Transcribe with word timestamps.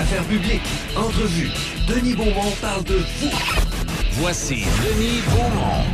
affaires 0.00 0.24
publiques, 0.24 0.62
entrevues. 0.96 1.50
Denis 1.86 2.14
Beaumont 2.14 2.52
parle 2.62 2.84
de 2.84 2.94
vous. 2.94 3.30
Voici 4.12 4.64
Denis 4.82 5.20
Beaumont. 5.28 5.84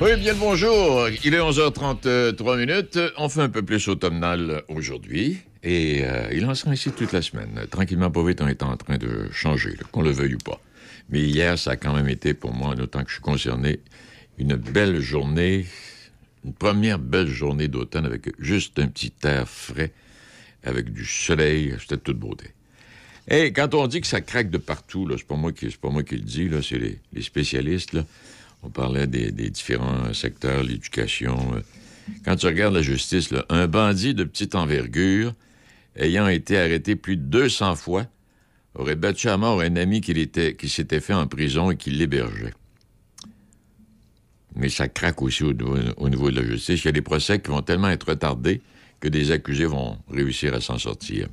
Oui, 0.00 0.16
bien 0.18 0.32
le 0.32 0.38
bonjour. 0.38 1.06
Il 1.22 1.34
est 1.34 1.38
11h33 1.38 2.58
minutes. 2.58 2.98
On 3.18 3.28
fait 3.28 3.42
un 3.42 3.50
peu 3.50 3.62
plus 3.62 3.86
automnal 3.88 4.62
aujourd'hui. 4.68 5.38
Et 5.62 6.00
euh, 6.04 6.30
il 6.32 6.46
en 6.46 6.54
sera 6.54 6.72
ici 6.72 6.90
toute 6.92 7.12
la 7.12 7.20
semaine. 7.20 7.66
Tranquillement, 7.70 8.10
pas 8.10 8.24
vite, 8.24 8.40
on 8.40 8.48
est 8.48 8.62
en 8.62 8.74
train 8.78 8.96
de 8.96 9.28
changer, 9.32 9.76
qu'on 9.92 10.00
le 10.00 10.10
veuille 10.10 10.36
ou 10.36 10.38
pas. 10.38 10.58
Mais 11.10 11.20
hier, 11.20 11.58
ça 11.58 11.72
a 11.72 11.76
quand 11.76 11.92
même 11.92 12.08
été 12.08 12.32
pour 12.32 12.54
moi, 12.54 12.68
en 12.68 12.78
autant 12.78 13.02
que 13.02 13.08
je 13.08 13.16
suis 13.16 13.22
concerné, 13.22 13.80
une 14.38 14.56
belle 14.56 15.00
journée, 15.00 15.66
une 16.42 16.54
première 16.54 16.98
belle 16.98 17.28
journée 17.28 17.68
d'automne 17.68 18.06
avec 18.06 18.32
juste 18.38 18.78
un 18.78 18.86
petit 18.86 19.12
air 19.24 19.46
frais, 19.46 19.92
avec 20.66 20.92
du 20.92 21.04
soleil, 21.04 21.74
c'était 21.78 21.96
toute 21.96 22.18
beauté. 22.18 22.55
Et 23.28 23.52
quand 23.52 23.74
on 23.74 23.86
dit 23.86 24.00
que 24.00 24.06
ça 24.06 24.20
craque 24.20 24.50
de 24.50 24.58
partout, 24.58 25.08
c'est 25.16 25.26
pas 25.26 25.36
moi 25.36 25.52
qui, 25.52 25.66
pas 25.68 26.02
qui 26.02 26.16
le 26.16 26.22
dis, 26.22 26.48
c'est 26.62 26.78
les, 26.78 27.22
spécialistes. 27.22 27.96
On 28.62 28.70
parlait 28.70 29.06
des, 29.06 29.30
différents 29.50 30.12
secteurs, 30.14 30.62
l'éducation. 30.62 31.54
euh. 31.54 31.60
Quand 32.24 32.36
tu 32.36 32.46
regardes 32.46 32.74
la 32.74 32.82
justice, 32.82 33.30
un 33.48 33.66
bandit 33.66 34.14
de 34.14 34.22
petite 34.22 34.54
envergure, 34.54 35.34
ayant 35.96 36.28
été 36.28 36.56
arrêté 36.56 36.94
plus 36.94 37.16
de 37.16 37.22
200 37.22 37.74
fois, 37.74 38.06
aurait 38.74 38.94
battu 38.94 39.28
à 39.28 39.36
mort 39.36 39.60
un 39.60 39.74
ami 39.76 40.00
qui 40.00 40.68
s'était 40.68 41.00
fait 41.00 41.14
en 41.14 41.26
prison 41.26 41.70
et 41.70 41.76
qui 41.76 41.90
l'hébergeait. 41.90 42.54
Mais 44.54 44.68
ça 44.68 44.88
craque 44.88 45.20
aussi 45.20 45.42
au 45.42 46.08
niveau 46.08 46.30
de 46.30 46.40
la 46.40 46.46
justice. 46.46 46.82
Il 46.84 46.86
y 46.86 46.88
a 46.88 46.92
des 46.92 47.02
procès 47.02 47.40
qui 47.40 47.50
vont 47.50 47.62
tellement 47.62 47.90
être 47.90 48.08
retardés 48.08 48.62
que 49.00 49.08
des 49.08 49.30
accusés 49.30 49.66
vont 49.66 49.98
réussir 50.08 50.54
à 50.54 50.60
s'en 50.60 50.78
sortir. 50.78 51.28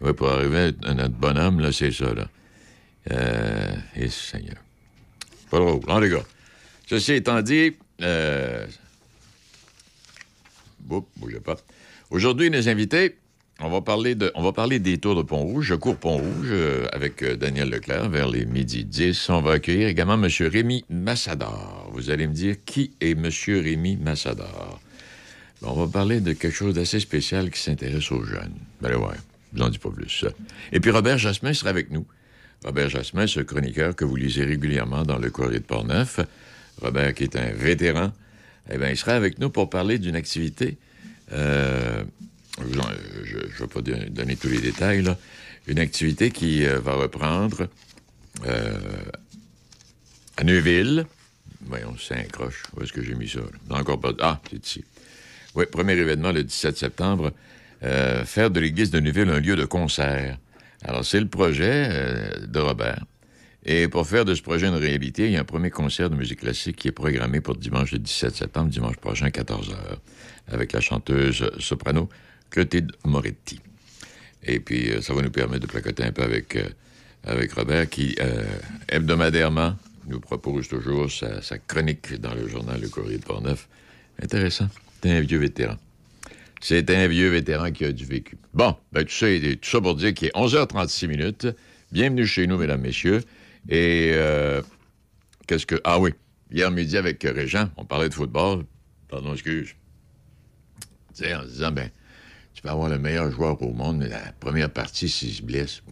Ouais, 0.00 0.12
pour 0.12 0.28
arriver 0.28 0.72
à 0.84 0.94
notre 0.94 1.14
bonhomme, 1.14 1.60
là, 1.60 1.72
c'est 1.72 1.90
ça, 1.90 2.14
là. 2.14 2.28
Euh, 3.10 3.74
et 3.96 4.08
Seigneur. 4.08 4.56
Pas 5.50 5.58
drôle, 5.58 5.80
hein, 5.88 6.00
les 6.00 6.10
gars. 6.10 6.24
Ceci 6.86 7.14
étant 7.14 7.42
dit, 7.42 7.74
euh... 8.02 8.66
Bougez 10.80 11.40
pas. 11.40 11.56
Aujourd'hui, 12.10 12.48
les 12.48 12.68
invités, 12.68 13.16
on 13.60 13.68
va 13.68 13.80
parler 13.80 14.14
de, 14.14 14.30
on 14.34 14.42
va 14.42 14.52
parler 14.52 14.78
des 14.78 14.98
tours 14.98 15.16
de 15.16 15.22
Pont-Rouge. 15.22 15.66
Je 15.66 15.74
cours 15.74 15.96
Pont-Rouge 15.96 16.48
euh, 16.50 16.86
avec 16.92 17.22
euh, 17.22 17.36
Daniel 17.36 17.68
Leclerc 17.68 18.08
vers 18.08 18.28
les 18.28 18.46
midi 18.46 18.84
10. 18.84 19.30
On 19.30 19.40
va 19.40 19.54
accueillir 19.54 19.88
également 19.88 20.14
M. 20.14 20.28
Rémi 20.48 20.84
Massador. 20.88 21.90
Vous 21.92 22.10
allez 22.10 22.26
me 22.26 22.32
dire 22.32 22.56
qui 22.64 22.92
est 23.00 23.10
M. 23.10 23.28
Rémi 23.48 23.96
Massador. 23.96 24.80
On 25.62 25.72
va 25.72 25.88
parler 25.88 26.20
de 26.20 26.32
quelque 26.34 26.54
chose 26.54 26.74
d'assez 26.74 27.00
spécial 27.00 27.50
qui 27.50 27.60
s'intéresse 27.60 28.12
aux 28.12 28.22
jeunes. 28.22 28.54
Ben 28.80 28.94
ouais, 28.94 29.16
je 29.52 29.58
vous 29.58 29.64
en 29.64 29.68
dis 29.70 29.78
pas 29.78 29.90
plus. 29.90 30.24
Et 30.72 30.80
puis 30.80 30.90
Robert 30.90 31.18
Jasmin 31.18 31.52
sera 31.54 31.70
avec 31.70 31.90
nous. 31.90 32.06
Robert 32.64 32.88
Jasmin, 32.90 33.26
ce 33.26 33.40
chroniqueur 33.40 33.94
que 33.94 34.04
vous 34.04 34.16
lisez 34.16 34.44
régulièrement 34.44 35.04
dans 35.04 35.18
le 35.18 35.30
Courrier 35.30 35.60
de 35.60 35.64
Portneuf. 35.64 36.20
Robert, 36.82 37.14
qui 37.14 37.24
est 37.24 37.36
un 37.36 37.52
vétéran, 37.52 38.12
eh 38.70 38.78
bien, 38.78 38.90
il 38.90 38.96
sera 38.96 39.12
avec 39.12 39.38
nous 39.38 39.50
pour 39.50 39.70
parler 39.70 39.98
d'une 39.98 40.16
activité. 40.16 40.76
euh, 41.32 42.02
je 42.60 43.36
ne 43.36 43.42
vais 43.60 43.66
pas 43.72 43.80
don- 43.80 44.06
donner 44.10 44.36
tous 44.36 44.48
les 44.48 44.60
détails, 44.60 45.02
là. 45.02 45.16
Une 45.68 45.78
activité 45.78 46.30
qui 46.30 46.64
euh, 46.66 46.78
va 46.80 46.94
reprendre 46.94 47.68
euh, 48.46 48.78
à 50.36 50.44
Neuville. 50.44 51.06
Voyons, 51.66 51.94
c'est 51.98 52.14
un 52.14 52.22
croche. 52.24 52.62
Où 52.76 52.82
est-ce 52.82 52.92
que 52.92 53.02
j'ai 53.02 53.14
mis 53.14 53.28
ça? 53.28 53.40
Encore 53.70 54.00
pas. 54.00 54.12
Ah, 54.20 54.40
c'est 54.50 54.64
ici. 54.66 54.84
Oui, 55.54 55.66
premier 55.70 55.92
événement 55.94 56.32
le 56.32 56.42
17 56.44 56.76
septembre. 56.78 57.32
Euh, 57.84 58.24
faire 58.24 58.50
de 58.50 58.60
l'église 58.60 58.90
de 58.90 59.00
Neuville 59.00 59.28
un 59.30 59.40
lieu 59.40 59.56
de 59.56 59.64
concert. 59.64 60.38
Alors, 60.84 61.04
c'est 61.04 61.20
le 61.20 61.28
projet 61.28 61.88
euh, 61.90 62.46
de 62.46 62.58
Robert. 62.58 63.04
Et 63.64 63.88
pour 63.88 64.06
faire 64.06 64.24
de 64.24 64.34
ce 64.34 64.42
projet 64.42 64.66
une 64.66 64.74
réalité, 64.74 65.26
il 65.26 65.32
y 65.32 65.36
a 65.36 65.40
un 65.40 65.44
premier 65.44 65.70
concert 65.70 66.10
de 66.10 66.16
musique 66.16 66.40
classique 66.40 66.76
qui 66.76 66.88
est 66.88 66.92
programmé 66.92 67.40
pour 67.40 67.56
dimanche 67.56 67.92
le 67.92 67.98
17 67.98 68.34
septembre, 68.34 68.70
dimanche 68.70 68.96
prochain, 68.96 69.28
14h, 69.28 69.74
avec 70.48 70.72
la 70.72 70.80
chanteuse 70.80 71.50
soprano 71.58 72.08
Clotilde 72.50 72.92
Moretti. 73.04 73.60
Et 74.44 74.60
puis, 74.60 74.90
euh, 74.90 75.00
ça 75.00 75.12
va 75.12 75.22
nous 75.22 75.30
permettre 75.30 75.66
de 75.66 75.70
placoter 75.70 76.04
un 76.04 76.12
peu 76.12 76.22
avec, 76.22 76.58
avec 77.24 77.52
Robert, 77.52 77.88
qui, 77.88 78.16
hebdomadairement, 78.88 79.76
nous 80.06 80.20
propose 80.20 80.68
toujours 80.68 81.10
sa, 81.10 81.42
sa 81.42 81.58
chronique 81.58 82.18
dans 82.20 82.34
le 82.34 82.48
journal 82.48 82.80
Le 82.80 82.88
Courrier 82.88 83.18
de 83.18 83.24
Portneuf. 83.24 83.68
Intéressant. 84.22 84.68
C'est 85.02 85.10
un 85.10 85.20
vieux 85.20 85.38
vétéran. 85.38 85.76
C'est 86.60 86.90
un 86.90 87.06
vieux 87.06 87.28
vétéran 87.30 87.70
qui 87.70 87.84
a 87.84 87.92
du 87.92 88.04
vécu. 88.04 88.36
Bon, 88.52 88.76
ben, 88.92 89.04
tout, 89.04 89.12
ça, 89.12 89.26
tout 89.60 89.68
ça 89.70 89.80
pour 89.80 89.94
dire 89.94 90.12
qu'il 90.14 90.28
est 90.28 90.34
11h36 90.34 91.06
minutes. 91.06 91.46
Bienvenue 91.92 92.26
chez 92.26 92.46
nous, 92.46 92.58
mesdames, 92.58 92.80
messieurs. 92.80 93.22
Et 93.68 94.10
euh, 94.14 94.60
qu'est-ce 95.46 95.66
que... 95.66 95.80
Ah 95.84 96.00
oui, 96.00 96.12
hier 96.50 96.70
midi 96.70 96.96
avec 96.96 97.22
Régent, 97.22 97.70
on 97.76 97.84
parlait 97.84 98.08
de 98.08 98.14
football. 98.14 98.64
Pardon, 99.08 99.32
excuse. 99.34 99.74
Tu 101.14 101.24
sais, 101.24 101.34
en 101.34 101.42
se 101.42 101.46
disant, 101.48 101.70
ben, 101.72 101.90
tu 102.54 102.62
peux 102.62 102.68
avoir 102.70 102.88
le 102.88 102.98
meilleur 102.98 103.30
joueur 103.30 103.60
au 103.62 103.72
monde, 103.72 103.98
mais 103.98 104.08
la 104.08 104.32
première 104.40 104.70
partie, 104.70 105.08
s'il 105.08 105.32
se 105.32 105.42
blesse... 105.42 105.82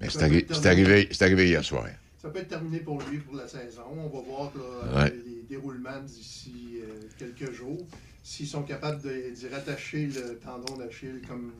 Mais 0.00 0.08
c'est 0.08 0.20
arri- 0.22 1.22
arrivé, 1.22 1.48
hier 1.48 1.62
soir. 1.62 1.84
Ça 2.22 2.30
peut 2.30 2.38
être 2.38 2.48
terminé 2.48 2.78
pour 2.80 3.02
lui 3.02 3.18
pour 3.18 3.34
la 3.36 3.46
saison. 3.46 3.82
On 3.94 4.08
va 4.08 4.20
voir 4.26 4.50
là, 4.54 5.02
Ouais. 5.04 5.14
les 5.26 5.42
déroulements 5.46 6.00
d'ici 6.06 6.78
euh, 6.82 7.00
quelques 7.18 7.52
jours. 7.52 7.86
S'ils 8.22 8.46
sont 8.46 8.62
capables 8.62 9.02
de- 9.02 9.34
d'y 9.34 9.48
rattacher 9.48 10.06
le 10.06 10.38
tendon 10.38 10.76
d'Achille 10.76 11.20
comme 11.26 11.52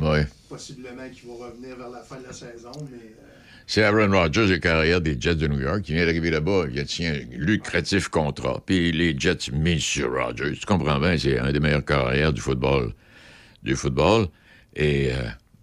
Ouais. 0.00 0.26
possiblement 0.48 1.08
qu'il 1.12 1.28
va 1.28 1.46
revenir 1.46 1.76
vers 1.76 1.90
la 1.90 2.02
fin 2.02 2.18
de 2.20 2.24
la 2.26 2.32
saison. 2.32 2.70
Mais 2.90 2.96
euh, 2.98 3.26
C'est 3.66 3.82
Aaron 3.82 4.10
Rodgers, 4.10 4.46
le 4.46 4.58
carrière 4.58 5.00
des 5.00 5.16
Jets 5.20 5.34
de 5.36 5.46
New 5.48 5.60
York, 5.60 5.82
qui 5.82 5.92
vient 5.94 6.04
d'arriver 6.06 6.30
là-bas. 6.30 6.64
Il 6.72 6.78
a 6.78 6.84
tient 6.84 7.12
un 7.14 7.36
lucratif 7.36 8.08
contrat. 8.08 8.62
Puis 8.64 8.92
les 8.92 9.16
Jets 9.18 9.50
misent 9.52 9.82
sur 9.82 10.12
Rodgers. 10.12 10.52
Tu 10.58 10.64
comprends 10.66 10.98
bien, 10.98 11.16
c'est 11.18 11.38
un 11.38 11.52
des 11.52 11.60
meilleurs 11.60 11.84
carrières 11.84 12.32
du 12.32 12.40
football. 12.40 12.92
Du 13.62 13.74
football. 13.76 14.28
Et 14.74 15.12
euh, 15.12 15.16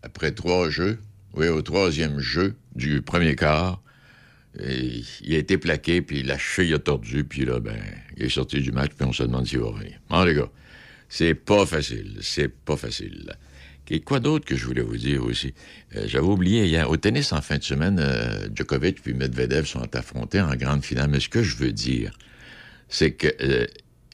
après 0.03 0.31
trois 0.31 0.69
jeux, 0.69 0.99
oui, 1.35 1.47
au 1.47 1.61
troisième 1.61 2.19
jeu 2.19 2.55
du 2.75 3.01
premier 3.01 3.35
quart, 3.35 3.81
il 4.59 5.35
a 5.35 5.37
été 5.37 5.57
plaqué, 5.57 6.01
puis 6.01 6.23
la 6.23 6.37
cheville 6.37 6.73
a 6.73 6.79
tordu, 6.79 7.23
puis 7.23 7.45
là, 7.45 7.59
ben, 7.59 7.77
il 8.17 8.25
est 8.25 8.29
sorti 8.29 8.61
du 8.61 8.71
match, 8.71 8.91
puis 8.97 9.07
on 9.07 9.13
se 9.13 9.23
demande 9.23 9.45
s'il 9.45 9.59
va 9.59 9.67
revenir. 9.67 9.99
Bon, 10.09 10.23
les 10.23 10.33
gars, 10.33 10.49
c'est 11.09 11.35
pas 11.35 11.65
facile. 11.65 12.17
C'est 12.21 12.49
pas 12.49 12.77
facile. 12.77 13.37
Et 13.89 14.01
quoi 14.01 14.19
d'autre 14.19 14.45
que 14.45 14.55
je 14.55 14.65
voulais 14.65 14.81
vous 14.81 14.97
dire 14.97 15.23
aussi? 15.23 15.53
Euh, 15.95 16.03
J'avais 16.07 16.27
oublié 16.27 16.65
hier, 16.65 16.89
au 16.89 16.97
tennis 16.97 17.31
en 17.31 17.41
fin 17.41 17.57
de 17.57 17.63
semaine, 17.63 17.99
euh, 17.99 18.47
Djokovic 18.53 19.01
puis 19.01 19.13
Medvedev 19.13 19.65
sont 19.65 19.95
affrontés 19.95 20.41
en 20.41 20.53
grande 20.55 20.83
finale. 20.83 21.09
Mais 21.09 21.21
ce 21.21 21.29
que 21.29 21.41
je 21.41 21.55
veux 21.55 21.71
dire, 21.71 22.17
c'est 22.89 23.11
que 23.11 23.27
euh, 23.41 23.65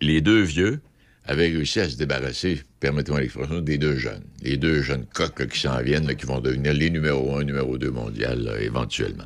les 0.01 0.21
deux 0.21 0.43
vieux 0.43 0.79
avaient 1.25 1.47
réussi 1.47 1.79
à 1.79 1.89
se 1.89 1.97
débarrasser, 1.97 2.61
permettez-moi 2.81 3.21
l'expression, 3.21 3.61
des 3.61 3.77
deux 3.77 3.97
jeunes. 3.97 4.23
Les 4.43 4.57
deux 4.57 4.81
jeunes 4.81 5.05
coqs 5.11 5.47
qui 5.47 5.59
s'en 5.59 5.81
viennent, 5.81 6.13
qui 6.15 6.25
vont 6.25 6.41
devenir 6.41 6.73
les 6.73 6.89
numéro 6.89 7.37
un, 7.37 7.43
numéro 7.43 7.77
deux 7.77 7.91
mondial, 7.91 8.57
éventuellement. 8.59 9.25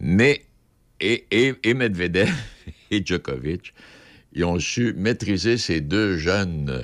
Mais, 0.00 0.44
et, 1.00 1.26
et, 1.30 1.54
et 1.64 1.74
Medvedev 1.74 2.30
et 2.90 3.04
Djokovic, 3.04 3.74
ils 4.32 4.44
ont 4.44 4.58
su 4.58 4.92
maîtriser 4.94 5.58
ces 5.58 5.80
deux 5.80 6.16
jeunes 6.16 6.70
euh, 6.70 6.82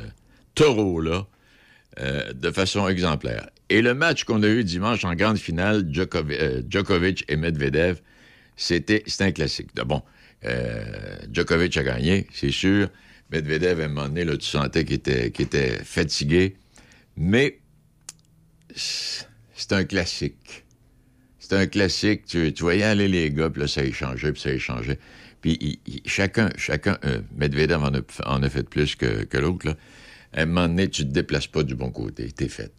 taureaux-là 0.55 1.27
euh, 2.01 2.33
de 2.33 2.51
façon 2.51 2.89
exemplaire. 2.89 3.49
Et 3.69 3.83
le 3.83 3.95
match 3.95 4.25
qu'on 4.25 4.43
a 4.43 4.49
eu 4.49 4.65
dimanche 4.65 5.05
en 5.05 5.15
grande 5.15 5.39
finale, 5.39 5.87
Djokovic, 5.91 6.41
euh, 6.41 6.63
Djokovic 6.69 7.25
et 7.29 7.37
Medvedev, 7.37 8.01
c'était 8.57 9.05
un 9.21 9.33
classique. 9.33 9.75
Bon, 9.75 10.03
Djokovic 11.33 11.77
a 11.77 11.83
gagné, 11.83 12.27
c'est 12.33 12.51
sûr. 12.51 12.89
Medvedev, 13.31 13.81
à 13.81 13.85
un 13.85 13.89
moment 13.89 14.09
donné, 14.09 14.25
là, 14.25 14.37
tu 14.37 14.47
sentais 14.47 14.85
qu'il 14.85 14.97
était, 14.97 15.27
était 15.27 15.83
fatigué. 15.83 16.57
Mais 17.17 17.59
c'est 18.77 19.73
un 19.73 19.85
classique. 19.85 20.64
C'est 21.47 21.57
un 21.57 21.67
classique. 21.67 22.25
Tu, 22.27 22.53
tu 22.55 22.63
voyais 22.63 22.85
aller 22.85 23.07
les 23.07 23.31
gars, 23.31 23.51
puis 23.51 23.61
là, 23.61 23.69
ça 23.69 23.85
échangeait, 23.85 24.33
puis 24.33 24.41
ça 24.41 24.51
échangeait. 24.51 24.99
Puis 25.43 25.59
il- 25.61 25.79
il- 25.87 26.01
chacun, 26.07 26.49
chacun, 26.57 26.97
euh, 27.05 27.21
Medvedev 27.37 27.83
en 27.83 27.93
a, 27.95 28.01
en 28.25 28.43
a 28.43 28.49
fait 28.49 28.67
plus 28.67 28.97
que, 28.97 29.25
que 29.25 29.37
l'autre, 29.37 29.67
là. 29.67 29.75
À 30.33 30.43
un 30.43 30.47
moment 30.47 30.69
donné, 30.69 30.89
tu 30.89 31.03
te 31.07 31.13
déplaces 31.13 31.47
pas 31.47 31.63
du 31.63 31.75
bon 31.75 31.91
côté. 31.91 32.33
T'es 32.33 32.49
fait. 32.49 32.73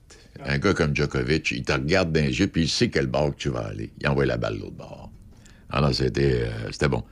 Un 0.44 0.58
gars 0.58 0.74
comme 0.74 0.96
Djokovic, 0.96 1.52
il 1.52 1.64
te 1.64 1.72
regarde 1.74 2.12
dans 2.12 2.22
les 2.26 2.40
yeux, 2.40 2.48
puis 2.48 2.64
il 2.64 2.68
sait 2.70 2.90
quel 2.90 3.06
bord 3.08 3.32
que 3.36 3.40
tu 3.40 3.50
vas 3.50 3.68
aller. 3.68 3.92
Il 4.02 4.08
envoie 4.08 4.26
la 4.26 4.38
balle 4.38 4.56
de 4.56 4.62
l'autre 4.62 4.76
bord. 4.76 5.12
Alors, 5.70 5.94
c'était 5.94 6.42
euh, 6.46 6.72
c'était 6.72 6.90
bon. 6.90 7.04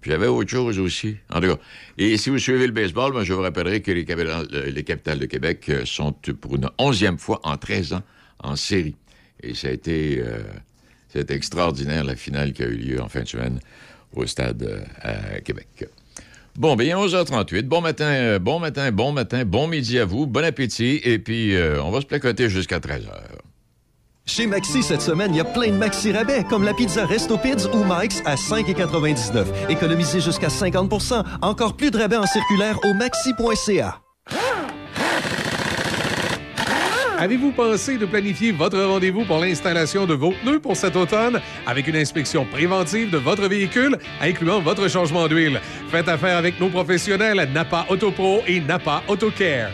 Puis 0.00 0.10
j'avais 0.12 0.28
autre 0.28 0.50
chose 0.50 0.78
aussi. 0.78 1.16
En 1.30 1.40
tout 1.40 1.48
cas, 1.48 1.58
et 1.98 2.16
si 2.16 2.30
vous 2.30 2.38
suivez 2.38 2.66
le 2.66 2.72
baseball, 2.72 3.12
moi, 3.12 3.24
je 3.24 3.32
vous 3.32 3.42
rappellerai 3.42 3.82
que 3.82 3.90
les 3.90 4.04
capitales, 4.04 4.46
euh, 4.54 4.70
les 4.70 4.84
capitales 4.84 5.18
de 5.18 5.26
Québec 5.26 5.64
euh, 5.68 5.84
sont 5.84 6.12
pour 6.12 6.54
une 6.56 6.68
onzième 6.78 7.18
fois 7.18 7.40
en 7.42 7.56
13 7.56 7.92
ans 7.94 8.02
en 8.38 8.54
série. 8.56 8.94
Et 9.42 9.54
ça 9.54 9.68
a 9.68 9.72
été, 9.72 10.20
euh, 10.24 10.38
c'était 11.12 11.34
extraordinaire, 11.34 12.04
la 12.04 12.16
finale 12.16 12.52
qui 12.52 12.62
a 12.62 12.66
eu 12.66 12.76
lieu 12.76 13.00
en 13.00 13.08
fin 13.08 13.22
de 13.22 13.28
semaine 13.28 13.60
au 14.14 14.26
stade 14.26 14.62
euh, 14.62 15.36
à 15.36 15.40
Québec. 15.40 15.86
Bon, 16.56 16.76
bien, 16.76 16.96
11h38. 16.98 17.62
Bon 17.62 17.80
matin, 17.80 18.04
euh, 18.04 18.38
bon 18.38 18.58
matin, 18.58 18.90
bon 18.92 19.12
matin, 19.12 19.44
bon 19.44 19.66
midi 19.68 19.98
à 19.98 20.04
vous, 20.04 20.26
bon 20.26 20.44
appétit, 20.44 21.00
et 21.02 21.18
puis 21.18 21.54
euh, 21.56 21.82
on 21.82 21.90
va 21.90 22.00
se 22.00 22.06
placoter 22.06 22.50
jusqu'à 22.50 22.78
13h. 22.78 23.08
Chez 24.24 24.46
Maxi, 24.46 24.82
cette 24.82 25.02
semaine, 25.02 25.34
il 25.34 25.38
y 25.38 25.40
a 25.40 25.44
plein 25.44 25.68
de 25.68 25.76
Maxi 25.76 26.12
rabais, 26.12 26.44
comme 26.48 26.62
la 26.62 26.74
pizza 26.74 27.04
Resto 27.04 27.36
Pids 27.36 27.66
ou 27.72 27.84
Mike's 27.84 28.22
à 28.24 28.36
5,99. 28.36 29.46
Économisez 29.68 30.20
jusqu'à 30.20 30.48
50% 30.48 31.24
Encore 31.42 31.76
plus 31.76 31.90
de 31.90 31.98
rabais 31.98 32.16
en 32.16 32.26
circulaire 32.26 32.78
au 32.84 32.94
maxi.ca. 32.94 34.00
Avez-vous 37.22 37.52
pensé 37.52 37.98
de 37.98 38.04
planifier 38.04 38.50
votre 38.50 38.82
rendez-vous 38.82 39.24
pour 39.24 39.38
l'installation 39.38 40.06
de 40.06 40.14
vos 40.14 40.32
pneus 40.32 40.58
pour 40.58 40.76
cet 40.76 40.96
automne? 40.96 41.40
Avec 41.68 41.86
une 41.86 41.94
inspection 41.94 42.44
préventive 42.44 43.10
de 43.10 43.16
votre 43.16 43.46
véhicule, 43.46 43.96
incluant 44.20 44.58
votre 44.58 44.90
changement 44.90 45.28
d'huile? 45.28 45.60
Faites 45.88 46.08
affaire 46.08 46.36
avec 46.36 46.58
nos 46.58 46.68
professionnels 46.68 47.48
Napa 47.54 47.86
Autopro 47.88 48.40
et 48.48 48.58
Napa 48.60 49.04
AutoCare. 49.06 49.70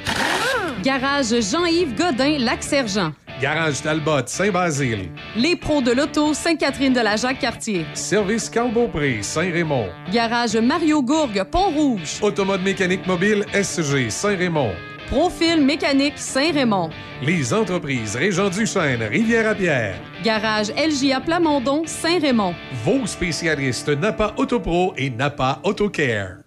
Garage 0.82 1.40
Jean-Yves 1.40 1.94
Godin, 1.96 2.36
Lac-Sergent. 2.38 3.14
Garage 3.40 3.80
Talbot, 3.80 4.26
Saint-Basile. 4.26 5.08
Les 5.34 5.56
pros 5.56 5.80
de 5.80 5.92
l'auto, 5.92 6.34
Sainte-Catherine 6.34 6.92
de 6.92 7.00
la 7.00 7.16
Jacques-Cartier. 7.16 7.86
Service 7.94 8.50
Carl 8.50 8.70
Beaupré, 8.70 9.22
Saint-Raymond. 9.22 9.88
Garage 10.12 10.54
Mario 10.56 11.02
Gourgue, 11.02 11.42
Pont-Rouge. 11.50 12.18
Automode 12.20 12.62
mécanique 12.62 13.06
mobile 13.06 13.46
SG, 13.54 14.10
Saint-Raymond. 14.10 14.72
Profil 15.10 15.64
mécanique 15.64 16.18
Saint-Raymond. 16.18 16.90
Les 17.22 17.54
entreprises 17.54 18.14
Régent 18.16 18.50
du 18.50 18.66
Chêne, 18.66 19.02
Rivière-à-Pierre. 19.02 19.98
Garage 20.22 20.68
LJA 20.76 21.20
Plamondon, 21.22 21.84
Saint-Raymond. 21.86 22.54
Vos 22.84 23.06
spécialistes 23.06 23.88
Napa 23.88 24.34
Autopro 24.36 24.92
et 24.98 25.08
Napa 25.08 25.60
AutoCare. 25.64 26.42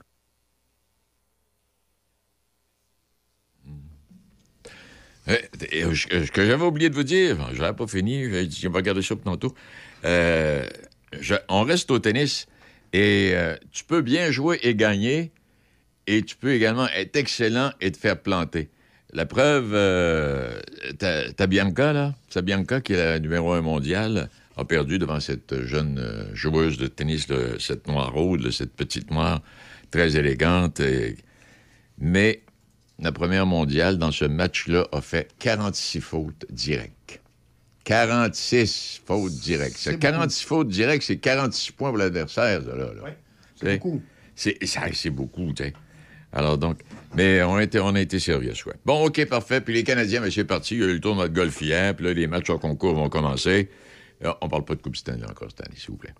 Euh, 5.27 5.37
ce 5.93 6.31
que 6.31 6.45
j'avais 6.45 6.63
oublié 6.63 6.89
de 6.89 6.95
vous 6.95 7.03
dire, 7.03 7.37
je 7.53 7.61
n'avais 7.61 7.75
pas 7.75 7.87
fini, 7.87 8.25
j'ai 8.49 8.69
pas 8.69 8.81
gardé 8.81 9.01
ça 9.01 9.15
pour 9.15 9.23
tantôt. 9.25 9.53
Euh, 10.03 10.65
je- 11.19 11.35
on 11.47 11.63
reste 11.63 11.91
au 11.91 11.99
tennis 11.99 12.47
et 12.91 13.31
euh, 13.33 13.55
tu 13.71 13.83
peux 13.83 14.01
bien 14.01 14.31
jouer 14.31 14.59
et 14.63 14.73
gagner 14.75 15.31
et 16.07 16.21
tu 16.23 16.35
peux 16.35 16.53
également 16.53 16.87
être 16.89 17.15
excellent 17.15 17.71
et 17.81 17.91
te 17.91 17.97
faire 17.97 18.19
planter. 18.21 18.69
La 19.13 19.25
preuve, 19.25 19.71
euh, 19.73 20.59
ta, 20.97 21.31
ta 21.33 21.47
Bianca, 21.47 21.91
là, 21.93 22.15
sa 22.29 22.41
Bianca, 22.41 22.79
qui 22.81 22.93
est 22.93 22.97
la 22.97 23.19
numéro 23.19 23.51
un 23.53 23.61
mondiale, 23.61 24.29
a 24.57 24.63
perdu 24.65 24.99
devant 24.99 25.19
cette 25.19 25.65
jeune 25.65 25.99
euh, 25.99 26.33
joueuse 26.33 26.77
de 26.77 26.87
tennis, 26.87 27.27
cette 27.59 27.87
noire 27.87 28.13
rouge, 28.13 28.49
cette 28.51 28.73
petite 28.73 29.11
noire, 29.11 29.41
très 29.91 30.15
élégante. 30.15 30.79
et- 30.79 31.17
Mais 31.97 32.41
la 32.99 33.11
première 33.11 33.45
mondiale, 33.45 33.97
dans 33.97 34.11
ce 34.11 34.25
match-là, 34.25 34.87
a 34.93 35.01
fait 35.01 35.29
46 35.39 35.99
fautes 36.01 36.45
directes. 36.49 37.19
46 37.83 39.01
fautes 39.05 39.33
directes. 39.33 39.75
C'est 39.77 39.91
C'est 39.91 39.99
46 39.99 40.43
fautes 40.45 40.67
directes, 40.69 41.03
c'est 41.03 41.17
46 41.17 41.71
points 41.71 41.89
pour 41.89 41.97
l'adversaire, 41.97 42.61
là. 42.61 42.75
là. 42.75 43.03
Ouais, 43.03 43.17
c'est 43.55 43.77
beaucoup. 43.77 44.01
C'est 44.35 45.09
beaucoup, 45.09 45.51
tu 45.53 45.63
sais. 45.65 45.73
Alors 46.33 46.57
donc, 46.57 46.79
mais 47.15 47.43
on 47.43 47.55
a 47.55 47.63
été, 47.63 47.79
on 47.79 47.93
a 47.95 48.19
sérieux, 48.19 48.53
ouais. 48.65 48.73
Bon, 48.85 49.05
OK, 49.05 49.25
parfait. 49.25 49.61
Puis 49.61 49.73
les 49.73 49.83
Canadiens, 49.83 50.21
ben, 50.21 50.31
c'est 50.31 50.45
parti. 50.45 50.75
Il 50.75 50.81
y 50.81 50.83
a 50.83 50.87
eu 50.87 50.93
le 50.93 50.99
tournoi 51.01 51.27
de 51.27 51.33
golf 51.33 51.61
hier. 51.61 51.95
Puis 51.95 52.05
là, 52.05 52.13
les 52.13 52.27
matchs 52.27 52.49
en 52.49 52.57
concours 52.57 52.93
vont 52.95 53.09
commencer. 53.09 53.69
Là, 54.21 54.37
on 54.41 54.47
parle 54.47 54.63
pas 54.63 54.75
de 54.75 54.81
Coupe 54.81 54.95
Stanley 54.95 55.25
encore 55.29 55.49
cette 55.49 55.67
année, 55.67 55.77
s'il 55.77 55.91
vous 55.91 55.97
plaît. 55.97 56.13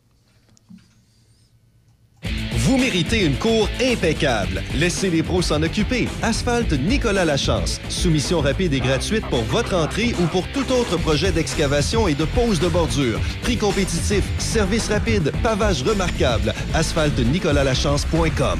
Vous 2.54 2.78
méritez 2.78 3.26
une 3.26 3.36
cour 3.38 3.68
impeccable. 3.82 4.62
Laissez 4.76 5.10
les 5.10 5.24
pros 5.24 5.42
s'en 5.42 5.64
occuper. 5.64 6.08
Asphalte 6.22 6.74
Nicolas 6.74 7.26
Lachance. 7.26 7.82
Soumission 7.90 8.42
rapide 8.42 8.74
et 8.74 8.80
gratuite 8.80 9.26
pour 9.28 9.42
votre 9.44 9.76
entrée 9.76 10.14
ou 10.22 10.28
pour 10.28 10.48
tout 10.50 10.72
autre 10.72 10.98
projet 10.98 11.32
d'excavation 11.32 12.08
et 12.08 12.14
de 12.14 12.26
pose 12.26 12.60
de 12.60 12.68
bordure. 12.68 13.20
Prix 13.42 13.58
compétitif, 13.58 14.24
service 14.40 14.90
rapide, 14.90 15.32
pavage 15.42 15.82
remarquable. 15.82 16.54
asphaltenicolalachance.com. 16.76 18.60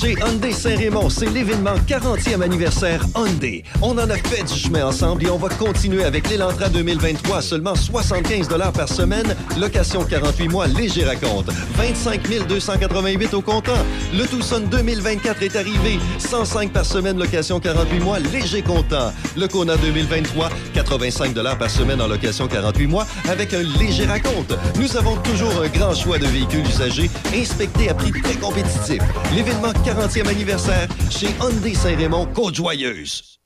Chez 0.00 0.12
Hyundai 0.12 0.52
Saint-Raymond, 0.52 1.10
c'est 1.10 1.28
l'événement 1.28 1.74
40e 1.86 2.40
anniversaire 2.40 3.04
Hyundai. 3.14 3.64
On 3.82 3.90
en 3.98 4.08
a 4.08 4.16
fait 4.16 4.42
du 4.44 4.58
chemin 4.58 4.86
ensemble 4.86 5.26
et 5.26 5.28
on 5.28 5.36
va 5.36 5.50
continuer 5.50 6.04
avec 6.04 6.30
l'Elantra 6.30 6.70
2023 6.70 7.36
à 7.36 7.42
seulement 7.42 7.74
75 7.74 8.48
par 8.72 8.88
semaine, 8.88 9.36
location 9.58 10.02
48 10.02 10.48
mois, 10.48 10.66
léger 10.68 11.04
raconte. 11.04 11.50
25 11.76 12.46
288 12.48 13.34
au 13.34 13.42
comptant. 13.42 13.76
Le 14.14 14.24
Tucson 14.26 14.62
2024 14.70 15.42
est 15.42 15.56
arrivé. 15.56 15.98
105 16.18 16.72
par 16.72 16.86
semaine, 16.86 17.18
location 17.18 17.60
48 17.60 18.00
mois, 18.00 18.18
léger 18.20 18.62
comptant. 18.62 19.12
Le 19.36 19.48
Kona 19.48 19.76
2023, 19.76 20.48
85 20.72 21.34
par 21.58 21.70
semaine 21.70 22.00
en 22.00 22.06
location 22.06 22.48
48 22.48 22.86
mois 22.86 23.06
avec 23.28 23.52
un 23.52 23.62
léger 23.78 24.06
raconte. 24.06 24.54
Nous 24.78 24.96
avons 24.96 25.16
toujours 25.16 25.60
un 25.62 25.68
grand 25.68 25.94
choix 25.94 26.18
de 26.18 26.26
véhicules 26.26 26.66
usagés 26.66 27.10
inspectés 27.34 27.90
à 27.90 27.94
prix 27.94 28.12
très 28.12 28.36
compétitif. 28.36 29.02
L'événement 29.34 29.74
40e 29.90 30.28
anniversaire 30.28 30.88
chez 31.10 31.34
Hyundai 31.40 31.74
Saint-Raymond, 31.74 32.26
Côte-Joyeuse. 32.26 33.40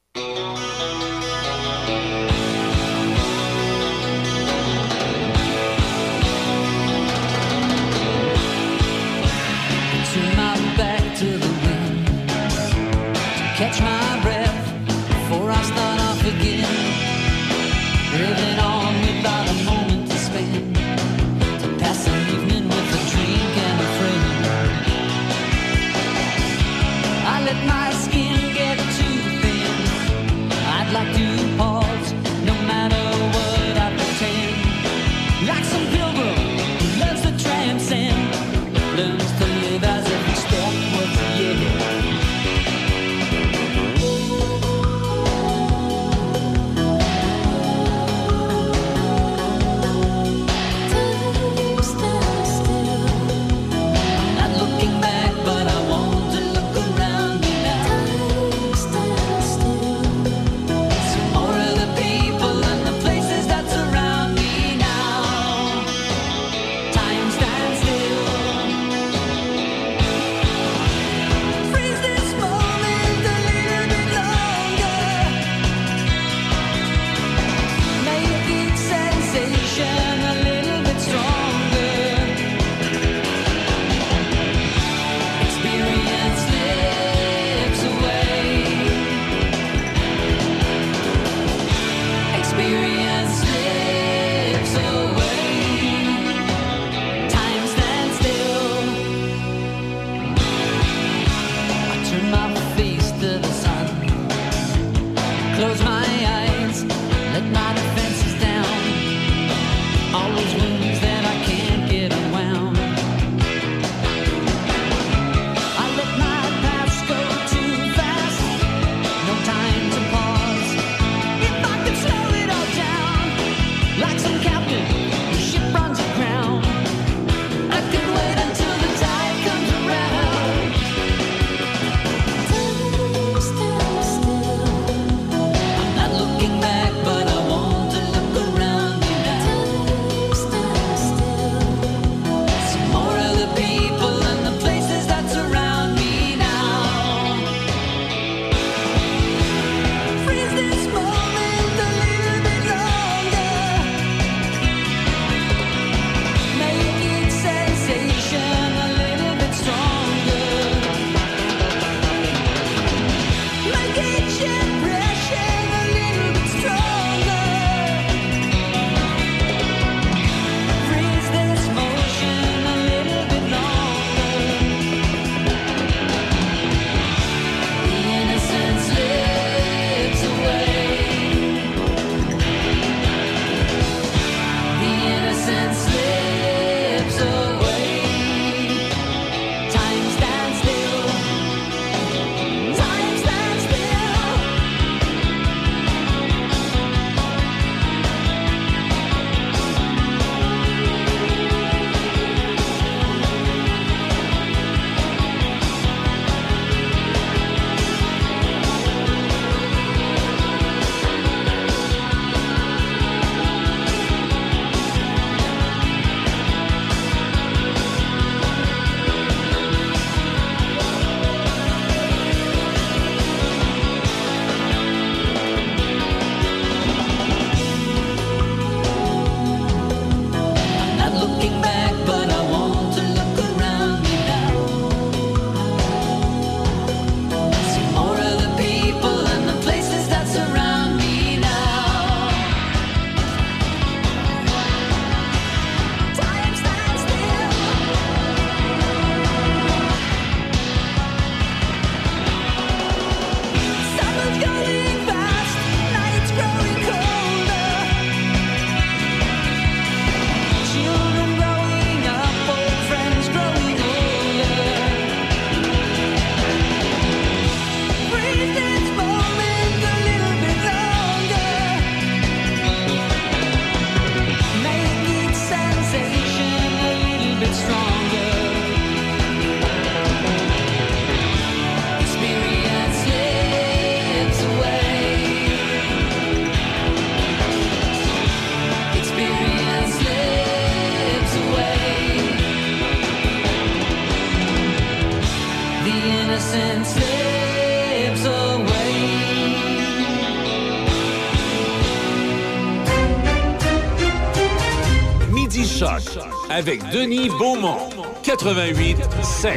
Avec 306.54 306.88
Denis 306.90 307.30
Beaumont. 307.30 307.90
88 308.22 308.96
5. 309.24 309.56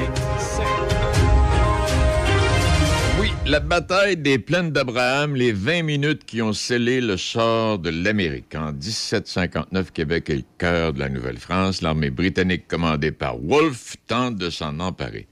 Oui, 3.22 3.30
la 3.46 3.60
bataille 3.60 4.18
des 4.18 4.40
plaines 4.40 4.72
d'Abraham, 4.72 5.36
les 5.36 5.52
20 5.52 5.84
minutes 5.84 6.26
qui 6.26 6.42
ont 6.42 6.54
scellé 6.54 7.00
le 7.00 7.16
sort 7.18 7.78
de 7.78 7.92
l'Amérique. 7.92 8.56
En 8.56 8.74
1759, 8.74 9.92
Québec 9.92 10.32
est 10.32 10.38
le 10.38 10.44
cœur 10.58 10.94
de 10.94 11.00
la 11.00 11.10
Nouvelle-France. 11.10 11.84
L'armée 11.84 12.10
britannique 12.10 12.68
commandée 12.68 13.12
par 13.12 13.38
Wolfe 13.38 13.98
tente 14.08 14.38
de 14.38 14.50
s'en 14.50 14.80
emparer. 14.80 15.28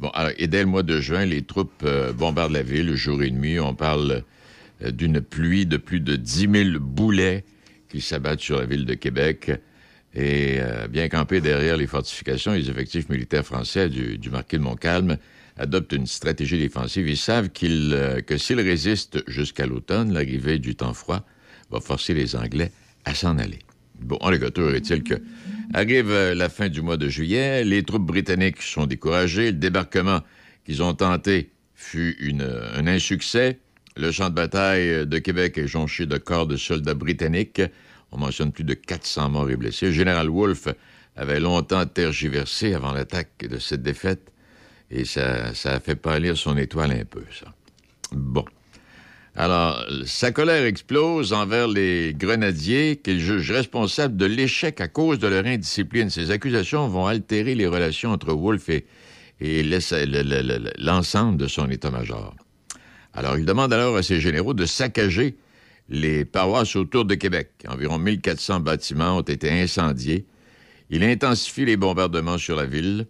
Bon, 0.00 0.08
alors, 0.08 0.32
et 0.36 0.48
dès 0.48 0.62
le 0.62 0.66
mois 0.66 0.82
de 0.82 1.00
juin, 1.00 1.24
les 1.26 1.42
troupes 1.42 1.84
euh, 1.84 2.12
bombardent 2.12 2.52
la 2.52 2.62
ville 2.62 2.96
jour 2.96 3.22
et 3.22 3.30
nuit. 3.30 3.60
On 3.60 3.74
parle 3.74 4.24
euh, 4.82 4.90
d'une 4.90 5.20
pluie 5.20 5.64
de 5.64 5.76
plus 5.76 6.00
de 6.00 6.16
10 6.16 6.48
000 6.72 6.80
boulets 6.80 7.44
qui 7.88 8.00
s'abattent 8.00 8.40
sur 8.40 8.58
la 8.58 8.66
ville 8.66 8.84
de 8.84 8.94
Québec. 8.94 9.52
Et 10.18 10.58
euh, 10.58 10.88
bien 10.88 11.08
campés 11.08 11.40
derrière 11.40 11.76
les 11.76 11.86
fortifications, 11.86 12.52
les 12.52 12.68
effectifs 12.68 13.08
militaires 13.08 13.46
français 13.46 13.88
du, 13.88 14.30
marquis 14.30 14.56
de 14.56 14.62
Montcalm 14.62 15.16
adoptent 15.56 15.92
une 15.92 16.08
stratégie 16.08 16.58
défensive. 16.58 17.08
Ils 17.08 17.16
savent 17.16 17.50
qu'ils, 17.50 17.92
euh, 17.94 18.20
que 18.20 18.36
s'ils 18.36 18.60
résistent 18.60 19.22
jusqu'à 19.28 19.64
l'automne, 19.66 20.12
l'arrivée 20.12 20.58
du 20.58 20.74
temps 20.74 20.92
froid 20.92 21.24
va 21.70 21.78
forcer 21.78 22.14
les 22.14 22.34
Anglais 22.34 22.72
à 23.04 23.14
s'en 23.14 23.38
aller. 23.38 23.60
Bon, 24.00 24.18
le 24.28 24.38
gâteau 24.38 24.70
est-il 24.70 25.04
que 25.04 25.14
arrive 25.72 26.10
euh, 26.10 26.34
la 26.34 26.48
fin 26.48 26.68
du 26.68 26.82
mois 26.82 26.96
de 26.96 27.08
juillet, 27.08 27.62
les 27.62 27.84
troupes 27.84 28.06
britanniques 28.06 28.60
sont 28.60 28.86
découragées, 28.86 29.52
le 29.52 29.58
débarquement 29.58 30.22
qu'ils 30.64 30.82
ont 30.82 30.94
tenté 30.94 31.50
fut 31.76 32.16
une, 32.18 32.42
un 32.74 32.88
insuccès. 32.88 33.60
Le 33.96 34.10
champ 34.10 34.30
de 34.30 34.34
bataille 34.34 35.06
de 35.06 35.18
Québec 35.20 35.58
est 35.58 35.68
jonché 35.68 36.06
de 36.06 36.18
corps 36.18 36.48
de 36.48 36.56
soldats 36.56 36.94
britanniques. 36.94 37.62
On 38.12 38.18
mentionne 38.18 38.52
plus 38.52 38.64
de 38.64 38.74
400 38.74 39.30
morts 39.30 39.50
et 39.50 39.56
blessés. 39.56 39.86
Le 39.86 39.92
général 39.92 40.28
Wolfe 40.28 40.68
avait 41.16 41.40
longtemps 41.40 41.84
tergiversé 41.86 42.74
avant 42.74 42.92
l'attaque 42.92 43.46
de 43.48 43.58
cette 43.58 43.82
défaite 43.82 44.32
et 44.90 45.04
ça, 45.04 45.52
a 45.64 45.80
fait 45.80 45.96
pâlir 45.96 46.36
son 46.36 46.56
étoile 46.56 46.92
un 46.92 47.04
peu, 47.04 47.22
ça. 47.38 47.52
Bon. 48.12 48.44
Alors, 49.36 49.84
sa 50.06 50.32
colère 50.32 50.64
explose 50.64 51.32
envers 51.32 51.68
les 51.68 52.14
grenadiers 52.14 52.96
qu'il 52.96 53.20
juge 53.20 53.52
responsables 53.52 54.16
de 54.16 54.24
l'échec 54.24 54.80
à 54.80 54.88
cause 54.88 55.18
de 55.18 55.28
leur 55.28 55.44
indiscipline. 55.44 56.10
Ces 56.10 56.30
accusations 56.30 56.88
vont 56.88 57.06
altérer 57.06 57.54
les 57.54 57.66
relations 57.66 58.10
entre 58.10 58.32
Wolfe 58.32 58.70
et, 59.40 59.62
l'ensemble 60.78 61.36
de 61.36 61.46
son 61.46 61.70
état-major. 61.70 62.34
Alors, 63.12 63.38
il 63.38 63.44
demande 63.44 63.72
alors 63.72 63.96
à 63.96 64.02
ses 64.02 64.20
généraux 64.20 64.54
de 64.54 64.66
saccager 64.66 65.36
les 65.88 66.24
paroisses 66.24 66.76
autour 66.76 67.04
de 67.04 67.14
Québec. 67.14 67.50
Environ 67.68 67.98
1400 67.98 68.60
bâtiments 68.60 69.18
ont 69.18 69.22
été 69.22 69.50
incendiés. 69.50 70.26
Il 70.90 71.04
intensifie 71.04 71.64
les 71.64 71.76
bombardements 71.76 72.38
sur 72.38 72.56
la 72.56 72.66
ville 72.66 73.06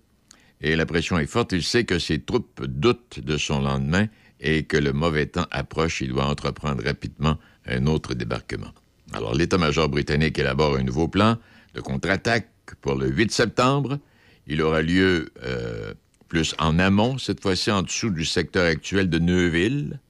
et 0.60 0.76
la 0.76 0.86
pression 0.86 1.18
est 1.18 1.26
forte. 1.26 1.52
Il 1.52 1.62
sait 1.62 1.84
que 1.84 1.98
ses 1.98 2.20
troupes 2.20 2.64
doutent 2.64 3.20
de 3.20 3.36
son 3.36 3.60
lendemain 3.60 4.06
et 4.40 4.64
que 4.64 4.76
le 4.76 4.92
mauvais 4.92 5.26
temps 5.26 5.46
approche. 5.50 6.00
Il 6.00 6.10
doit 6.10 6.26
entreprendre 6.26 6.82
rapidement 6.84 7.38
un 7.66 7.86
autre 7.86 8.14
débarquement. 8.14 8.72
Alors, 9.12 9.34
l'état-major 9.34 9.88
britannique 9.88 10.38
élabore 10.38 10.76
un 10.76 10.82
nouveau 10.82 11.08
plan 11.08 11.38
de 11.74 11.80
contre-attaque 11.80 12.50
pour 12.80 12.94
le 12.94 13.08
8 13.08 13.32
septembre. 13.32 13.98
Il 14.46 14.62
aura 14.62 14.82
lieu 14.82 15.30
euh, 15.42 15.94
plus 16.28 16.54
en 16.58 16.78
amont, 16.78 17.18
cette 17.18 17.40
fois-ci 17.40 17.70
en 17.70 17.82
dessous 17.82 18.10
du 18.10 18.24
secteur 18.24 18.66
actuel 18.66 19.08
de 19.08 19.18
Neuville. 19.18 20.00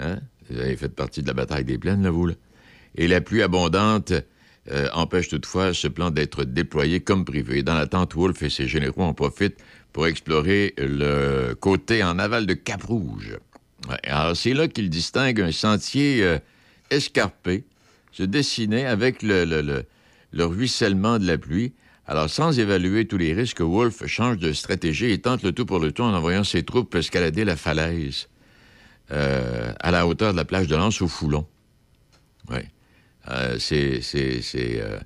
Hein? 0.00 0.20
Vous 0.52 0.60
avez 0.60 0.76
fait 0.76 0.88
partie 0.88 1.22
de 1.22 1.26
la 1.28 1.34
bataille 1.34 1.64
des 1.64 1.78
plaines, 1.78 2.02
là, 2.02 2.10
vous, 2.10 2.26
là. 2.26 2.34
Et 2.96 3.08
la 3.08 3.20
pluie 3.20 3.42
abondante 3.42 4.12
euh, 4.70 4.88
empêche 4.92 5.28
toutefois 5.28 5.72
ce 5.72 5.88
plan 5.88 6.10
d'être 6.10 6.44
déployé 6.44 7.00
comme 7.00 7.24
privé. 7.24 7.62
Dans 7.62 7.74
l'attente, 7.74 8.14
Wolfe 8.14 8.42
et 8.42 8.50
ses 8.50 8.68
généraux 8.68 9.02
en 9.02 9.14
profitent 9.14 9.56
pour 9.92 10.06
explorer 10.06 10.74
le 10.78 11.54
côté 11.54 12.04
en 12.04 12.18
aval 12.18 12.46
de 12.46 12.54
Cap-Rouge. 12.54 13.38
Alors, 14.04 14.36
c'est 14.36 14.54
là 14.54 14.68
qu'il 14.68 14.90
distingue 14.90 15.40
un 15.40 15.52
sentier 15.52 16.22
euh, 16.22 16.38
escarpé 16.90 17.64
se 18.12 18.22
dessiner 18.22 18.84
avec 18.86 19.22
le- 19.22 19.84
le 20.32 20.44
ruissellement 20.44 21.18
de 21.18 21.26
la 21.26 21.38
pluie. 21.38 21.72
Alors, 22.06 22.28
sans 22.28 22.58
évaluer 22.58 23.06
tous 23.06 23.16
les 23.16 23.32
risques, 23.32 23.60
Wolfe 23.62 24.06
change 24.06 24.36
de 24.38 24.52
stratégie 24.52 25.10
et 25.10 25.18
tente 25.18 25.42
le 25.42 25.52
tout 25.52 25.64
pour 25.64 25.78
le 25.78 25.92
tout 25.92 26.02
en 26.02 26.12
envoyant 26.14 26.44
ses 26.44 26.62
troupes 26.62 26.94
escalader 26.94 27.44
la 27.44 27.56
falaise 27.56 28.28
euh, 29.12 29.72
à 29.80 29.90
la 29.90 30.06
hauteur 30.06 30.32
de 30.32 30.38
la 30.38 30.44
plage 30.44 30.66
de 30.68 30.76
Lens 30.76 31.02
au 31.02 31.08
Foulon. 31.08 31.46
Oui. 32.50 32.60
Euh, 33.30 33.58
euh, 33.58 34.98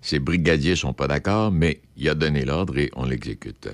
ces 0.00 0.18
brigadiers 0.18 0.74
sont 0.74 0.92
pas 0.92 1.06
d'accord, 1.06 1.52
mais 1.52 1.80
il 1.96 2.08
a 2.08 2.14
donné 2.14 2.44
l'ordre 2.44 2.78
et 2.78 2.90
on 2.94 3.04
l'exécute. 3.04 3.68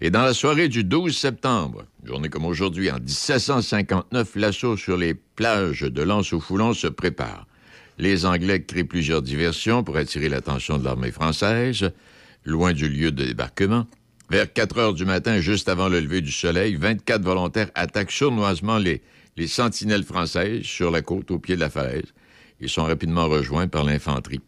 Et 0.00 0.10
dans 0.10 0.22
la 0.22 0.34
soirée 0.34 0.68
du 0.68 0.84
12 0.84 1.16
septembre, 1.16 1.84
journée 2.02 2.28
comme 2.28 2.44
aujourd'hui, 2.44 2.90
en 2.90 2.98
1759, 2.98 4.36
l'assaut 4.36 4.76
sur 4.76 4.96
les 4.96 5.14
plages 5.14 5.82
de 5.82 6.02
Lens 6.02 6.32
au 6.32 6.40
Foulon 6.40 6.74
se 6.74 6.88
prépare. 6.88 7.46
Les 7.98 8.26
Anglais 8.26 8.62
créent 8.62 8.84
plusieurs 8.84 9.22
diversions 9.22 9.84
pour 9.84 9.96
attirer 9.96 10.28
l'attention 10.28 10.78
de 10.78 10.84
l'armée 10.84 11.12
française, 11.12 11.92
loin 12.44 12.72
du 12.72 12.88
lieu 12.88 13.12
de 13.12 13.24
débarquement. 13.24 13.86
Vers 14.34 14.52
4 14.52 14.78
heures 14.78 14.94
du 14.94 15.04
matin, 15.04 15.38
juste 15.38 15.68
avant 15.68 15.88
le 15.88 16.00
lever 16.00 16.20
du 16.20 16.32
soleil, 16.32 16.74
24 16.74 17.22
volontaires 17.22 17.70
attaquent 17.76 18.10
sournoisement 18.10 18.78
les, 18.78 19.00
les 19.36 19.46
sentinelles 19.46 20.02
françaises 20.02 20.64
sur 20.64 20.90
la 20.90 21.02
côte 21.02 21.30
au 21.30 21.38
pied 21.38 21.54
de 21.54 21.60
la 21.60 21.70
falaise. 21.70 22.12
Ils 22.60 22.68
sont 22.68 22.82
rapidement 22.82 23.28
rejoints 23.28 23.68
par 23.68 23.84
l'infanterie. 23.84 24.40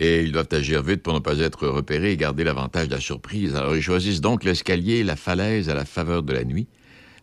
Et 0.00 0.24
ils 0.24 0.32
doivent 0.32 0.48
agir 0.50 0.82
vite 0.82 1.04
pour 1.04 1.14
ne 1.14 1.20
pas 1.20 1.38
être 1.38 1.68
repérés 1.68 2.10
et 2.10 2.16
garder 2.16 2.42
l'avantage 2.42 2.88
de 2.88 2.94
la 2.94 3.00
surprise. 3.00 3.54
Alors 3.54 3.76
ils 3.76 3.82
choisissent 3.82 4.20
donc 4.20 4.42
l'escalier 4.42 4.94
et 4.94 5.04
la 5.04 5.14
falaise 5.14 5.68
à 5.68 5.74
la 5.74 5.84
faveur 5.84 6.24
de 6.24 6.32
la 6.32 6.42
nuit, 6.42 6.66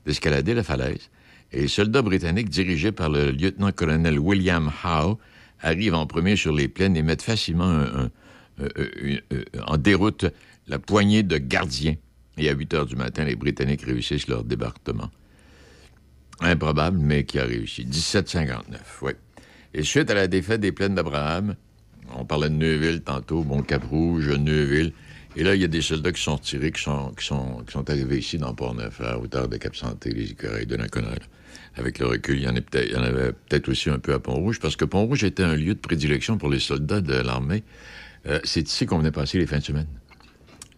d'escalader 0.05 0.53
la 0.53 0.63
falaise. 0.63 1.10
Et 1.51 1.63
les 1.63 1.67
soldats 1.67 2.01
britanniques, 2.01 2.48
dirigés 2.48 2.94
par 2.94 3.10
le 3.10 3.32
lieutenant-colonel 3.32 4.17
William 4.17 4.72
Howe, 4.86 5.17
arrivent 5.60 5.96
en 5.96 6.08
premier 6.08 6.38
sur 6.38 6.53
les 6.53 6.70
plaines 6.70 6.96
et 6.96 7.01
mettent 7.01 7.22
facilement 7.22 7.84
en 9.67 9.75
déroute 9.75 10.25
la 10.67 10.79
poignée 10.79 11.24
de 11.24 11.38
gardiens. 11.38 11.95
Et 12.38 12.50
à 12.50 12.53
8 12.53 12.74
heures 12.74 12.86
du 12.86 12.95
matin, 12.95 13.24
les 13.24 13.36
Britanniques 13.36 13.84
réussissent 13.84 14.27
leur 14.27 14.43
débarquement. 14.43 15.10
Improbable, 16.41 16.98
mais 17.00 17.24
qui 17.24 17.39
a 17.39 17.45
réussi. 17.45 17.86
1759, 17.86 19.00
oui. 19.03 19.12
Et 19.74 19.84
suite 19.84 20.10
à 20.12 20.13
la 20.13 20.27
défaite 20.27 20.62
des 20.62 20.72
plaines 20.72 20.95
d'Abraham, 20.95 21.55
on 22.13 22.25
parlait 22.25 22.50
de 22.50 22.55
Neuville 22.55 23.01
tantôt, 23.01 23.43
bon, 23.43 23.62
Cap-Rouge, 23.62 24.29
Neuville. 24.29 24.91
Et 25.38 25.43
là, 25.43 25.55
il 25.55 25.62
y 25.62 25.65
a 25.65 25.67
des 25.67 25.81
soldats 25.81 26.12
qui 26.12 26.22
sont 26.22 26.36
retirés, 26.36 26.72
qui 26.72 26.81
sont, 26.81 27.12
qui 27.17 27.25
sont, 27.25 27.89
arrivés 27.89 28.19
ici 28.19 28.38
dans 28.38 28.53
Port-Neuf, 28.53 29.01
à 29.01 29.17
hauteur 29.17 29.48
de 29.50 29.57
Cap-Santé, 29.57 30.12
les 30.12 30.31
Écureuils 30.31 30.65
de 30.65 30.75
Naconal. 30.77 31.19
Avec 31.77 32.00
le 32.00 32.07
recul, 32.07 32.38
il 32.38 32.43
y 32.43 32.48
en, 32.48 32.55
est 32.55 32.62
peut-être- 32.62 32.88
il 32.89 32.93
y 32.93 32.98
en 32.98 33.03
avait 33.03 33.34
peut-être 33.34 33.67
aussi 33.69 33.89
un 33.89 34.00
peu 34.00 34.13
à 34.13 34.19
Pont-Rouge, 34.19 34.60
parce 34.60 34.75
que 34.77 34.86
Pont-Rouge 34.86 35.24
était 35.25 35.43
un 35.43 35.55
lieu 35.55 35.74
de 35.74 35.79
prédilection 35.79 36.38
pour 36.38 36.50
les 36.50 36.60
soldats 36.60 37.01
de 37.01 37.13
l'armée. 37.13 37.63
Euh, 38.27 38.39
c'est 38.45 38.67
ici 38.67 38.86
qu'on 38.86 39.00
venait 39.00 39.12
passer 39.12 39.38
les 39.38 39.45
fins 39.45 39.60
de 39.60 39.63
semaine. 39.63 39.88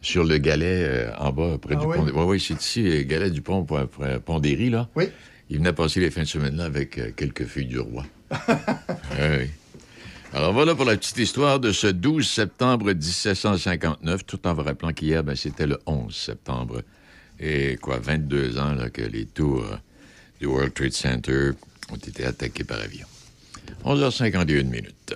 Sur 0.08 0.24
le 0.24 0.38
galet 0.38 0.84
euh, 0.84 1.12
en 1.18 1.34
bas, 1.34 1.58
près 1.62 1.76
Ah 1.78 1.82
du 1.82 1.86
oui? 1.86 1.98
pont. 1.98 2.06
Oui, 2.06 2.24
oui, 2.26 2.40
c'est 2.40 2.62
ici, 2.62 2.82
le 2.82 3.02
galet 3.04 3.30
du 3.30 3.42
pont, 3.42 3.66
pont 3.66 4.40
des 4.40 4.56
Ris, 4.56 4.70
là. 4.70 4.88
Oui. 4.96 5.10
Il 5.50 5.58
venait 5.58 5.74
passer 5.74 6.00
les 6.00 6.10
fins 6.12 6.22
de 6.22 6.28
semaine 6.28 6.56
là 6.56 6.64
avec 6.64 6.98
euh, 6.98 7.12
quelques 7.14 7.44
filles 7.46 7.66
du 7.66 7.80
roi. 7.80 8.06
oui. 8.32 9.50
Alors 10.32 10.54
voilà 10.54 10.76
pour 10.76 10.86
la 10.86 10.96
petite 10.96 11.18
histoire 11.18 11.60
de 11.60 11.74
ce 11.74 11.88
12 11.88 12.26
septembre 12.26 12.94
1759, 12.94 14.26
tout 14.26 14.48
en 14.48 14.54
vous 14.54 14.64
rappelant 14.64 14.94
qu'hier, 14.94 15.26
ben, 15.26 15.36
c'était 15.36 15.68
le 15.68 15.78
11 15.86 16.16
septembre. 16.16 16.84
Et 17.38 17.76
quoi, 17.82 18.00
22 18.00 18.58
ans 18.60 18.76
là, 18.76 18.90
que 18.90 19.02
les 19.02 19.26
tours 19.26 19.66
euh, 19.66 19.76
du 20.40 20.46
World 20.46 20.74
Trade 20.74 20.94
Center 20.94 21.50
ont 21.92 21.98
été 21.98 22.24
attaqués 22.24 22.64
par 22.64 22.80
avion. 22.80 23.08
11h51 23.84 24.64
minutes. 24.64 25.16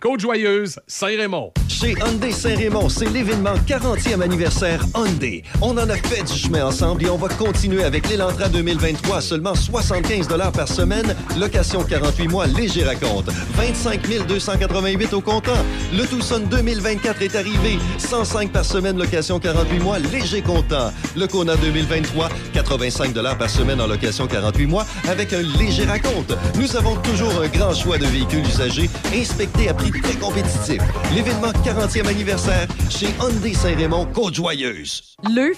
Côte-Joyeuse, 0.00 0.78
Saint-Raymond. 0.86 1.52
Chez 1.68 1.94
Hyundai 2.00 2.30
Saint-Raymond, 2.32 2.88
c'est 2.88 3.08
l'événement 3.10 3.54
40e 3.66 4.20
anniversaire 4.20 4.84
Hyundai. 4.94 5.42
On 5.60 5.72
en 5.72 5.88
a 5.88 5.96
fait 5.96 6.22
du 6.22 6.38
chemin 6.38 6.66
ensemble 6.66 7.04
et 7.04 7.10
on 7.10 7.16
va 7.16 7.28
continuer 7.28 7.82
avec 7.82 8.08
l'Elantra 8.08 8.48
2023 8.48 9.16
à 9.16 9.20
seulement 9.20 9.54
75 9.54 10.28
par 10.54 10.68
semaine, 10.68 11.14
location 11.38 11.82
48 11.82 12.28
mois, 12.28 12.46
léger 12.46 12.84
raconte. 12.84 13.26
25 13.56 14.26
288 14.26 15.12
au 15.14 15.20
comptant. 15.20 15.64
Le 15.92 16.06
Tucson 16.06 16.42
2024 16.48 17.22
est 17.22 17.34
arrivé. 17.34 17.78
105 17.98 18.52
par 18.52 18.64
semaine, 18.64 18.98
location 18.98 19.40
48 19.40 19.78
mois, 19.80 19.98
léger 19.98 20.42
comptant. 20.42 20.92
Le 21.16 21.26
Kona 21.26 21.56
2023, 21.56 22.28
85 22.54 23.14
par 23.38 23.50
semaine 23.50 23.80
en 23.80 23.86
location 23.86 24.26
48 24.26 24.66
mois 24.66 24.86
avec 25.08 25.32
un 25.32 25.42
léger 25.42 25.84
raconte. 25.84 26.36
Nous 26.56 26.76
avons 26.76 26.96
toujours 26.96 27.40
un 27.42 27.48
grand 27.48 27.74
choix 27.74 27.98
de 27.98 28.06
véhicules 28.06 28.46
usagés 28.46 28.88
inspectés 29.14 29.68
à 29.68 29.74
très. 29.90 30.78
L'événement 31.14 31.52
40e 31.64 32.06
anniversaire 32.06 32.66
chez 32.90 33.08
Hyundai 33.20 33.54
Saint-Raymond, 33.54 34.06
Côte-Joyeuse. 34.12 35.14
Le 35.24 35.52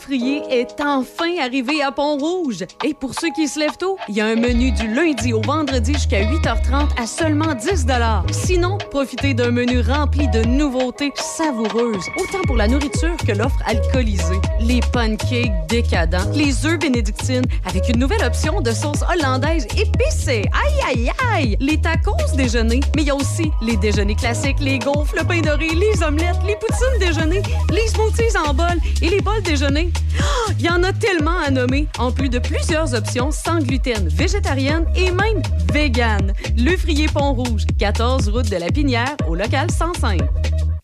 est 0.51 0.81
enfin 0.81 1.39
arrivé 1.41 1.83
à 1.83 1.93
Pont-Rouge. 1.93 2.65
Et 2.85 2.95
pour 2.95 3.15
ceux 3.15 3.31
qui 3.35 3.49
se 3.49 3.59
lèvent 3.59 3.77
tôt, 3.77 3.97
il 4.09 4.17
y 4.17 4.21
a 4.21 4.27
un 4.27 4.37
menu 4.37 4.73
du 4.73 4.93
lundi 4.93 5.33
au 5.33 5.41
vendredi 5.41 5.95
jusqu'à 5.95 6.23
8h30 6.23 7.01
à 7.01 7.07
seulement 7.07 7.55
10 7.55 7.87
Sinon, 8.31 8.79
profitez 8.91 9.35
d'un 9.35 9.51
menu 9.51 9.81
rempli 9.81 10.29
de 10.29 10.43
nouveautés 10.45 11.13
savoureuses, 11.17 12.07
autant 12.19 12.43
pour 12.47 12.57
la 12.57 12.69
nourriture 12.69 13.17
que 13.27 13.33
l'offre 13.33 13.61
alcoolisée. 13.67 14.41
Les 14.61 14.81
pancakes 14.93 15.67
décadents, 15.69 16.31
les 16.35 16.67
œufs 16.67 16.79
bénédictines 16.79 17.45
avec 17.67 17.89
une 17.89 17.99
nouvelle 17.99 18.25
option 18.25 18.61
de 18.61 18.71
sauce 18.71 19.03
hollandaise 19.03 19.67
épicée. 19.77 20.45
Aïe, 20.53 20.81
aïe, 20.89 21.11
aïe! 21.33 21.57
Les 21.61 21.81
tacos 21.81 22.17
déjeuner, 22.37 22.81
mais 22.97 23.03
il 23.03 23.09
y 23.09 23.11
a 23.11 23.15
aussi 23.15 23.51
les 23.63 23.77
déjeuners 23.77 24.17
classiques, 24.21 24.61
les 24.61 24.79
gaufres, 24.79 25.15
le 25.17 25.25
pain 25.25 25.41
doré, 25.41 25.69
les 25.69 26.03
omelettes, 26.03 26.37
les 26.47 26.57
poutines 26.57 26.99
déjeuner, 26.99 27.43
les 27.71 27.87
smoothies 27.89 28.37
en 28.47 28.53
bol 28.53 28.67
et 29.01 29.09
les 29.09 29.21
bols 29.21 29.43
déjeuner. 29.43 29.91
Ah, 30.21 30.53
Il 30.59 30.65
y 30.67 30.69
en 30.69 30.83
a 30.83 30.93
tellement 30.93 31.39
à 31.39 31.51
nommer, 31.51 31.87
en 31.99 32.13
plus 32.13 32.29
de 32.29 32.39
plusieurs 32.39 32.95
options 32.95 33.31
sans 33.31 33.61
gluten, 33.61 34.09
végétarienne 34.09 34.87
et 34.95 35.11
même 35.11 35.43
vegan. 35.73 36.33
Le 36.57 36.77
Frier 36.77 37.07
Pont-Rouge, 37.07 37.65
14 37.79 38.29
route 38.29 38.51
de 38.51 38.57
la 38.57 38.69
Pinière, 38.69 39.17
au 39.27 39.35
local 39.35 39.71
105. 39.71 40.21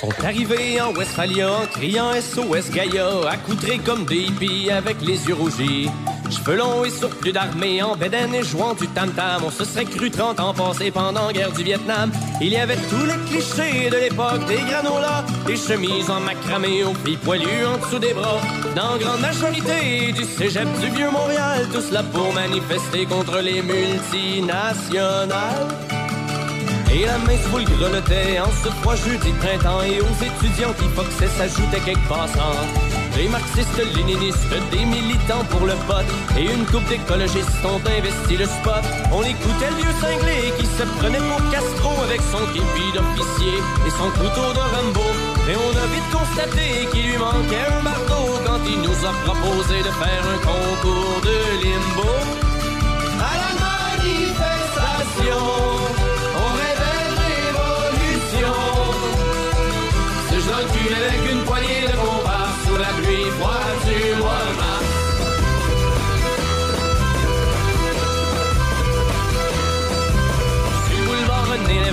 Sont 0.00 0.24
arrivés 0.24 0.80
en 0.80 0.92
Westphalia, 0.92 1.50
criant 1.70 2.10
SOS 2.14 2.70
Gaïa, 2.70 3.28
accoutrés 3.30 3.78
comme 3.78 4.04
des 4.04 4.22
hippies 4.22 4.68
avec 4.70 5.00
les 5.00 5.28
yeux 5.28 5.34
rougis. 5.34 5.88
Cheveux 6.30 6.56
longs 6.56 6.84
et 6.84 6.90
surplus 6.90 7.30
d'armée, 7.30 7.80
en 7.80 7.94
bédaine 7.94 8.34
et 8.34 8.42
jouant 8.42 8.74
du 8.74 8.88
tam-tam. 8.88 9.44
On 9.46 9.50
se 9.50 9.64
serait 9.64 9.84
cru 9.84 10.10
30 10.10 10.40
ans 10.40 10.52
passés 10.52 10.90
pendant 10.90 11.28
la 11.28 11.32
guerre 11.32 11.52
du 11.52 11.62
Vietnam. 11.62 12.10
Il 12.40 12.48
y 12.48 12.56
avait 12.56 12.78
tous 12.90 13.06
les 13.06 13.16
clichés 13.28 13.88
de 13.88 13.96
l'époque, 13.96 14.44
des 14.46 14.58
granolas, 14.68 15.24
des 15.46 15.56
chemises 15.56 16.10
en 16.10 16.18
macramé 16.20 16.82
aux 16.82 16.94
filles 17.04 17.18
poilues 17.18 17.64
en 17.64 17.78
dessous 17.78 18.00
des 18.00 18.14
bras. 18.14 18.40
Dans 18.74 18.98
grande 18.98 19.20
majorité 19.20 20.10
du 20.12 20.24
cégep 20.24 20.66
du 20.80 20.88
Vieux-Montréal, 20.88 21.68
tout 21.72 21.82
cela 21.82 22.02
pour 22.02 22.34
manifester 22.34 23.06
contre 23.06 23.38
les 23.38 23.62
multinationales. 23.62 25.93
Et 26.92 27.06
la 27.06 27.18
main 27.18 27.36
sous 27.50 27.58
le 27.58 27.64
grelottait 27.64 28.38
en 28.38 28.50
ce 28.62 28.68
froid 28.80 28.94
jeudi 28.96 29.32
printemps. 29.40 29.82
Et 29.82 30.00
aux 30.00 30.16
étudiants 30.22 30.72
qui 30.78 30.88
foxaient 30.94 31.28
s'ajoutaient 31.36 31.80
quelques 31.84 32.08
passants 32.08 32.62
Des 33.16 33.28
marxistes, 33.28 33.82
léninistes, 33.96 34.54
des 34.70 34.84
militants 34.84 35.44
pour 35.50 35.66
le 35.66 35.74
vote 35.88 36.06
Et 36.38 36.44
une 36.44 36.64
coupe 36.66 36.86
d'écologistes 36.88 37.64
ont 37.64 37.80
investi 37.86 38.36
le 38.36 38.46
spot. 38.46 38.84
On 39.12 39.22
écoutait 39.22 39.70
le 39.70 39.76
vieux 39.82 39.94
cinglé 40.00 40.52
qui 40.58 40.66
se 40.66 40.84
prenait 40.98 41.18
pour 41.18 41.42
Castro 41.50 41.90
Avec 42.04 42.20
son 42.32 42.44
képi 42.52 42.92
d'officier 42.94 43.58
et 43.86 43.90
son 43.90 44.10
couteau 44.18 44.52
de 44.54 44.60
Rambo. 44.72 45.06
Et 45.50 45.56
on 45.56 45.72
a 45.76 45.86
vite 45.92 46.08
constaté 46.12 46.86
qu'il 46.92 47.06
lui 47.10 47.18
manquait 47.18 47.66
un 47.70 47.80
marteau 47.82 48.24
Quand 48.46 48.60
il 48.66 48.78
nous 48.80 49.04
a 49.04 49.12
proposé 49.26 49.78
de 49.78 49.90
faire 50.00 50.24
un 50.34 50.38
concours 50.38 51.20
de 51.22 51.36
limbo. 51.62 52.10
À 53.18 53.20
la 53.42 53.52
manifestation 53.66 55.73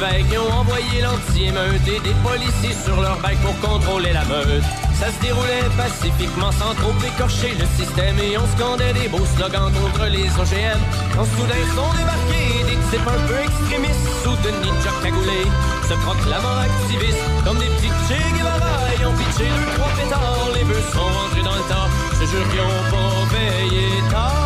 Lévesque, 0.01 0.25
ils 0.31 0.39
ont 0.39 0.51
envoyé 0.51 1.01
l'anti-émeute 1.01 1.87
et 1.87 1.99
des 1.99 2.15
policiers 2.25 2.75
sur 2.83 2.99
leur 3.01 3.17
bike 3.19 3.39
pour 3.41 3.57
contrôler 3.59 4.13
la 4.13 4.25
meute. 4.25 4.63
Ça 4.97 5.07
se 5.11 5.21
déroulait 5.21 5.69
pacifiquement 5.77 6.51
sans 6.51 6.73
trop 6.73 6.93
écorcher 7.05 7.53
le 7.53 7.65
système 7.77 8.17
et 8.17 8.35
on 8.37 8.47
scandait 8.57 8.93
des 8.93 9.07
beaux 9.09 9.25
slogans 9.37 9.71
contre 9.71 10.05
les 10.09 10.25
OGM. 10.25 10.81
Quand 11.13 11.25
soudain 11.37 11.65
sont 11.77 11.93
débarqués 11.93 12.65
des 12.65 12.79
types 12.89 13.07
un 13.07 13.21
peu 13.27 13.39
extrémistes 13.45 14.09
sous 14.23 14.37
de 14.41 14.49
ninja 14.65 14.93
cagoulés, 15.03 15.47
se 15.87 15.93
proclamant 15.93 16.57
activistes 16.65 17.25
comme 17.45 17.59
des 17.59 17.69
petits 17.77 17.93
Che 18.09 18.17
Guevara 18.37 18.73
et 18.97 19.05
ont 19.05 19.13
pitché 19.13 19.45
deux 19.45 19.69
trois 19.77 19.91
pétards. 19.93 20.49
Les 20.55 20.63
bœufs 20.63 20.89
sont 20.93 21.11
rentrés 21.13 21.43
dans 21.43 21.55
le 21.55 21.65
tas, 21.69 21.89
je 22.19 22.25
jure 22.25 22.47
qu'ils 22.49 22.61
ont 22.61 22.85
pas 22.89 23.35
payé 23.37 23.85
tard. 24.09 24.40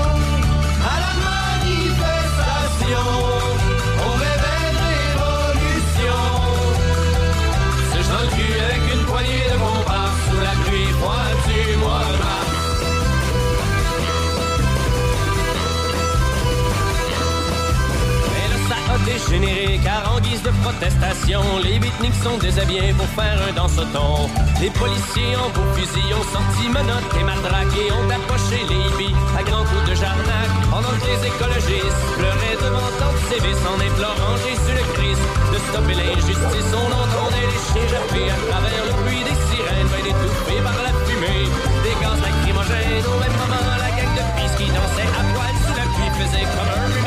Dégénéré 19.06 19.80
car 19.84 20.02
en 20.14 20.20
guise 20.20 20.42
de 20.42 20.52
protestation, 20.66 21.42
les 21.64 21.80
beatniks 21.80 22.20
sont 22.24 22.38
déshabillés 22.38 22.94
pour 22.94 23.08
faire 23.14 23.38
un 23.48 23.54
danse-ton. 23.54 24.30
Les 24.60 24.72
policiers 24.72 25.36
en 25.38 25.50
beaux 25.54 25.70
fusils 25.78 26.14
ont 26.14 26.28
sorti 26.34 26.66
menottes 26.70 27.14
et 27.20 27.24
matraques 27.24 27.78
et 27.78 27.92
ont 27.94 28.10
approché 28.10 28.58
les 28.66 28.82
hippies 28.90 29.16
à 29.38 29.44
grands 29.44 29.64
coups 29.64 29.86
de 29.90 29.96
jarnac. 29.96 30.50
Pendant 30.70 30.96
que 30.98 31.06
les 31.06 31.22
écologistes 31.30 32.04
pleuraient 32.18 32.60
devant 32.60 32.90
tant 33.00 33.14
de 33.14 33.22
sévices 33.30 33.64
en 33.70 33.78
implorant 33.78 34.36
Jésus 34.44 34.74
le 34.74 34.86
Christ 34.98 35.24
de 35.54 35.58
stopper 35.70 35.96
l'injustice. 35.96 36.70
On 36.74 36.90
entendait 36.90 37.48
les 37.48 37.62
chiens 37.62 37.88
japper 37.94 38.26
à 38.34 38.38
travers 38.50 38.84
le 38.90 38.94
bruit 39.06 39.24
des 39.24 39.38
sirènes, 39.48 39.90
bien 39.94 40.06
étouffés 40.12 40.62
par 40.66 40.78
la 40.82 40.94
fumée. 41.06 41.46
Des 41.86 41.96
gaz 42.02 42.18
lacrymogènes 42.26 43.06
au 43.06 43.18
même 43.22 43.38
moment, 43.38 43.70
la 43.78 43.92
gang 43.94 44.14
de 44.18 44.26
pisse 44.34 44.56
qui 44.58 44.68
dansait 44.74 45.12
à 45.14 45.24
poil 45.32 45.54
sous 45.62 45.78
la 45.78 45.88
pluie 45.94 46.12
faisait 46.18 46.48
comme 46.58 46.74
un. 46.74 47.05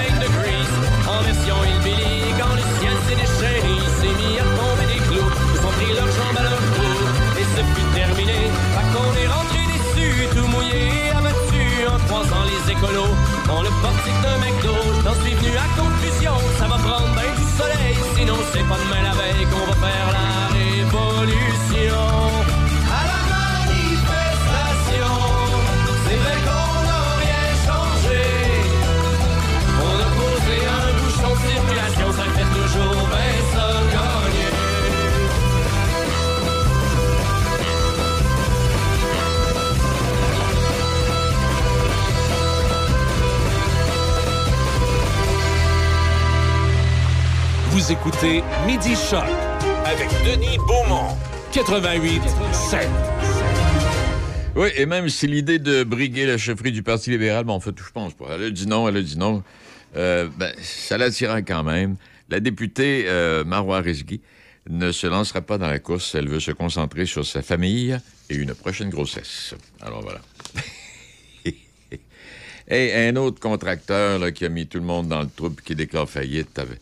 Version 1.48 1.64
hillbilly, 1.64 2.34
quand 2.38 2.54
le 2.54 2.64
ciel 2.76 2.96
s'est 3.08 3.16
déchaîné, 3.16 3.72
il 3.80 3.88
s'est 3.98 4.14
mis 4.20 4.36
à 4.38 4.44
tomber 4.44 4.86
des 4.92 5.00
clous. 5.08 5.30
Ils 5.54 5.64
ont 5.64 5.72
pris 5.78 5.92
leurs 5.96 6.12
jambes 6.12 6.36
à 6.36 6.42
leur 6.42 6.60
cou. 6.76 6.90
Et 7.40 7.46
ce 7.54 7.60
fut 7.72 7.88
terminé. 7.94 8.50
Pas 8.74 8.84
qu'on 8.92 9.12
est 9.16 9.28
rentré 9.28 9.60
déçu, 9.72 10.28
tout 10.34 10.46
mouillé, 10.46 11.08
abattu 11.16 11.64
en 11.88 11.98
croisant 12.06 12.44
les 12.44 12.72
écolos. 12.72 13.14
Dans 13.46 13.62
le 13.62 13.70
portique 13.80 14.20
d'un 14.20 14.38
McDo, 14.44 14.76
j'en 15.04 15.16
suis 15.22 15.34
venu 15.34 15.56
à 15.56 15.68
conclusion. 15.80 16.36
Ça 16.58 16.66
va 16.68 16.76
prendre 16.76 17.08
bien 17.16 17.32
du 17.40 17.46
soleil, 17.56 17.96
sinon 18.14 18.36
c'est 18.52 18.68
pas 18.68 18.76
demain 18.84 19.02
la 19.08 19.14
veille 19.16 19.46
qu'on 19.48 19.64
va 19.72 19.76
faire 19.86 20.08
la 20.12 20.28
révolution. 20.52 21.57
Écoutez 47.90 48.42
Midi 48.66 48.94
Choc 48.94 49.24
avec 49.86 50.08
Denis 50.24 50.58
Beaumont. 50.58 51.16
88 51.52 52.20
7. 52.52 52.86
Oui, 54.56 54.68
et 54.76 54.84
même 54.84 55.08
si 55.08 55.26
l'idée 55.26 55.58
de 55.58 55.84
briguer 55.84 56.26
la 56.26 56.36
chefferie 56.36 56.72
du 56.72 56.82
Parti 56.82 57.10
libéral, 57.10 57.44
bon, 57.44 57.54
en 57.54 57.60
fait, 57.60 57.74
je 57.76 57.90
pense 57.90 58.12
pas. 58.12 58.26
Elle 58.34 58.42
a 58.44 58.50
dit 58.50 58.66
non, 58.66 58.88
elle 58.88 58.98
a 58.98 59.02
dit 59.02 59.16
non. 59.16 59.42
Euh, 59.96 60.28
ben, 60.36 60.52
ça 60.60 60.98
l'attira 60.98 61.40
quand 61.40 61.62
même. 61.62 61.96
La 62.28 62.40
députée 62.40 63.04
euh, 63.06 63.44
Marois 63.44 63.80
Rizgi 63.80 64.20
ne 64.68 64.92
se 64.92 65.06
lancera 65.06 65.40
pas 65.40 65.56
dans 65.56 65.68
la 65.70 65.78
course. 65.78 66.14
Elle 66.14 66.28
veut 66.28 66.40
se 66.40 66.50
concentrer 66.50 67.06
sur 67.06 67.24
sa 67.24 67.40
famille 67.40 67.98
et 68.28 68.34
une 68.34 68.54
prochaine 68.54 68.90
grossesse. 68.90 69.54
Alors 69.80 70.02
voilà. 70.02 70.20
et 72.68 73.08
un 73.08 73.16
autre 73.16 73.40
contracteur 73.40 74.30
qui 74.34 74.44
a 74.44 74.50
mis 74.50 74.66
tout 74.66 74.78
le 74.78 74.84
monde 74.84 75.08
dans 75.08 75.22
le 75.22 75.28
trouble 75.34 75.62
qui 75.62 75.74
déclare 75.74 76.08
faillite. 76.08 76.58
avait- 76.58 76.78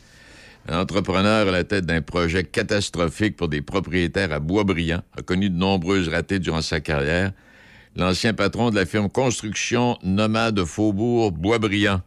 Un 0.69 0.81
entrepreneur 0.81 1.47
à 1.47 1.51
la 1.53 1.63
tête 1.63 1.87
d'un 1.87 2.03
projet 2.03 2.43
catastrophique 2.43 3.37
pour 3.37 3.49
des 3.49 3.63
propriétaires 3.63 4.33
à 4.33 4.41
Boisbriand 4.41 5.03
a 5.17 5.23
connu 5.23 5.49
de 5.49 5.57
nombreuses 5.57 6.09
ratées 6.09 6.41
durant 6.41 6.61
sa 6.61 6.81
carrière. 6.81 7.33
L'ancien 7.95 8.35
patron 8.35 8.71
de 8.71 8.75
la 8.75 8.85
firme 8.85 9.09
Construction 9.09 9.97
Nomade 10.03 10.65
Faubourg 10.65 11.31
Boisbriand 11.31 12.03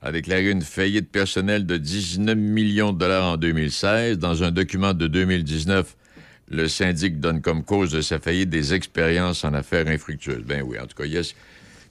a 0.00 0.12
déclaré 0.12 0.48
une 0.48 0.62
faillite 0.62 1.10
personnelle 1.10 1.66
de 1.66 1.76
19 1.76 2.36
millions 2.36 2.92
de 2.92 2.98
dollars 2.98 3.32
en 3.32 3.36
2016. 3.36 4.18
Dans 4.18 4.44
un 4.44 4.52
document 4.52 4.94
de 4.94 5.08
2019, 5.08 5.96
le 6.50 6.68
syndic 6.68 7.18
donne 7.18 7.40
comme 7.42 7.64
cause 7.64 7.90
de 7.90 8.00
sa 8.00 8.20
faillite 8.20 8.48
des 8.48 8.74
expériences 8.74 9.42
en 9.42 9.54
affaires 9.54 9.88
infructueuses. 9.88 10.44
Ben 10.46 10.62
oui, 10.64 10.78
en 10.78 10.86
tout 10.86 10.96
cas, 10.96 11.04
yes, 11.04 11.34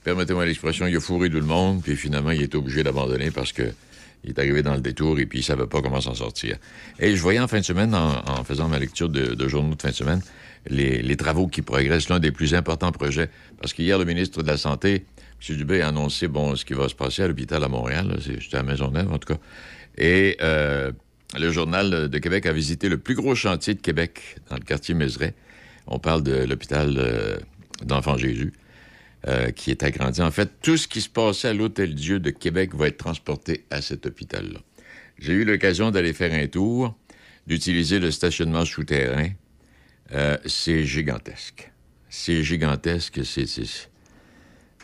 permettez-moi 0.06 0.46
l'expression, 0.46 0.88
il 0.88 0.96
a 0.96 1.02
fourré 1.02 1.30
tout 1.30 1.36
le 1.36 1.44
monde, 1.44 1.82
puis 1.84 1.98
finalement, 1.98 2.32
il 2.32 2.42
est 2.42 2.56
obligé 2.56 2.82
d'abandonner 2.82 3.30
parce 3.30 3.52
que 3.52 3.74
il 4.24 4.32
est 4.32 4.40
arrivé 4.40 4.62
dans 4.62 4.76
le 4.76 4.82
détour 4.82 5.20
et 5.20 5.26
puis 5.26 5.40
il 5.40 5.44
savait 5.44 5.68
pas 5.68 5.82
comment 5.82 6.02
s'en 6.02 6.16
sortir. 6.16 6.58
Et 7.00 7.16
je 7.16 7.22
voyais 7.22 7.40
en 7.40 7.48
fin 7.48 7.60
de 7.60 7.66
semaine, 7.66 7.94
en, 7.96 8.44
faisant 8.44 8.68
ma 8.68 8.80
lecture 8.80 9.10
de, 9.10 9.48
journaux 9.48 9.76
de 9.76 9.82
fin 9.82 9.90
de 9.90 9.94
semaine, 9.94 10.22
les, 10.70 11.16
travaux 11.16 11.48
qui 11.48 11.62
progressent, 11.62 12.10
l'un 12.10 12.20
des 12.20 12.32
plus 12.32 12.54
importants 12.54 12.92
projets. 12.92 13.30
Parce 13.60 13.74
qu'hier, 13.74 13.98
le 13.98 14.06
ministre 14.06 14.44
de 14.44 14.48
la 14.48 14.58
Santé, 14.58 15.06
M. 15.48 15.56
Dubé, 15.56 15.82
a 15.82 15.90
annoncé 15.90 16.28
bon, 16.28 16.56
ce 16.56 16.66
qui 16.66 16.74
va 16.74 16.90
se 16.90 16.96
passer 16.96 17.24
à 17.24 17.28
l'hôpital 17.28 17.64
à 17.64 17.68
Montréal. 17.68 18.18
J'étais 18.20 18.58
à 18.58 18.64
Maisonneuve, 18.64 19.12
en 19.12 19.18
tout 19.18 19.34
cas. 19.34 19.40
Et 19.98 20.38
euh, 20.42 20.92
le 21.38 21.52
Journal 21.52 22.10
de 22.10 22.18
Québec 22.20 22.46
a 22.46 22.54
visité 22.54 22.90
le 22.90 22.98
plus 22.98 23.16
gros 23.16 23.36
chantier 23.36 23.74
de 23.74 23.82
Québec, 23.82 24.38
dans 24.50 24.56
le 24.56 24.64
quartier 24.64 24.94
Mézeray. 24.94 25.34
On 25.88 26.00
parle 26.00 26.24
de 26.24 26.44
l'hôpital 26.44 26.96
euh, 26.98 27.38
d'Enfant 27.84 28.18
Jésus, 28.18 28.54
euh, 29.26 29.50
qui 29.50 29.72
est 29.72 29.82
agrandi. 29.82 30.22
En 30.22 30.30
fait, 30.30 30.50
tout 30.62 30.78
ce 30.78 30.88
qui 30.88 31.02
se 31.02 31.10
passait 31.10 31.48
à 31.48 31.54
l'Hôtel 31.54 31.96
Dieu 31.96 32.20
de 32.20 32.30
Québec 32.30 32.76
va 32.76 32.88
être 32.88 32.98
transporté 32.98 33.66
à 33.72 33.82
cet 33.82 34.06
hôpital-là. 34.06 34.60
J'ai 35.18 35.34
eu 35.34 35.44
l'occasion 35.44 35.90
d'aller 35.90 36.14
faire 36.14 36.34
un 36.34 36.46
tour, 36.46 36.96
d'utiliser 37.48 37.98
le 38.00 38.12
stationnement 38.12 38.64
souterrain. 38.64 39.30
Euh, 40.14 40.38
c'est 40.46 40.84
gigantesque. 40.84 41.72
C'est 42.10 42.44
gigantesque. 42.44 43.26
C'est, 43.26 43.46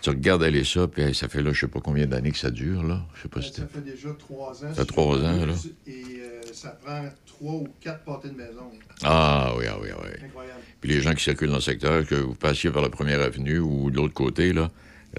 Tu 0.03 0.09
regardes 0.09 0.43
aller 0.43 0.65
ça, 0.65 0.85
puis 0.87 1.01
hey, 1.01 1.15
ça 1.15 1.29
fait 1.29 1.41
là, 1.41 1.53
je 1.53 1.61
sais 1.61 1.67
pas 1.69 1.79
combien 1.79 2.05
d'années 2.05 2.31
que 2.31 2.37
ça 2.37 2.51
dure, 2.51 2.83
là. 2.83 3.05
Je 3.15 3.21
sais 3.21 3.29
pas 3.29 3.41
si 3.41 3.53
Ça 3.53 3.65
fait 3.67 3.79
déjà 3.79 4.09
trois 4.19 4.49
ans. 4.65 4.67
Ça 4.67 4.73
fait 4.73 4.85
trois 4.85 5.17
ans, 5.19 5.45
là. 5.45 5.53
Et 5.87 6.03
euh, 6.19 6.41
ça 6.51 6.71
prend 6.83 7.05
trois 7.25 7.53
ou 7.53 7.67
quatre 7.79 8.03
pâtés 8.03 8.27
de 8.27 8.35
maison. 8.35 8.69
Ah 9.03 9.53
oui, 9.57 9.63
ah 9.69 9.77
oui, 9.81 9.87
ah 9.93 9.97
oui. 10.03 10.09
Incroyable. 10.25 10.59
Puis 10.81 10.89
les 10.89 10.99
gens 11.01 11.13
qui 11.13 11.23
circulent 11.23 11.47
dans 11.51 11.55
le 11.55 11.61
secteur, 11.61 12.05
que 12.05 12.15
vous 12.15 12.35
passiez 12.35 12.69
par 12.69 12.81
la 12.81 12.89
première 12.89 13.21
avenue 13.21 13.59
ou 13.59 13.89
de 13.91 13.95
l'autre 13.95 14.13
côté, 14.13 14.51
là, 14.51 14.69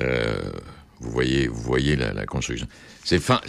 euh, 0.03 0.35
vous 1.01 1.11
voyez, 1.11 1.49
vous 1.49 1.63
voyez 1.63 1.97
la, 1.97 2.13
la 2.13 2.27
construction. 2.27 2.67
C'est, 3.05 3.21
fan- 3.21 3.41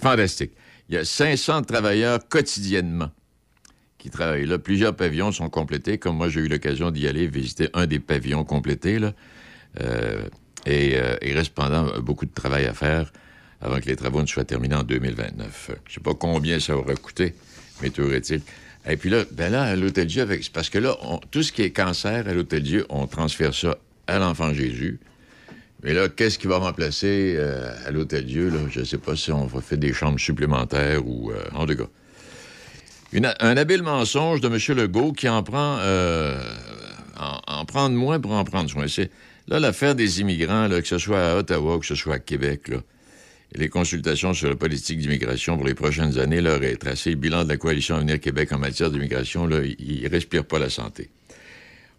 fantastique. 0.00 0.52
Il 0.88 0.94
y 0.94 0.98
a 0.98 1.04
500 1.04 1.62
travailleurs 1.62 2.20
quotidiennement 2.28 3.10
qui 3.98 4.10
travaillent 4.10 4.46
là. 4.46 4.58
Plusieurs 4.58 4.94
pavillons 4.94 5.32
sont 5.32 5.50
complétés. 5.50 5.98
Comme 5.98 6.16
moi, 6.18 6.28
j'ai 6.28 6.40
eu 6.40 6.48
l'occasion 6.48 6.92
d'y 6.92 7.08
aller 7.08 7.26
visiter 7.26 7.68
un 7.74 7.86
des 7.88 7.98
pavillons 7.98 8.44
complétés. 8.44 9.00
Là. 9.00 9.12
Euh, 9.82 10.22
et 10.64 10.92
euh, 10.96 11.16
il 11.22 11.36
reste 11.36 11.54
pendant 11.54 11.98
beaucoup 12.00 12.26
de 12.26 12.32
travail 12.34 12.66
à 12.66 12.72
faire 12.74 13.12
avant 13.60 13.78
que 13.80 13.86
les 13.86 13.96
travaux 13.96 14.20
ne 14.20 14.26
soient 14.26 14.44
terminés 14.44 14.74
en 14.74 14.82
2029. 14.82 15.70
Euh, 15.70 15.74
Je 15.88 15.94
sais 15.94 16.00
pas 16.00 16.14
combien 16.14 16.60
ça 16.60 16.76
aura 16.76 16.94
coûté, 16.94 17.34
mais 17.82 17.90
toujours 17.90 18.12
est-il. 18.12 18.40
Et 18.88 18.96
puis 18.96 19.10
là, 19.10 19.24
ben 19.32 19.50
là, 19.50 19.62
à 19.64 19.76
l'Hôtel 19.76 20.06
Dieu, 20.06 20.22
avec... 20.22 20.50
parce 20.52 20.70
que 20.70 20.78
là, 20.78 20.96
tout 21.30 21.42
ce 21.42 21.52
qui 21.52 21.62
est 21.62 21.70
cancer 21.70 22.26
à 22.28 22.32
l'Hôtel 22.32 22.62
Dieu, 22.62 22.86
on 22.88 23.06
transfère 23.06 23.54
ça 23.54 23.78
à 24.06 24.18
l'Enfant 24.18 24.52
Jésus. 24.54 25.00
Mais 25.82 25.92
là, 25.92 26.08
qu'est-ce 26.08 26.38
qui 26.38 26.46
va 26.46 26.58
remplacer 26.58 27.34
euh, 27.36 27.74
à 27.86 27.90
l'Hôtel 27.90 28.26
Dieu? 28.26 28.52
Je 28.70 28.80
ne 28.80 28.84
sais 28.84 28.98
pas 28.98 29.14
si 29.16 29.30
on 29.32 29.46
va 29.46 29.60
faire 29.60 29.78
des 29.78 29.92
chambres 29.92 30.18
supplémentaires 30.20 31.06
ou... 31.06 31.30
euh, 31.30 31.42
en 31.54 31.66
tout 31.66 31.76
cas. 31.76 31.88
Un 33.40 33.56
habile 33.56 33.82
mensonge 33.82 34.40
de 34.40 34.48
M. 34.48 34.76
Legault 34.78 35.12
qui 35.12 35.28
en 35.28 35.42
prend... 35.42 35.78
euh, 35.80 36.40
en, 37.18 37.40
en 37.46 37.64
prendre 37.64 37.96
moins 37.96 38.20
pour 38.20 38.32
en 38.32 38.44
prendre 38.44 38.68
soin. 38.70 38.86
Là, 39.48 39.60
l'affaire 39.60 39.94
des 39.94 40.20
immigrants, 40.20 40.68
là, 40.68 40.80
que 40.80 40.88
ce 40.88 40.98
soit 40.98 41.32
à 41.32 41.36
Ottawa, 41.36 41.78
que 41.78 41.86
ce 41.86 41.94
soit 41.94 42.14
à 42.14 42.18
Québec, 42.18 42.70
les 43.54 43.68
consultations 43.68 44.34
sur 44.34 44.48
la 44.48 44.56
politique 44.56 44.98
d'immigration 44.98 45.56
pour 45.56 45.66
les 45.66 45.74
prochaines 45.74 46.18
années 46.18 46.40
leur 46.40 46.62
est 46.62 46.76
tracé. 46.76 47.10
Le 47.10 47.16
bilan 47.16 47.44
de 47.44 47.48
la 47.48 47.56
coalition 47.56 47.96
Avenir 47.96 48.20
Québec 48.20 48.52
en 48.52 48.58
matière 48.58 48.90
d'immigration, 48.90 49.46
là, 49.46 49.60
ne 49.60 50.08
respire 50.08 50.44
pas 50.44 50.58
la 50.58 50.68
santé. 50.68 51.10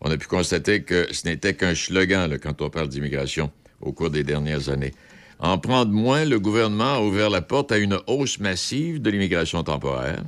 On 0.01 0.11
a 0.11 0.17
pu 0.17 0.27
constater 0.27 0.83
que 0.83 1.07
ce 1.11 1.27
n'était 1.27 1.55
qu'un 1.55 1.73
slogan 1.73 2.37
quand 2.37 2.61
on 2.61 2.69
parle 2.69 2.89
d'immigration 2.89 3.51
au 3.81 3.93
cours 3.93 4.09
des 4.09 4.23
dernières 4.23 4.69
années. 4.69 4.93
En 5.39 5.57
prendre 5.57 5.91
moins, 5.91 6.25
le 6.25 6.39
gouvernement 6.39 6.95
a 6.95 7.01
ouvert 7.01 7.29
la 7.29 7.41
porte 7.41 7.71
à 7.71 7.77
une 7.77 7.97
hausse 8.07 8.39
massive 8.39 9.01
de 9.01 9.09
l'immigration 9.09 9.63
temporaire. 9.63 10.23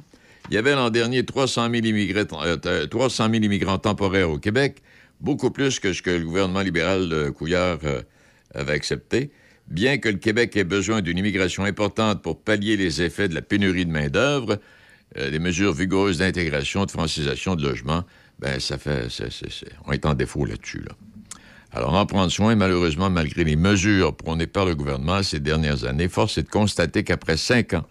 Il 0.49 0.55
y 0.55 0.57
avait 0.57 0.73
l'an 0.73 0.89
dernier 0.89 1.23
300 1.25 1.69
000, 1.71 1.85
immigrés, 1.85 2.25
euh, 2.31 2.87
300 2.87 3.29
000 3.31 3.43
immigrants 3.43 3.77
temporaires 3.77 4.29
au 4.29 4.37
Québec, 4.39 4.81
beaucoup 5.19 5.51
plus 5.51 5.79
que 5.79 5.93
ce 5.93 6.01
que 6.01 6.09
le 6.09 6.25
gouvernement 6.25 6.61
libéral 6.61 7.09
de 7.09 7.29
Couillard 7.29 7.79
euh, 7.83 8.01
avait 8.53 8.73
accepté. 8.73 9.31
Bien 9.67 9.97
que 9.97 10.09
le 10.09 10.17
Québec 10.17 10.55
ait 10.57 10.63
besoin 10.63 11.01
d'une 11.01 11.17
immigration 11.17 11.63
importante 11.63 12.23
pour 12.23 12.41
pallier 12.41 12.75
les 12.75 13.01
effets 13.01 13.27
de 13.27 13.35
la 13.35 13.41
pénurie 13.41 13.85
de 13.85 13.91
main-d'œuvre, 13.91 14.57
euh, 15.17 15.29
des 15.29 15.39
mesures 15.39 15.73
vigoureuses 15.73 16.19
d'intégration, 16.19 16.85
de 16.85 16.91
francisation, 16.91 17.55
de 17.55 17.63
logement, 17.63 18.03
ben 18.39 18.59
ça 18.59 18.77
fait. 18.77 19.07
on 19.85 19.91
est 19.91 20.05
en 20.05 20.13
défaut 20.13 20.45
là-dessus. 20.45 20.81
Là. 20.81 20.93
Alors, 21.71 21.93
en 21.93 22.05
prendre 22.07 22.31
soin, 22.31 22.55
malheureusement, 22.55 23.11
malgré 23.11 23.43
les 23.43 23.55
mesures 23.55 24.15
prônées 24.15 24.47
par 24.47 24.65
le 24.65 24.73
gouvernement 24.75 25.21
ces 25.21 25.39
dernières 25.39 25.85
années, 25.85 26.07
force 26.07 26.37
est 26.39 26.43
de 26.43 26.49
constater 26.49 27.03
qu'après 27.03 27.37
cinq 27.37 27.73
ans, 27.73 27.85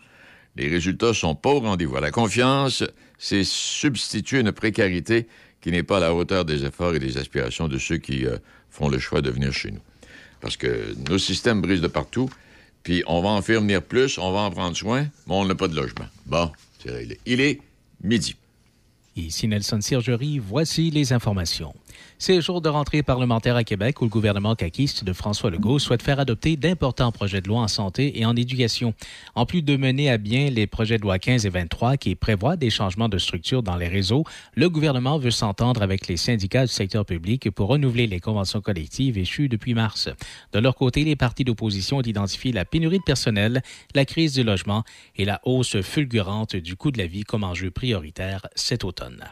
les 0.57 0.67
résultats 0.67 1.14
sont 1.14 1.37
pas 1.37 1.51
au 1.51 1.61
rendez-vous. 1.61 1.95
La 2.01 2.11
confiance, 2.11 2.83
c'est 3.19 3.45
substituer 3.45 4.41
une 4.41 4.51
précarité 4.51 5.29
qui 5.61 5.71
n'est 5.71 5.83
pas 5.83 5.99
à 5.99 6.01
la 6.01 6.14
hauteur 6.14 6.44
des 6.44 6.64
efforts 6.64 6.94
et 6.94 6.99
des 6.99 7.18
aspirations 7.18 7.68
de 7.68 7.79
ceux 7.79 7.99
qui 7.99 8.27
euh, 8.27 8.38
font 8.71 8.88
le 8.88 8.99
choix 8.99 9.21
de 9.21 9.31
venir 9.31 9.53
chez 9.53 9.71
nous. 9.71 9.81
Parce 10.40 10.57
que 10.57 10.94
nos 11.09 11.18
systèmes 11.18 11.61
brisent 11.61 11.81
de 11.81 11.88
partout, 11.88 12.31
puis 12.83 13.03
on 13.07 13.21
va 13.21 13.31
en 13.31 13.42
faire 13.42 13.61
venir 13.61 13.83
plus, 13.83 14.18
on 14.18 14.33
va 14.33 14.40
en 14.40 14.51
prendre 14.51 14.77
soin, 14.77 15.03
mais 15.27 15.35
on 15.35 15.44
n'a 15.44 15.55
pas 15.55 15.68
de 15.68 15.75
logement. 15.75 16.07
Bon, 16.27 16.51
c'est 16.83 16.90
réglé. 16.90 17.18
Il 17.27 17.40
est 17.40 17.61
midi. 18.03 18.37
Ici 19.16 19.49
Nelson 19.49 19.81
Sergerie, 19.81 20.38
voici 20.38 20.90
les 20.90 21.12
informations. 21.12 21.75
C'est 22.20 22.40
jour 22.40 22.61
de 22.61 22.68
rentrée 22.68 23.04
parlementaire 23.04 23.54
à 23.54 23.62
Québec 23.62 24.00
où 24.00 24.04
le 24.04 24.11
gouvernement 24.11 24.57
caquiste 24.57 25.04
de 25.04 25.12
François 25.12 25.50
Legault 25.50 25.78
souhaite 25.78 26.02
faire 26.02 26.18
adopter 26.18 26.57
d'importants 26.57 27.12
projets 27.12 27.40
de 27.40 27.46
loi 27.46 27.61
en 27.61 27.68
santé 27.68 28.18
et 28.18 28.26
en 28.26 28.35
éducation. 28.35 28.92
En 29.37 29.46
plus 29.46 29.62
de 29.62 29.76
mener 29.76 30.11
à 30.11 30.18
bien 30.18 30.50
les 30.50 30.66
projets 30.66 30.96
de 30.96 31.02
loi 31.02 31.20
15 31.20 31.46
et 31.46 31.48
23 31.48 31.96
qui 31.96 32.16
prévoient 32.16 32.57
des 32.57 32.70
changements 32.70 33.09
de 33.09 33.18
structure 33.18 33.62
dans 33.62 33.76
les 33.76 33.87
réseaux, 33.87 34.24
le 34.54 34.68
gouvernement 34.68 35.16
veut 35.16 35.31
s'entendre 35.31 35.81
avec 35.81 36.09
les 36.09 36.16
syndicats 36.16 36.66
du 36.66 36.72
secteur 36.72 37.07
public 37.07 37.52
pour 37.52 37.68
renouveler 37.68 38.09
les 38.09 38.18
conventions 38.18 38.61
collectives 38.61 39.16
échues 39.16 39.48
depuis 39.48 39.74
mars. 39.74 40.09
De 40.52 40.59
leur 40.59 40.74
côté, 40.74 41.04
les 41.04 41.14
partis 41.14 41.44
d'opposition 41.44 41.98
ont 41.98 42.02
identifié 42.02 42.50
la 42.50 42.64
pénurie 42.64 42.98
de 42.98 43.04
personnel, 43.04 43.62
la 43.94 44.04
crise 44.04 44.33
du 44.33 44.42
logement 44.42 44.83
et 45.14 45.24
la 45.24 45.40
hausse 45.44 45.81
fulgurante 45.83 46.57
du 46.57 46.74
coût 46.74 46.90
de 46.90 46.98
la 46.98 47.07
vie 47.07 47.22
comme 47.22 47.44
enjeu 47.44 47.70
prioritaire 47.70 48.44
cet 48.57 48.83
automne. 48.83 49.24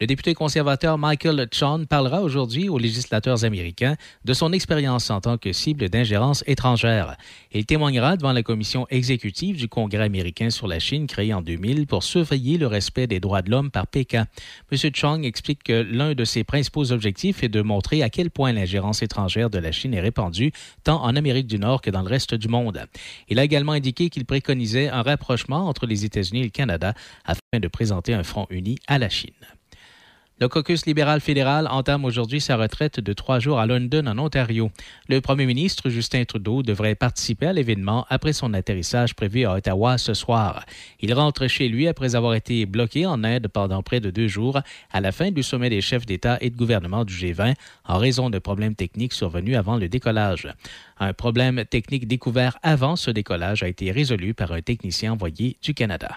Le 0.00 0.06
député 0.06 0.32
conservateur 0.32 0.96
Michael 0.96 1.46
Chon 1.52 1.84
parlera 1.86 2.22
aujourd'hui 2.22 2.70
aux 2.70 2.78
législateurs 2.78 3.44
américains 3.44 3.96
de 4.24 4.32
son 4.32 4.50
expérience 4.54 5.10
en 5.10 5.20
tant 5.20 5.36
que 5.36 5.52
cible 5.52 5.90
d'ingérence 5.90 6.42
étrangère. 6.46 7.18
Il 7.52 7.66
témoignera 7.66 8.16
devant 8.16 8.32
la 8.32 8.42
commission 8.42 8.86
exécutive 8.88 9.58
du 9.58 9.68
Congrès 9.68 10.04
américain 10.04 10.48
sur 10.48 10.68
la 10.68 10.78
Chine 10.78 11.06
créée 11.06 11.34
en 11.34 11.42
2000 11.42 11.86
pour 11.86 12.02
surveiller 12.02 12.56
le 12.56 12.66
respect 12.66 13.08
des 13.08 13.20
droits 13.20 13.42
de 13.42 13.50
l'homme 13.50 13.70
par 13.70 13.86
Pékin. 13.86 14.24
M. 14.72 14.78
Chong 14.94 15.22
explique 15.22 15.64
que 15.64 15.82
l'un 15.82 16.14
de 16.14 16.24
ses 16.24 16.44
principaux 16.44 16.92
objectifs 16.92 17.42
est 17.42 17.50
de 17.50 17.60
montrer 17.60 18.02
à 18.02 18.08
quel 18.08 18.30
point 18.30 18.52
l'ingérence 18.52 19.02
étrangère 19.02 19.50
de 19.50 19.58
la 19.58 19.70
Chine 19.70 19.92
est 19.92 20.00
répandue 20.00 20.52
tant 20.82 21.02
en 21.02 21.14
Amérique 21.14 21.46
du 21.46 21.58
Nord 21.58 21.82
que 21.82 21.90
dans 21.90 22.00
le 22.00 22.08
reste 22.08 22.34
du 22.34 22.48
monde. 22.48 22.86
Il 23.28 23.38
a 23.38 23.44
également 23.44 23.72
indiqué 23.72 24.08
qu'il 24.08 24.24
préconisait 24.24 24.88
un 24.88 25.02
rapprochement 25.02 25.68
entre 25.68 25.84
les 25.84 26.06
États-Unis 26.06 26.40
et 26.40 26.44
le 26.44 26.48
Canada 26.48 26.94
afin 27.26 27.60
de 27.60 27.68
présenter 27.68 28.14
un 28.14 28.22
front 28.22 28.46
uni 28.48 28.78
à 28.86 28.98
la 28.98 29.10
Chine. 29.10 29.34
Le 30.40 30.48
caucus 30.48 30.86
libéral 30.86 31.20
fédéral 31.20 31.68
entame 31.70 32.06
aujourd'hui 32.06 32.40
sa 32.40 32.56
retraite 32.56 32.98
de 32.98 33.12
trois 33.12 33.40
jours 33.40 33.58
à 33.60 33.66
London, 33.66 34.06
en 34.06 34.16
Ontario. 34.16 34.70
Le 35.06 35.20
premier 35.20 35.44
ministre 35.44 35.90
Justin 35.90 36.24
Trudeau 36.24 36.62
devrait 36.62 36.94
participer 36.94 37.48
à 37.48 37.52
l'événement 37.52 38.06
après 38.08 38.32
son 38.32 38.54
atterrissage 38.54 39.14
prévu 39.14 39.44
à 39.44 39.52
Ottawa 39.52 39.98
ce 39.98 40.14
soir. 40.14 40.64
Il 41.00 41.12
rentre 41.12 41.46
chez 41.46 41.68
lui 41.68 41.88
après 41.88 42.14
avoir 42.14 42.32
été 42.32 42.64
bloqué 42.64 43.04
en 43.04 43.22
Inde 43.22 43.48
pendant 43.48 43.82
près 43.82 44.00
de 44.00 44.08
deux 44.08 44.28
jours 44.28 44.58
à 44.90 45.02
la 45.02 45.12
fin 45.12 45.30
du 45.30 45.42
sommet 45.42 45.68
des 45.68 45.82
chefs 45.82 46.06
d'État 46.06 46.38
et 46.40 46.48
de 46.48 46.56
gouvernement 46.56 47.04
du 47.04 47.12
G20 47.12 47.54
en 47.84 47.98
raison 47.98 48.30
de 48.30 48.38
problèmes 48.38 48.74
techniques 48.74 49.12
survenus 49.12 49.58
avant 49.58 49.76
le 49.76 49.90
décollage. 49.90 50.48
Un 50.98 51.12
problème 51.12 51.66
technique 51.66 52.08
découvert 52.08 52.58
avant 52.62 52.96
ce 52.96 53.10
décollage 53.10 53.62
a 53.62 53.68
été 53.68 53.90
résolu 53.90 54.32
par 54.32 54.52
un 54.52 54.62
technicien 54.62 55.12
envoyé 55.12 55.58
du 55.60 55.74
Canada. 55.74 56.16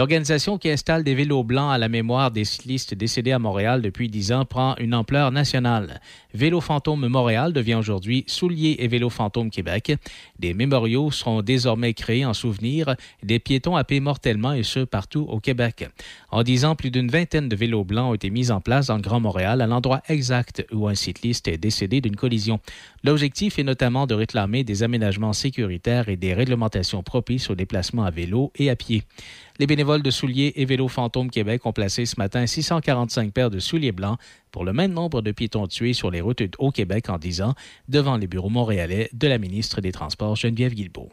L'organisation 0.00 0.56
qui 0.56 0.70
installe 0.70 1.04
des 1.04 1.14
vélos 1.14 1.44
blancs 1.44 1.70
à 1.70 1.76
la 1.76 1.90
mémoire 1.90 2.30
des 2.30 2.46
cyclistes 2.46 2.94
décédés 2.94 3.32
à 3.32 3.38
Montréal 3.38 3.82
depuis 3.82 4.08
dix 4.08 4.32
ans 4.32 4.46
prend 4.46 4.74
une 4.78 4.94
ampleur 4.94 5.30
nationale. 5.30 6.00
Vélo 6.32 6.62
Fantôme 6.62 7.06
Montréal 7.06 7.52
devient 7.52 7.74
aujourd'hui 7.74 8.24
Souliers 8.26 8.76
et 8.78 8.88
Vélo 8.88 9.10
Fantôme 9.10 9.50
Québec. 9.50 9.92
Des 10.38 10.54
mémoriaux 10.54 11.10
seront 11.10 11.42
désormais 11.42 11.92
créés 11.92 12.24
en 12.24 12.32
souvenir 12.32 12.96
des 13.22 13.38
piétons 13.38 13.76
happés 13.76 14.00
mortellement 14.00 14.54
et 14.54 14.62
ce 14.62 14.80
partout 14.80 15.26
au 15.28 15.38
Québec. 15.38 15.86
En 16.30 16.44
dix 16.44 16.64
ans, 16.64 16.76
plus 16.76 16.90
d'une 16.90 17.10
vingtaine 17.10 17.50
de 17.50 17.56
vélos 17.56 17.84
blancs 17.84 18.12
ont 18.12 18.14
été 18.14 18.30
mis 18.30 18.50
en 18.50 18.62
place 18.62 18.86
dans 18.86 19.00
Grand 19.00 19.20
Montréal 19.20 19.60
à 19.60 19.66
l'endroit 19.66 20.00
exact 20.08 20.64
où 20.72 20.88
un 20.88 20.94
cycliste 20.94 21.46
est 21.46 21.58
décédé 21.58 22.00
d'une 22.00 22.16
collision. 22.16 22.58
L'objectif 23.04 23.58
est 23.58 23.64
notamment 23.64 24.06
de 24.06 24.14
réclamer 24.14 24.64
des 24.64 24.82
aménagements 24.82 25.34
sécuritaires 25.34 26.08
et 26.08 26.16
des 26.16 26.32
réglementations 26.32 27.02
propices 27.02 27.50
aux 27.50 27.54
déplacements 27.54 28.04
à 28.04 28.10
vélo 28.10 28.50
et 28.56 28.70
à 28.70 28.76
pied. 28.76 29.02
Les 29.58 29.66
bénévoles 29.66 30.02
de 30.02 30.10
souliers 30.10 30.52
et 30.56 30.64
vélos 30.64 30.88
fantômes 30.88 31.30
Québec 31.30 31.66
ont 31.66 31.72
placé 31.72 32.06
ce 32.06 32.16
matin 32.16 32.46
645 32.46 33.32
paires 33.32 33.50
de 33.50 33.58
souliers 33.58 33.92
blancs 33.92 34.18
pour 34.50 34.64
le 34.64 34.72
même 34.72 34.92
nombre 34.92 35.22
de 35.22 35.32
piétons 35.32 35.66
tués 35.66 35.92
sur 35.92 36.10
les 36.10 36.20
routes 36.20 36.42
au 36.58 36.70
Québec 36.70 37.10
en 37.10 37.18
10 37.18 37.42
ans 37.42 37.54
devant 37.88 38.16
les 38.16 38.26
bureaux 38.26 38.50
montréalais 38.50 39.10
de 39.12 39.28
la 39.28 39.38
ministre 39.38 39.80
des 39.80 39.92
Transports 39.92 40.36
Geneviève 40.36 40.74
Guilbeault. 40.74 41.10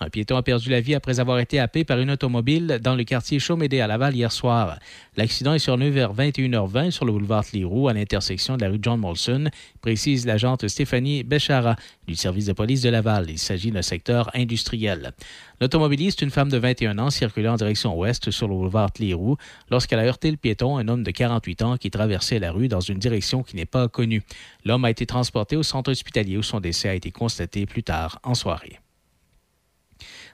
Un 0.00 0.10
piéton 0.10 0.36
a 0.36 0.42
perdu 0.42 0.70
la 0.70 0.80
vie 0.80 0.94
après 0.94 1.18
avoir 1.18 1.40
été 1.40 1.58
happé 1.58 1.84
par 1.84 1.98
une 1.98 2.10
automobile 2.10 2.78
dans 2.80 2.94
le 2.94 3.02
quartier 3.02 3.40
Chaumédé 3.40 3.80
à 3.80 3.88
Laval 3.88 4.14
hier 4.14 4.30
soir. 4.30 4.78
L'accident 5.16 5.54
est 5.54 5.58
survenu 5.58 5.90
vers 5.90 6.14
21h20 6.14 6.92
sur 6.92 7.04
le 7.04 7.12
boulevard 7.12 7.44
Leroux 7.52 7.88
à 7.88 7.92
l'intersection 7.92 8.56
de 8.56 8.62
la 8.62 8.70
rue 8.70 8.78
John 8.80 9.00
Molson, 9.00 9.50
précise 9.80 10.24
l'agente 10.24 10.68
Stéphanie 10.68 11.24
Béchara 11.24 11.74
du 12.06 12.14
service 12.14 12.46
de 12.46 12.52
police 12.52 12.82
de 12.82 12.90
Laval. 12.90 13.28
Il 13.28 13.38
s'agit 13.38 13.72
d'un 13.72 13.82
secteur 13.82 14.30
industriel. 14.34 15.12
L'automobiliste, 15.60 16.22
une 16.22 16.30
femme 16.30 16.48
de 16.48 16.58
21 16.58 16.98
ans, 16.98 17.10
circulait 17.10 17.48
en 17.48 17.56
direction 17.56 17.98
ouest 17.98 18.30
sur 18.30 18.46
le 18.46 18.54
boulevard 18.54 18.90
Leroux 19.00 19.36
lorsqu'elle 19.68 19.98
a 19.98 20.04
heurté 20.04 20.30
le 20.30 20.36
piéton, 20.36 20.78
un 20.78 20.86
homme 20.86 21.02
de 21.02 21.10
48 21.10 21.62
ans 21.62 21.76
qui 21.76 21.90
traversait 21.90 22.38
la 22.38 22.52
rue 22.52 22.68
dans 22.68 22.80
une 22.80 22.98
direction 22.98 23.42
qui 23.42 23.56
n'est 23.56 23.66
pas 23.66 23.88
connue. 23.88 24.22
L'homme 24.64 24.84
a 24.84 24.90
été 24.90 25.06
transporté 25.06 25.56
au 25.56 25.64
centre 25.64 25.90
hospitalier 25.90 26.36
où 26.36 26.42
son 26.42 26.60
décès 26.60 26.88
a 26.88 26.94
été 26.94 27.10
constaté 27.10 27.66
plus 27.66 27.82
tard 27.82 28.20
en 28.22 28.34
soirée. 28.34 28.78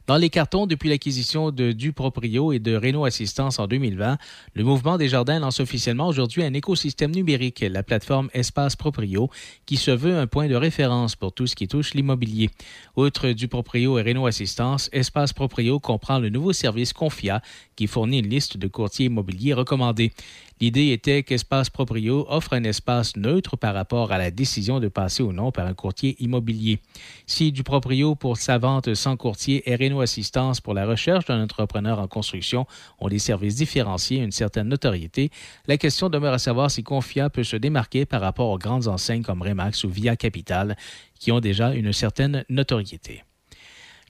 Dans 0.06 0.18
les 0.18 0.28
cartons, 0.28 0.66
depuis 0.66 0.90
l'acquisition 0.90 1.50
de 1.50 1.72
Duproprio 1.72 2.52
et 2.52 2.58
de 2.58 2.76
Renault 2.76 3.06
Assistance 3.06 3.58
en 3.58 3.66
2020, 3.66 4.18
le 4.52 4.62
mouvement 4.62 4.98
des 4.98 5.08
jardins 5.08 5.38
lance 5.38 5.60
officiellement 5.60 6.08
aujourd'hui 6.08 6.42
un 6.42 6.52
écosystème 6.52 7.10
numérique, 7.10 7.64
la 7.66 7.82
plateforme 7.82 8.28
Espace 8.34 8.76
Proprio, 8.76 9.30
qui 9.64 9.78
se 9.78 9.90
veut 9.90 10.18
un 10.18 10.26
point 10.26 10.46
de 10.46 10.56
référence 10.56 11.16
pour 11.16 11.32
tout 11.32 11.46
ce 11.46 11.56
qui 11.56 11.68
touche 11.68 11.94
l'immobilier. 11.94 12.50
Outre 12.96 13.30
Duproprio 13.30 13.98
et 13.98 14.02
Renault 14.02 14.26
Assistance, 14.26 14.90
Espace 14.92 15.32
Proprio 15.32 15.80
comprend 15.80 16.18
le 16.18 16.28
nouveau 16.28 16.52
service 16.52 16.92
Confia, 16.92 17.40
qui 17.74 17.86
fournit 17.86 18.18
une 18.18 18.28
liste 18.28 18.58
de 18.58 18.68
courtiers 18.68 19.06
immobiliers 19.06 19.54
recommandés. 19.54 20.12
L'idée 20.60 20.92
était 20.92 21.24
qu'Espace 21.24 21.68
Proprio 21.68 22.26
offre 22.28 22.52
un 22.52 22.62
espace 22.64 23.16
neutre 23.16 23.56
par 23.56 23.74
rapport 23.74 24.12
à 24.12 24.18
la 24.18 24.30
décision 24.30 24.78
de 24.78 24.88
passer 24.88 25.22
ou 25.22 25.32
non 25.32 25.50
par 25.50 25.66
un 25.66 25.74
courtier 25.74 26.16
immobilier. 26.20 26.78
Si 27.26 27.50
du 27.50 27.64
Proprio 27.64 28.14
pour 28.14 28.36
sa 28.36 28.58
vente 28.58 28.94
sans 28.94 29.16
courtier 29.16 29.68
et 29.68 29.74
Renault 29.74 30.00
Assistance 30.00 30.60
pour 30.60 30.74
la 30.74 30.86
recherche 30.86 31.26
d'un 31.26 31.42
entrepreneur 31.42 31.98
en 31.98 32.06
construction 32.06 32.66
ont 33.00 33.08
des 33.08 33.18
services 33.18 33.56
différenciés 33.56 34.18
et 34.18 34.22
une 34.22 34.30
certaine 34.30 34.68
notoriété, 34.68 35.30
la 35.66 35.76
question 35.76 36.08
demeure 36.08 36.34
à 36.34 36.38
savoir 36.38 36.70
si 36.70 36.82
Confia 36.82 37.30
peut 37.30 37.44
se 37.44 37.56
démarquer 37.56 38.06
par 38.06 38.20
rapport 38.20 38.50
aux 38.50 38.58
grandes 38.58 38.86
enseignes 38.86 39.22
comme 39.22 39.42
Remax 39.42 39.84
ou 39.84 39.88
Via 39.88 40.16
Capital 40.16 40.76
qui 41.18 41.32
ont 41.32 41.40
déjà 41.40 41.74
une 41.74 41.92
certaine 41.92 42.44
notoriété. 42.48 43.22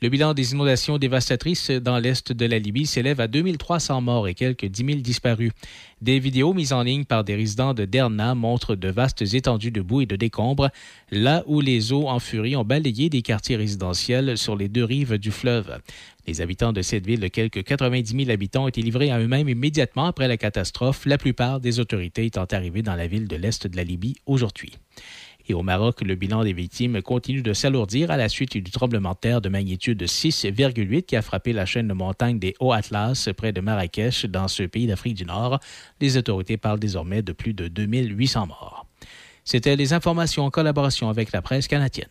Le 0.05 0.11
bilan 0.11 0.35
des 0.35 0.53
inondations 0.53 0.99
dévastatrices 0.99 1.71
dans 1.71 1.99
l'est 1.99 2.31
de 2.31 2.45
la 2.45 2.59
Libye 2.59 2.85
s'élève 2.85 3.21
à 3.21 3.27
2300 3.27 4.03
morts 4.03 4.29
et 4.29 4.35
quelques 4.35 4.67
10 4.67 4.85
000 4.85 4.99
disparus. 4.99 5.51
Des 6.03 6.19
vidéos 6.19 6.53
mises 6.53 6.75
en 6.75 6.83
ligne 6.83 7.07
par 7.07 7.25
des 7.25 7.35
résidents 7.35 7.73
de 7.73 7.87
Derna 7.87 8.35
montrent 8.35 8.75
de 8.77 8.89
vastes 8.89 9.23
étendues 9.33 9.71
de 9.71 9.81
boue 9.81 10.03
et 10.03 10.07
de 10.07 10.17
décombres, 10.17 10.69
là 11.11 11.43
où 11.47 11.63
les 11.63 11.95
eaux 11.95 12.07
en 12.07 12.19
furie 12.19 12.55
ont 12.55 12.65
balayé 12.65 13.09
des 13.09 13.23
quartiers 13.23 13.57
résidentiels 13.57 14.37
sur 14.37 14.57
les 14.57 14.69
deux 14.69 14.85
rives 14.85 15.17
du 15.17 15.31
fleuve. 15.31 15.79
Les 16.27 16.43
habitants 16.43 16.75
de 16.75 16.83
cette 16.83 17.07
ville 17.07 17.21
de 17.21 17.29
quelques 17.29 17.63
90 17.63 18.15
000 18.27 18.31
habitants 18.31 18.65
ont 18.65 18.69
été 18.69 18.83
livrés 18.83 19.11
à 19.11 19.19
eux-mêmes 19.19 19.49
immédiatement 19.49 20.05
après 20.05 20.29
la 20.29 20.37
catastrophe, 20.37 21.07
la 21.07 21.17
plupart 21.17 21.61
des 21.61 21.81
autorités 21.81 22.27
étant 22.27 22.45
arrivées 22.53 22.83
dans 22.83 22.95
la 22.95 23.07
ville 23.07 23.27
de 23.27 23.37
l'est 23.37 23.67
de 23.67 23.75
la 23.75 23.85
Libye 23.85 24.17
aujourd'hui. 24.27 24.75
Et 25.47 25.55
au 25.55 25.63
Maroc, 25.63 26.01
le 26.01 26.15
bilan 26.15 26.43
des 26.43 26.53
victimes 26.53 27.03
continue 27.03 27.43
de 27.43 27.53
s'alourdir 27.53 28.11
à 28.11 28.17
la 28.17 28.29
suite 28.29 28.57
du 28.57 28.71
tremblement 28.71 29.13
de 29.13 29.19
terre 29.19 29.41
de 29.41 29.49
magnitude 29.49 30.03
6,8 30.03 31.03
qui 31.03 31.17
a 31.17 31.23
frappé 31.23 31.53
la 31.53 31.67
chaîne 31.67 31.89
de 31.89 31.93
montagnes 31.93 32.39
des 32.39 32.55
Hauts 32.61 32.73
Atlas 32.73 33.29
près 33.37 33.53
de 33.53 33.61
Marrakech 33.61 34.25
dans 34.27 34.49
ce 34.49 34.63
pays 34.63 34.87
d'Afrique 34.87 35.15
du 35.15 35.27
Nord. 35.27 35.61
Les 36.01 36.17
autorités 36.17 36.57
parlent 36.57 36.81
désormais 36.81 37.23
de 37.23 37.33
plus 37.33 37.53
de 37.53 37.69
2800 37.69 38.47
morts. 38.47 38.87
C'était 39.45 39.77
les 39.77 39.93
informations 39.93 40.45
en 40.45 40.51
collaboration 40.51 41.11
avec 41.11 41.33
la 41.33 41.43
presse 41.43 41.69
canadienne. 41.69 42.09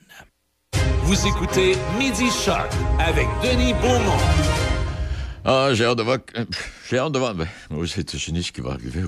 Vous 1.04 1.28
écoutez 1.28 1.76
Midi 1.98 2.30
Shark 2.30 2.72
avec 3.00 3.28
Denis 3.44 3.74
Beaumont. 3.74 4.64
Ah, 5.44 5.70
j'ai 5.74 5.86
hâte 5.86 5.98
de 5.98 6.04
voir. 6.04 6.20
J'ai 6.90 6.98
hâte 6.98 7.12
de 7.12 7.20
voir. 7.20 7.34
Ben, 7.36 7.48
aux 7.76 7.84
États-Unis, 7.84 8.44
ce 8.44 8.52
qui 8.52 8.62
va 8.62 8.72
arriver. 8.72 9.02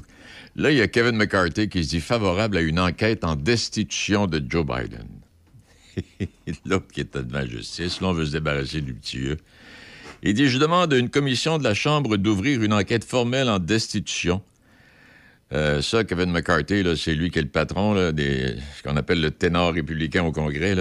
Là, 0.57 0.71
il 0.71 0.77
y 0.77 0.81
a 0.81 0.87
Kevin 0.87 1.17
McCarthy 1.17 1.67
qui 1.67 1.83
se 1.83 1.89
dit 1.89 1.99
favorable 1.99 2.55
à 2.55 2.61
une 2.61 2.79
enquête 2.79 3.25
en 3.25 3.35
destitution 3.35 4.25
de 4.25 4.41
Joe 4.47 4.65
Biden. 4.65 5.07
L'autre 6.65 6.87
qui 6.93 7.01
est 7.01 7.17
devant 7.17 7.39
la 7.39 7.45
justice, 7.45 7.99
là, 7.99 8.07
on 8.07 8.13
veut 8.13 8.25
se 8.25 8.31
débarrasser 8.31 8.79
du 8.79 8.93
petit 8.93 9.17
vieux. 9.17 9.37
Il 10.23 10.33
dit 10.33 10.47
Je 10.47 10.57
demande 10.57 10.93
à 10.93 10.97
une 10.97 11.09
commission 11.09 11.57
de 11.57 11.63
la 11.63 11.73
Chambre 11.73 12.15
d'ouvrir 12.15 12.63
une 12.63 12.71
enquête 12.71 13.03
formelle 13.03 13.49
en 13.49 13.59
destitution. 13.59 14.41
Euh, 15.51 15.81
ça, 15.81 16.05
Kevin 16.05 16.31
McCarthy, 16.31 16.83
c'est 16.95 17.15
lui 17.15 17.31
qui 17.31 17.39
est 17.39 17.43
le 17.43 17.49
patron 17.49 18.11
des, 18.13 18.55
ce 18.77 18.81
qu'on 18.81 18.95
appelle 18.95 19.19
le 19.19 19.31
ténor 19.31 19.73
républicain 19.73 20.23
au 20.23 20.31
Congrès, 20.31 20.75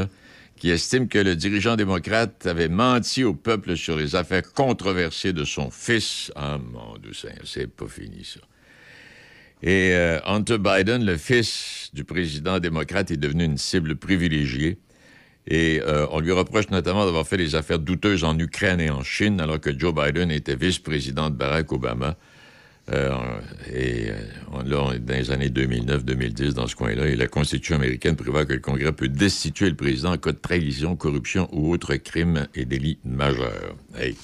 qui 0.57 0.71
estime 0.71 1.09
que 1.09 1.19
le 1.19 1.35
dirigeant 1.35 1.75
démocrate 1.75 2.47
avait 2.47 2.69
menti 2.69 3.25
au 3.25 3.35
peuple 3.35 3.77
sur 3.77 3.97
les 3.97 4.15
affaires 4.15 4.53
controversées 4.53 5.33
de 5.33 5.45
son 5.45 5.69
fils. 5.71 6.31
Ah, 6.37 6.59
mon 6.59 6.97
Dieu 6.99 7.11
c'est 7.45 7.67
pas 7.67 7.89
fini, 7.89 8.25
ça. 8.25 8.41
Et 9.65 9.95
euh, 9.95 10.21
Hunter 10.27 10.59
Biden, 10.59 11.07
le 11.07 11.17
fils 11.17 11.91
du 11.95 12.05
président 12.05 12.61
démocrate, 12.61 13.11
est 13.11 13.17
devenu 13.17 13.45
une 13.45 13.57
cible 13.57 13.97
privilégiée. 13.97 14.79
Et 15.47 15.81
euh, 15.83 16.07
on 16.11 16.21
lui 16.21 16.33
reproche 16.33 16.69
notamment 16.69 17.07
d'avoir 17.07 17.27
fait 17.27 17.39
des 17.39 17.55
affaires 17.55 17.79
douteuses 17.79 18.25
en 18.25 18.39
Ukraine 18.39 18.79
et 18.79 18.91
en 18.91 19.03
Chine, 19.03 19.41
alors 19.41 19.59
que 19.59 19.77
Joe 19.77 19.95
Biden 19.95 20.31
était 20.31 20.55
vice-président 20.55 21.31
de 21.31 21.37
Barack 21.37 21.73
Obama. 21.73 22.17
Euh, 22.93 23.17
et 23.73 24.11
euh, 24.11 24.63
là, 24.67 24.83
on 24.83 24.93
est 24.93 24.99
dans 24.99 25.15
les 25.15 25.31
années 25.31 25.49
2009-2010 25.49 26.53
dans 26.53 26.67
ce 26.67 26.77
coin-là, 26.77 27.07
et 27.07 27.17
la 27.17 27.27
Constitution 27.27 27.77
américaine 27.77 28.17
prévoit 28.17 28.45
que 28.45 28.53
le 28.53 28.59
Congrès 28.59 28.93
peut 28.93 29.09
destituer 29.09 29.71
le 29.71 29.77
président 29.77 30.13
en 30.13 30.19
cas 30.19 30.33
de 30.33 30.39
trahison, 30.39 30.95
corruption 30.95 31.49
ou 31.53 31.73
autres 31.73 31.95
crimes 31.97 32.47
et 32.55 32.67
délits 32.67 32.99
majeurs. 33.05 33.77
Hey. 33.99 34.15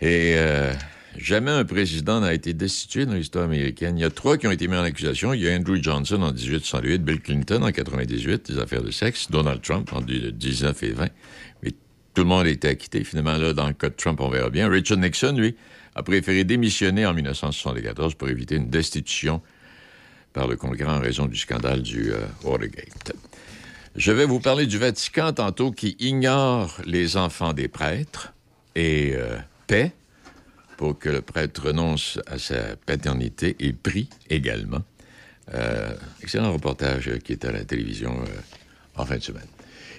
Et 0.00 0.34
euh, 0.36 0.72
jamais 1.22 1.50
un 1.50 1.64
président 1.64 2.20
n'a 2.20 2.32
été 2.32 2.54
destitué 2.54 3.06
dans 3.06 3.14
l'histoire 3.14 3.44
américaine. 3.44 3.98
Il 3.98 4.02
y 4.02 4.04
a 4.04 4.10
trois 4.10 4.38
qui 4.38 4.46
ont 4.46 4.50
été 4.50 4.68
mis 4.68 4.76
en 4.76 4.82
accusation. 4.82 5.32
Il 5.32 5.42
y 5.42 5.48
a 5.48 5.54
Andrew 5.54 5.76
Johnson 5.80 6.22
en 6.22 6.32
1868, 6.32 7.04
Bill 7.04 7.20
Clinton 7.20 7.62
en 7.62 7.72
98, 7.72 8.50
des 8.50 8.58
affaires 8.58 8.82
de 8.82 8.90
sexe, 8.90 9.30
Donald 9.30 9.60
Trump 9.62 9.92
en 9.92 10.00
19 10.00 10.82
et 10.82 10.92
20. 10.92 11.08
Mais 11.62 11.70
tout 12.14 12.22
le 12.22 12.24
monde 12.24 12.46
a 12.46 12.50
été 12.50 12.68
acquitté. 12.68 13.04
Finalement, 13.04 13.36
là, 13.36 13.52
dans 13.52 13.66
le 13.66 13.74
cas 13.74 13.88
de 13.88 13.94
Trump, 13.94 14.20
on 14.20 14.30
verra 14.30 14.50
bien. 14.50 14.68
Richard 14.68 14.98
Nixon, 14.98 15.36
lui, 15.36 15.56
a 15.94 16.02
préféré 16.02 16.44
démissionner 16.44 17.06
en 17.06 17.14
1974 17.14 18.14
pour 18.14 18.28
éviter 18.28 18.56
une 18.56 18.70
destitution 18.70 19.42
par 20.32 20.46
le 20.46 20.56
Congrès 20.56 20.84
en 20.84 21.00
raison 21.00 21.26
du 21.26 21.36
scandale 21.36 21.82
du 21.82 22.12
euh, 22.12 22.20
Watergate. 22.44 23.12
Je 23.96 24.12
vais 24.12 24.24
vous 24.24 24.38
parler 24.38 24.66
du 24.66 24.78
Vatican 24.78 25.32
tantôt 25.32 25.72
qui 25.72 25.96
ignore 25.98 26.80
les 26.86 27.16
enfants 27.16 27.52
des 27.52 27.66
prêtres 27.66 28.32
et 28.76 29.12
euh, 29.16 29.36
paie 29.66 29.92
pour 30.80 30.98
que 30.98 31.10
le 31.10 31.20
prêtre 31.20 31.66
renonce 31.66 32.18
à 32.26 32.38
sa 32.38 32.74
paternité 32.86 33.54
et 33.60 33.74
prie 33.74 34.08
également. 34.30 34.80
Euh, 35.52 35.92
excellent 36.22 36.50
reportage 36.54 37.18
qui 37.22 37.32
est 37.32 37.44
à 37.44 37.52
la 37.52 37.66
télévision 37.66 38.18
euh, 38.18 38.26
en 38.96 39.04
fin 39.04 39.18
de 39.18 39.22
semaine. 39.22 39.44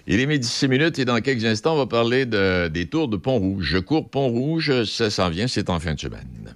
Il 0.07 0.19
est 0.19 0.25
midi 0.25 0.47
6 0.47 0.67
minutes 0.67 0.97
et 0.97 1.05
dans 1.05 1.21
quelques 1.21 1.45
instants, 1.45 1.75
on 1.75 1.77
va 1.77 1.85
parler 1.85 2.25
de- 2.25 2.67
des 2.67 2.87
tours 2.87 3.09
de 3.09 3.17
Pont-Rouge. 3.17 3.63
Je 3.63 3.77
cours 3.77 4.09
Pont-Rouge, 4.09 4.83
ça 4.85 5.11
s'en 5.11 5.29
vient, 5.29 5.47
c'est 5.47 5.69
en 5.69 5.79
fin 5.79 5.93
de 5.93 5.99
semaine. 5.99 6.55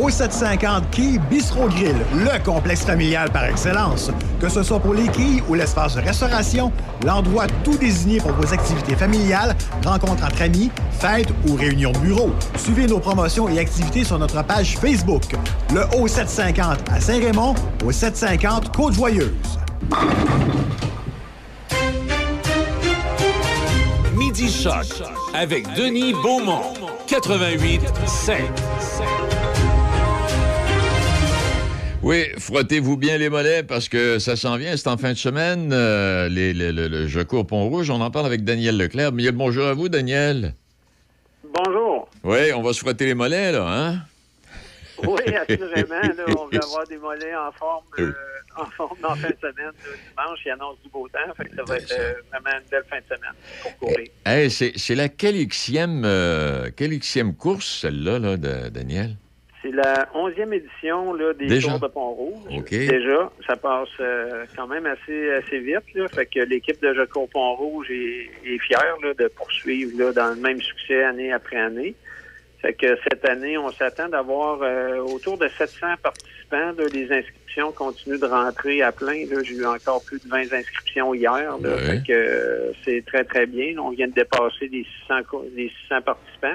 Au 0.00 0.08
750 0.08 0.90
Quai 0.90 1.18
Bistro 1.30 1.68
Grill, 1.68 1.96
le 2.14 2.42
complexe 2.44 2.84
familial 2.84 3.30
par 3.30 3.44
excellence. 3.44 4.10
Que 4.40 4.48
ce 4.48 4.62
soit 4.62 4.80
pour 4.80 4.94
les 4.94 5.08
quilles 5.08 5.42
ou 5.48 5.54
l'espace 5.54 5.94
de 5.94 6.00
restauration, 6.00 6.72
l'endroit 7.04 7.46
tout 7.62 7.76
désigné 7.76 8.18
pour 8.18 8.32
vos 8.32 8.52
activités 8.52 8.96
familiales, 8.96 9.54
rencontres 9.84 10.24
entre 10.24 10.42
amis, 10.42 10.70
fêtes 10.98 11.28
ou 11.46 11.56
réunions 11.56 11.92
de 11.92 11.98
bureau. 11.98 12.30
Suivez 12.56 12.86
nos 12.86 13.00
promotions 13.00 13.48
et 13.48 13.58
activités 13.58 14.04
sur 14.04 14.18
notre 14.18 14.42
page 14.44 14.78
Facebook. 14.78 15.24
Le 15.74 15.82
Haut 15.96 16.08
750 16.08 16.88
à 16.90 17.00
Saint-Raymond, 17.00 17.54
au 17.84 17.92
750 17.92 18.74
Côte-Joyeuse. 18.74 19.58
Midi 24.14 24.50
Choc 24.50 24.86
avec 25.34 25.66
Denis 25.74 26.14
Beaumont. 26.14 26.62
88 27.06 27.82
7. 28.06 28.36
Oui, 32.02 32.24
frottez-vous 32.36 32.96
bien 32.96 33.16
les 33.16 33.28
mollets 33.28 33.62
parce 33.62 33.88
que 33.88 34.18
ça 34.18 34.34
s'en 34.34 34.56
vient, 34.56 34.76
c'est 34.76 34.88
en 34.88 34.96
fin 34.96 35.12
de 35.12 35.18
semaine. 35.18 35.72
euh, 35.72 36.28
les, 36.28 36.52
les- 36.52 36.72
le- 36.72 36.88
le 36.88 37.06
Je 37.06 37.20
cours 37.20 37.46
Pont-Rouge, 37.46 37.90
on 37.90 38.00
en 38.00 38.10
parle 38.10 38.26
avec 38.26 38.42
Daniel 38.42 38.76
Leclerc. 38.76 39.12
Le 39.12 39.30
bonjour 39.30 39.66
à 39.66 39.74
vous, 39.74 39.88
Daniel. 39.88 40.54
Bonjour. 41.44 42.08
Oui, 42.24 42.52
on 42.54 42.62
va 42.62 42.72
se 42.72 42.80
frotter 42.80 43.06
les 43.06 43.14
mollets, 43.14 43.52
là, 43.52 43.66
hein? 43.68 43.98
Oui, 45.06 45.22
assurément. 45.48 45.94
Là, 45.94 46.24
on 46.28 46.46
va 46.48 46.58
avoir 46.64 46.86
des 46.88 46.98
mollets 46.98 47.36
en 47.36 47.52
forme, 47.52 47.84
euh, 48.00 48.12
en 48.56 48.66
forme 48.66 48.98
en 49.04 49.14
fin 49.14 49.30
de 49.30 49.36
semaine. 49.40 49.66
là, 49.66 49.72
dimanche, 50.10 50.40
il 50.44 50.50
annonce 50.50 50.76
du 50.82 50.90
beau 50.90 51.08
temps. 51.08 51.32
Fait 51.36 51.44
que 51.44 51.54
ça 51.54 51.62
va 51.62 51.76
être 51.76 51.92
euh, 51.92 52.14
vraiment 52.32 52.58
une 52.58 52.68
belle 52.68 52.84
fin 52.90 52.98
de 52.98 53.04
semaine 53.04 53.34
pour 53.62 53.76
courir. 53.78 54.08
Hey, 54.26 54.50
c'est 54.50 54.94
la 54.96 55.08
quelle 55.08 55.36
Xème, 55.46 56.02
euh, 56.04 56.68
course, 57.38 57.78
celle-là, 57.82 58.18
là, 58.18 58.36
de 58.36 58.70
Daniel? 58.70 59.16
C'est 59.62 59.70
la 59.72 60.08
11e 60.14 60.52
édition 60.52 61.14
là, 61.14 61.32
des? 61.34 61.46
Tours 61.68 61.78
de 61.80 61.86
Pont-Rouge. 61.86 62.42
OK. 62.58 62.70
Déjà, 62.70 63.30
ça 63.46 63.54
passe 63.56 63.88
euh, 64.00 64.44
quand 64.56 64.66
même 64.66 64.86
assez, 64.86 65.30
assez 65.32 65.60
vite. 65.60 65.94
Là, 65.94 66.08
fait 66.08 66.26
que 66.26 66.40
l'équipe 66.40 66.82
de 66.82 66.92
Jocko 66.92 67.28
Pont-Rouge 67.32 67.88
est, 67.90 68.30
est 68.44 68.58
fière 68.58 68.96
là, 69.02 69.14
de 69.14 69.28
poursuivre 69.28 69.92
là, 69.96 70.12
dans 70.12 70.30
le 70.30 70.40
même 70.40 70.60
succès 70.60 71.04
année 71.04 71.32
après 71.32 71.58
année. 71.58 71.94
Fait 72.60 72.74
que 72.74 72.96
cette 73.08 73.24
année, 73.24 73.56
on 73.58 73.70
s'attend 73.72 74.08
d'avoir 74.08 74.60
euh, 74.62 74.98
autour 74.98 75.38
de 75.38 75.48
700 75.48 75.86
participants. 76.02 76.72
là. 76.78 76.84
les 76.92 77.12
inscriptions 77.12 77.72
continuent 77.72 78.18
de 78.20 78.26
rentrer 78.26 78.82
à 78.82 78.90
plein. 78.92 79.24
J'ai 79.44 79.54
eu 79.54 79.64
encore 79.66 80.02
plus 80.04 80.20
de 80.24 80.28
20 80.28 80.52
inscriptions 80.52 81.12
hier. 81.14 81.32
là. 81.34 81.56
Ouais. 81.68 81.78
Fait 81.86 82.02
que 82.06 82.12
euh, 82.12 82.72
c'est 82.84 83.04
très, 83.04 83.24
très 83.24 83.46
bien. 83.46 83.76
On 83.78 83.90
vient 83.90 84.06
de 84.08 84.12
dépasser 84.12 84.68
les 84.68 84.84
600, 85.06 85.22
co- 85.28 85.44
les 85.56 85.70
600 85.88 86.02
participants. 86.02 86.54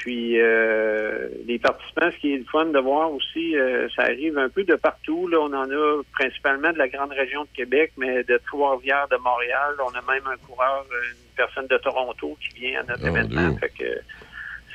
Puis 0.00 0.40
euh, 0.40 1.28
les 1.46 1.58
participants, 1.58 2.10
ce 2.14 2.20
qui 2.20 2.34
est 2.34 2.38
le 2.38 2.44
fun 2.44 2.66
de 2.66 2.78
voir 2.78 3.12
aussi, 3.12 3.56
euh, 3.56 3.88
ça 3.96 4.02
arrive 4.02 4.38
un 4.38 4.48
peu 4.48 4.62
de 4.64 4.74
partout. 4.76 5.26
Là, 5.28 5.38
on 5.40 5.52
en 5.52 5.70
a 5.70 6.02
principalement 6.12 6.72
de 6.72 6.78
la 6.78 6.88
grande 6.88 7.12
région 7.12 7.42
de 7.42 7.48
Québec, 7.54 7.92
mais 7.96 8.22
de 8.24 8.40
Trois-Rivières, 8.46 9.08
de 9.10 9.16
Montréal. 9.16 9.74
On 9.80 9.90
a 9.96 10.12
même 10.12 10.26
un 10.26 10.36
coureur, 10.46 10.84
une 10.90 11.34
personne 11.36 11.66
de 11.66 11.76
Toronto 11.78 12.36
qui 12.40 12.60
vient 12.60 12.80
à 12.80 12.84
notre 12.84 13.02
Oh, 13.04 13.08
événement. 13.08 13.48
Dieu. 13.50 13.58
Fait 13.60 13.72
que 13.76 14.00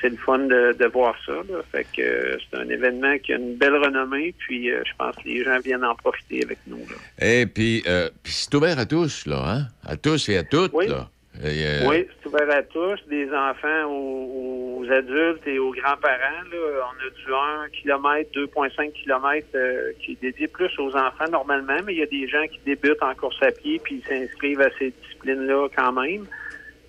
c'est 0.00 0.08
le 0.10 0.16
fun 0.16 0.38
de, 0.40 0.72
de 0.78 0.86
voir 0.86 1.14
ça. 1.24 1.32
Là. 1.32 1.62
Fait 1.70 1.86
que 1.96 2.02
euh, 2.02 2.36
c'est 2.50 2.58
un 2.58 2.68
événement 2.68 3.16
qui 3.18 3.32
a 3.32 3.36
une 3.36 3.54
belle 3.56 3.76
renommée. 3.76 4.34
Puis 4.38 4.70
euh, 4.70 4.82
je 4.84 4.92
pense 4.98 5.14
que 5.16 5.22
les 5.28 5.44
gens 5.44 5.58
viennent 5.60 5.84
en 5.84 5.94
profiter 5.94 6.42
avec 6.44 6.58
nous. 6.66 6.80
Et 7.20 7.46
puis, 7.46 7.84
euh, 7.86 8.10
puis 8.22 8.32
c'est 8.32 8.52
ouvert 8.54 8.78
à 8.78 8.86
tous, 8.86 9.26
là, 9.26 9.42
hein? 9.46 9.66
À 9.86 9.96
tous 9.96 10.28
et 10.28 10.36
à 10.38 10.42
toutes, 10.42 10.72
Oui. 10.74 10.88
là. 10.88 11.08
Et, 11.40 11.64
euh, 11.66 11.88
Oui, 11.88 12.06
c'est 12.22 12.28
ouvert 12.28 12.50
à 12.50 12.62
tous, 12.62 12.98
des 13.08 13.28
enfants 13.32 13.84
aux, 13.86 14.80
aux 14.80 14.90
adultes 14.92 15.46
et 15.46 15.58
aux 15.58 15.72
grands-parents. 15.72 16.44
On 16.52 17.06
a 17.06 17.10
du 17.10 17.32
1 17.32 17.68
km, 17.70 18.30
2,5 18.34 18.92
km 18.92 19.46
euh, 19.54 19.92
qui 20.00 20.12
est 20.12 20.20
dédié 20.20 20.46
plus 20.48 20.70
aux 20.78 20.94
enfants 20.94 21.28
normalement, 21.30 21.78
mais 21.86 21.94
il 21.94 21.98
y 22.00 22.02
a 22.02 22.06
des 22.06 22.28
gens 22.28 22.44
qui 22.48 22.60
débutent 22.66 23.02
en 23.02 23.14
course 23.14 23.42
à 23.42 23.50
pied 23.50 23.80
puis 23.82 24.02
ils 24.02 24.08
s'inscrivent 24.08 24.60
à 24.60 24.68
ces 24.78 24.90
disciplines-là 25.02 25.68
quand 25.74 25.92
même. 25.92 26.26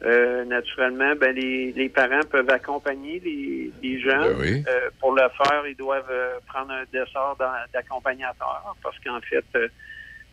Euh, 0.06 0.44
naturellement, 0.44 1.14
ben, 1.16 1.34
les, 1.34 1.72
les 1.72 1.88
parents 1.88 2.20
peuvent 2.30 2.50
accompagner 2.50 3.22
les, 3.24 3.72
les 3.82 4.02
jeunes. 4.02 4.34
Ben 4.34 4.42
oui. 4.42 4.64
Euh, 4.68 4.90
pour 5.00 5.14
le 5.14 5.22
faire, 5.42 5.64
ils 5.66 5.78
doivent 5.78 6.12
prendre 6.48 6.72
un 6.74 6.84
dessert 6.92 7.36
d'a- 7.40 7.66
d'accompagnateur 7.74 8.76
parce 8.84 9.00
qu'en 9.00 9.22
fait, 9.22 9.46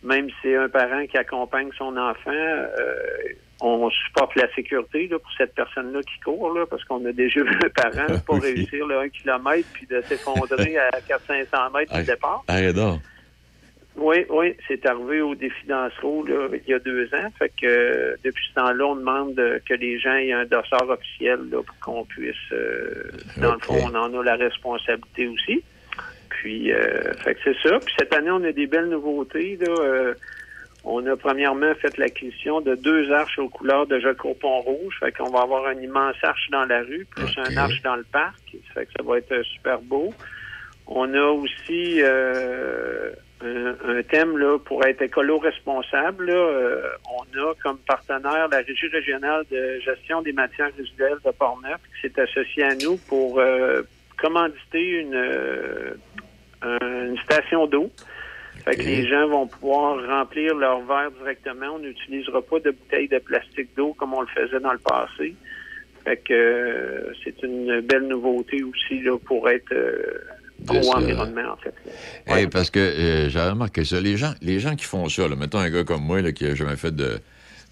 même 0.02 0.28
si 0.28 0.34
c'est 0.42 0.56
un 0.56 0.68
parent 0.68 1.06
qui 1.06 1.16
accompagne 1.16 1.70
son 1.78 1.96
enfant, 1.96 2.32
euh, 2.32 2.98
on 3.60 3.90
supporte 3.90 4.34
la 4.36 4.52
sécurité 4.54 5.06
là, 5.08 5.18
pour 5.18 5.30
cette 5.36 5.54
personne-là 5.54 6.00
qui 6.02 6.18
court, 6.20 6.52
là, 6.54 6.64
parce 6.66 6.82
qu'on 6.84 7.04
a 7.04 7.12
déjà 7.12 7.42
vu 7.42 7.58
un 7.64 7.68
parent 7.68 8.18
pas 8.26 8.34
Oui. 8.34 8.40
réussir 8.40 8.86
le 8.86 8.98
1 9.00 9.08
km 9.10 9.68
puis 9.72 9.86
de 9.86 10.00
s'effondrer 10.02 10.78
à 10.78 10.90
400-500 11.08 11.76
mètres 11.78 11.94
du 11.98 12.04
départ. 12.04 12.42
Arrête. 12.48 12.76
Oui, 13.96 14.24
oui, 14.30 14.56
c'est 14.68 14.86
arrivé 14.86 15.20
au 15.20 15.34
défi 15.34 15.66
d'Ansereau 15.66 16.24
il 16.26 16.70
y 16.70 16.72
a 16.74 16.78
deux 16.78 17.06
ans. 17.12 17.28
Fait 17.38 17.50
que 17.60 17.66
euh, 17.66 18.14
depuis 18.24 18.44
ce 18.48 18.54
temps-là, 18.54 18.86
on 18.86 18.94
demande 18.96 19.34
que 19.68 19.74
les 19.74 19.98
gens 19.98 20.14
aient 20.14 20.32
un 20.32 20.44
dossard 20.46 20.88
officiel 20.88 21.40
là, 21.50 21.58
pour 21.62 21.78
qu'on 21.80 22.04
puisse, 22.04 22.34
euh, 22.52 23.10
dans 23.38 23.52
le 23.54 23.58
fond, 23.58 23.76
on 23.82 23.94
en 23.94 24.18
a 24.20 24.24
la 24.24 24.36
responsabilité 24.36 25.26
aussi. 25.28 25.62
Puis, 26.30 26.72
euh, 26.72 27.12
fait 27.24 27.34
que 27.34 27.40
c'est 27.44 27.68
ça. 27.68 27.78
Puis 27.80 27.92
cette 27.98 28.14
année, 28.14 28.30
on 28.30 28.42
a 28.44 28.52
des 28.52 28.66
belles 28.68 28.88
nouveautés. 28.88 29.58
Là, 29.60 29.74
euh, 29.80 30.14
On 30.84 31.04
a 31.06 31.16
premièrement 31.16 31.74
fait 31.74 31.96
l'acquisition 31.98 32.60
de 32.60 32.74
deux 32.74 33.12
arches 33.12 33.38
aux 33.38 33.48
couleurs 33.48 33.86
de 33.86 33.98
cours 34.14 34.38
Pont-Rouge. 34.38 34.96
Fait 35.00 35.12
qu'on 35.12 35.30
va 35.30 35.42
avoir 35.42 35.70
une 35.70 35.82
immense 35.82 36.16
arche 36.22 36.48
dans 36.50 36.64
la 36.64 36.80
rue, 36.80 37.06
plus 37.10 37.36
un 37.38 37.56
arche 37.56 37.82
dans 37.82 37.96
le 37.96 38.04
parc. 38.04 38.40
Ça 38.52 38.74
fait 38.74 38.86
que 38.86 38.92
ça 38.96 39.02
va 39.02 39.18
être 39.18 39.42
super 39.42 39.80
beau. 39.80 40.12
On 40.86 41.12
a 41.14 41.26
aussi 41.28 42.00
euh, 42.02 43.10
un, 43.42 43.76
un 43.84 44.02
thème 44.02 44.38
là, 44.38 44.58
pour 44.58 44.84
être 44.84 45.02
écolo-responsable. 45.02 46.26
là. 46.26 46.34
Euh, 46.34 46.88
on 47.10 47.38
a 47.38 47.54
comme 47.62 47.78
partenaire 47.78 48.48
la 48.48 48.58
Régie 48.58 48.88
régionale 48.88 49.44
de 49.50 49.80
gestion 49.80 50.22
des 50.22 50.32
matières 50.32 50.70
résiduelles 50.76 51.18
de 51.24 51.30
Portneuf 51.30 51.80
qui 51.94 52.08
s'est 52.08 52.20
associée 52.20 52.64
à 52.64 52.74
nous 52.74 52.96
pour 53.08 53.38
euh, 53.38 53.82
commanditer 54.18 55.00
une, 55.00 55.14
euh, 55.14 55.94
une 56.62 57.18
station 57.18 57.66
d'eau. 57.66 57.90
Fait 58.64 58.76
que 58.76 58.82
les 58.82 59.08
gens 59.08 59.28
vont 59.28 59.46
pouvoir 59.46 59.96
remplir 60.06 60.54
leur 60.54 60.80
verre 60.82 61.10
directement. 61.18 61.74
On 61.74 61.78
n'utilisera 61.78 62.42
pas 62.42 62.60
de 62.60 62.70
bouteilles 62.70 63.08
de 63.08 63.18
plastique 63.18 63.68
d'eau 63.76 63.94
comme 63.94 64.14
on 64.14 64.20
le 64.20 64.26
faisait 64.28 64.60
dans 64.60 64.72
le 64.72 64.78
passé. 64.78 65.34
Fait 66.04 66.16
que 66.16 66.32
euh, 66.32 67.12
c'est 67.24 67.42
une 67.42 67.80
belle 67.80 68.06
nouveauté 68.08 68.62
aussi 68.62 69.02
là, 69.02 69.18
pour 69.18 69.48
être 69.50 69.72
euh, 69.72 70.18
ça. 70.66 70.80
pro-environnement, 70.80 71.52
en 71.52 71.56
fait. 71.56 71.74
Hey, 72.26 72.46
parce 72.46 72.70
que 72.70 72.78
euh, 72.78 73.28
j'ai 73.28 73.40
remarqué 73.40 73.84
ça. 73.84 74.00
Les 74.00 74.16
gens, 74.16 74.32
les 74.40 74.60
gens 74.60 74.76
qui 74.76 74.84
font 74.84 75.08
ça, 75.08 75.28
là, 75.28 75.36
mettons 75.36 75.58
un 75.58 75.70
gars 75.70 75.84
comme 75.84 76.02
moi 76.02 76.22
là, 76.22 76.32
qui 76.32 76.44
n'a 76.44 76.54
jamais 76.54 76.76
fait 76.76 76.94
de, 76.94 77.18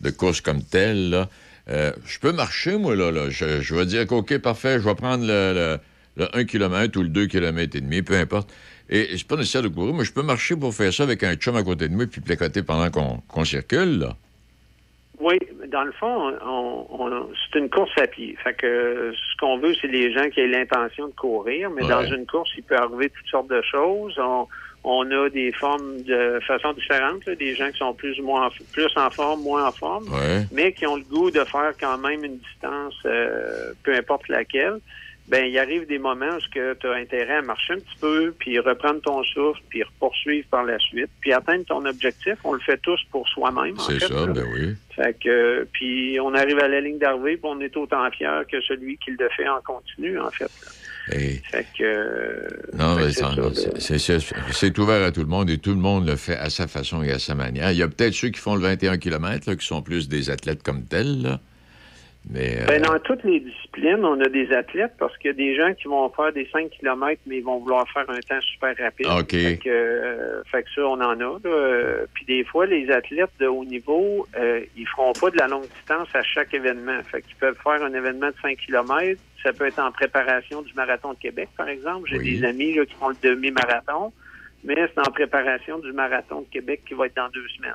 de 0.01 0.11
course 0.11 0.41
comme 0.41 0.63
telle, 0.63 1.11
là, 1.11 1.29
euh, 1.71 1.93
je 2.07 2.19
peux 2.19 2.33
marcher, 2.33 2.77
moi, 2.77 2.97
là. 2.97 3.11
là. 3.11 3.29
Je, 3.31 3.61
je 3.61 3.75
vais 3.75 3.87
dire 3.87 4.11
OK, 4.11 4.37
parfait, 4.39 4.79
je 4.79 4.85
vais 4.85 4.95
prendre 4.95 5.27
le, 5.27 5.53
le, 5.55 5.79
le 6.17 6.37
1 6.37 6.45
km 6.45 6.99
ou 6.99 7.03
le 7.03 7.09
2 7.09 7.27
km 7.27 7.77
et 7.77 7.81
demi, 7.81 8.03
peu 8.03 8.15
importe. 8.15 8.53
Et 8.91 9.17
c'est 9.17 9.27
pas 9.27 9.37
nécessaire 9.37 9.63
de 9.63 9.69
courir. 9.69 9.93
Moi, 9.95 10.05
je 10.05 10.13
peux 10.13 10.23
marcher 10.23 10.57
pour 10.57 10.75
faire 10.75 10.93
ça 10.93 11.03
avec 11.03 11.23
un 11.23 11.35
chum 11.35 11.57
à 11.57 11.63
côté 11.63 11.89
de 11.89 11.95
moi 11.95 12.07
puis 12.11 12.21
placoter 12.21 12.63
pendant 12.63 12.91
qu'on 13.29 13.45
circule, 13.45 13.99
là. 13.99 14.17
Oui, 15.21 15.37
dans 15.73 15.83
le 15.83 15.91
fond, 15.93 16.33
on, 16.47 16.87
on- 16.91 17.29
c'est 17.53 17.59
une 17.59 17.69
course 17.69 17.91
à 17.99 18.07
pied. 18.07 18.37
Fait 18.45 18.55
que 18.55 19.13
ce 19.13 19.37
qu'on 19.41 19.59
veut, 19.59 19.75
c'est 19.81 19.89
les 19.89 20.13
gens 20.13 20.29
qui 20.31 20.41
aient 20.41 20.47
l'intention 20.47 21.09
de 21.09 21.13
courir, 21.13 21.71
mais 21.71 21.83
Ouais. 21.83 21.89
dans 21.89 22.05
une 22.05 22.25
course, 22.25 22.51
il 22.57 22.63
peut 22.63 22.77
arriver 22.77 23.11
toutes 23.11 23.27
sortes 23.29 23.51
de 23.51 23.61
choses. 23.63 24.15
On, 24.19 24.47
on 24.85 25.11
a 25.11 25.29
des 25.29 25.51
formes 25.53 26.03
de 26.03 26.39
façon 26.47 26.73
différentes, 26.73 27.27
là, 27.27 27.35
des 27.35 27.55
gens 27.57 27.69
qui 27.73 27.79
sont 27.79 27.93
plus 27.95 28.19
ou 28.21 28.23
moins 28.23 28.47
en- 28.47 28.51
plus 28.73 28.87
en 28.97 29.11
forme, 29.11 29.43
moins 29.43 29.67
en 29.67 29.73
forme, 29.73 30.05
Ouais. 30.05 30.47
mais 30.53 30.73
qui 30.73 30.87
ont 30.87 30.97
le 30.97 31.03
goût 31.03 31.33
de 31.33 31.41
faire 31.45 31.73
quand 31.81 31.99
même 31.99 32.23
une 32.25 32.39
distance, 32.39 32.95
euh, 33.05 33.73
peu 33.83 33.93
importe 33.97 34.29
laquelle. 34.29 34.79
Ben, 35.29 35.45
il 35.45 35.59
arrive 35.59 35.87
des 35.87 35.99
moments 35.99 36.37
où 36.37 36.41
tu 36.51 36.61
as 36.61 36.93
intérêt 36.95 37.37
à 37.37 37.43
marcher 37.43 37.75
un 37.75 37.79
petit 37.79 37.99
peu, 38.01 38.35
puis 38.39 38.59
reprendre 38.59 39.01
ton 39.03 39.23
souffle, 39.25 39.61
puis 39.69 39.83
poursuivre 39.99 40.47
par 40.51 40.65
la 40.65 40.79
suite, 40.79 41.11
puis 41.21 41.33
atteindre 41.35 41.65
ton 41.67 41.85
objectif. 41.85 42.35
On 42.45 42.55
le 42.55 42.61
fait 42.61 42.79
tous 42.79 43.01
pour 43.11 43.29
soi-même. 43.29 43.79
en 43.79 43.83
C'est 43.83 44.01
ça, 44.01 44.27
là. 44.27 44.33
ben 44.33 44.47
oui. 44.55 44.75
Fait 44.97 45.17
que, 45.23 45.69
puis 45.73 46.19
on 46.21 46.35
arrive 46.35 46.59
à 46.59 46.69
la 46.69 46.81
ligne 46.81 46.99
d'arrivée, 46.99 47.37
puis 47.37 47.51
on 47.53 47.61
est 47.61 47.77
autant 47.77 48.11
fier 48.11 48.45
que 48.51 48.61
celui 48.63 48.97
qui 48.99 49.11
le 49.11 49.29
fait 49.37 49.49
en 49.49 49.61
continu, 49.61 50.19
en 50.19 50.31
fait. 50.31 50.51
Fait 51.11 51.67
que. 51.79 52.77
Non, 52.77 52.97
c'est 54.51 54.79
ouvert 54.79 55.05
à 55.05 55.13
tout 55.13 55.21
le 55.21 55.27
monde 55.27 55.51
et 55.51 55.59
tout 55.59 55.71
le 55.71 55.77
monde 55.77 56.07
le 56.07 56.17
fait 56.17 56.37
à 56.37 56.51
sa 56.51 56.67
façon 56.69 57.03
et 57.03 57.11
à 57.11 57.19
sa 57.19 57.35
manière. 57.35 57.71
Il 57.73 57.79
y 57.79 57.83
a 57.83 57.89
peut-être 57.89 58.15
ceux 58.15 58.29
qui 58.29 58.41
font 58.41 58.55
le 58.55 58.63
21 58.63 58.99
km, 58.99 59.49
là, 59.49 59.57
qui 59.57 59.67
sont 59.67 59.83
plus 59.83 60.09
des 60.09 60.31
athlètes 60.31 60.63
comme 60.63 60.85
tels, 60.85 61.23
là. 61.23 61.41
Mais. 62.31 62.61
euh, 62.63 62.67
Ben, 62.67 62.83
dans 62.83 62.99
toutes 62.99 63.25
les 63.25 63.41
disciplines, 63.41 64.05
on 64.05 64.21
a 64.21 64.29
des 64.29 64.53
athlètes 64.53 64.93
parce 64.99 65.17
qu'il 65.19 65.29
y 65.29 65.31
a 65.31 65.37
des 65.37 65.55
gens 65.57 65.73
qui 65.73 65.89
vont 65.89 66.09
faire 66.11 66.33
des 66.33 66.47
5 66.53 66.69
km, 66.71 67.21
mais 67.27 67.39
ils 67.39 67.45
vont 67.45 67.59
vouloir 67.59 67.89
faire 67.91 68.05
un 68.11 68.21
temps 68.21 68.41
super 68.43 68.77
rapide. 68.77 69.07
OK. 69.07 69.31
Fait 69.31 69.57
que, 69.63 69.69
euh, 69.71 70.43
fait 70.51 70.63
que 70.65 70.69
ça, 70.75 70.83
on 70.87 71.01
en 71.01 71.19
a. 71.21 71.39
là. 71.43 72.05
Puis 72.13 72.25
des 72.27 72.45
fois, 72.45 72.67
les 72.67 72.91
athlètes 72.91 73.31
de 73.41 73.47
haut 73.47 73.65
niveau, 73.65 74.27
euh, 74.37 74.61
ils 74.77 74.87
feront 74.89 75.13
pas 75.15 75.31
de 75.31 75.39
la 75.39 75.49
longue 75.49 75.67
distance 75.75 76.09
à 76.15 76.23
chaque 76.23 76.53
événement. 76.53 77.01
Fait 77.11 77.23
qu'ils 77.23 77.37
peuvent 77.37 77.57
faire 77.63 77.83
un 77.83 77.95
événement 77.95 78.29
de 78.29 78.35
5 78.43 78.59
km. 78.59 79.19
Ça 79.43 79.53
peut 79.55 79.67
être 79.67 79.79
en 79.79 79.91
préparation 79.93 80.61
du 80.63 80.75
marathon 80.75 81.13
de 81.15 81.19
Québec, 81.19 81.49
par 81.57 81.69
exemple. 81.69 82.09
J'ai 82.11 82.19
Oui. 82.19 82.39
des 82.41 82.45
amis 82.47 82.75
là, 82.75 82.85
qui 82.85 82.95
font 82.95 83.09
le 83.09 83.17
demi-marathon, 83.23 84.13
mais 84.65 84.75
c'est 84.93 84.99
en 85.01 85.11
préparation 85.13 85.79
du 85.79 85.93
marathon 85.93 86.41
de 86.43 86.47
Québec 86.53 86.83
qui 86.87 86.93
va 86.95 87.07
être 87.07 87.17
dans 87.17 87.29
deux 87.31 87.47
semaines. 87.57 87.73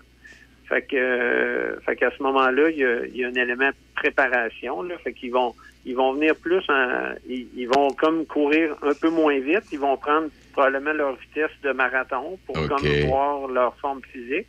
Fait 0.73 0.81
que, 0.81 0.95
euh, 0.95 1.79
fait 1.81 1.95
qu'à 1.97 2.09
ce 2.17 2.23
moment-là, 2.23 2.69
il 2.71 2.77
y 2.79 2.83
a, 2.83 3.05
y 3.05 3.23
a 3.23 3.27
un 3.27 3.35
élément 3.35 3.67
de 3.69 3.75
préparation. 3.95 4.81
Là, 4.81 4.97
fait 5.03 5.13
qu'ils 5.13 5.31
vont, 5.31 5.53
ils 5.85 5.95
vont 5.95 6.13
venir 6.13 6.35
plus, 6.35 6.63
en, 6.67 7.13
ils, 7.29 7.47
ils 7.55 7.67
vont 7.67 7.93
comme 7.93 8.25
courir 8.25 8.75
un 8.81 8.95
peu 8.95 9.09
moins 9.11 9.37
vite. 9.39 9.65
Ils 9.71 9.77
vont 9.79 9.97
prendre 9.97 10.29
probablement 10.51 10.93
leur 10.93 11.15
vitesse 11.17 11.51
de 11.61 11.73
marathon 11.73 12.39
pour 12.47 12.55
comme 12.67 12.81
voir 13.05 13.47
leur 13.49 13.75
forme 13.77 14.01
physique. 14.11 14.47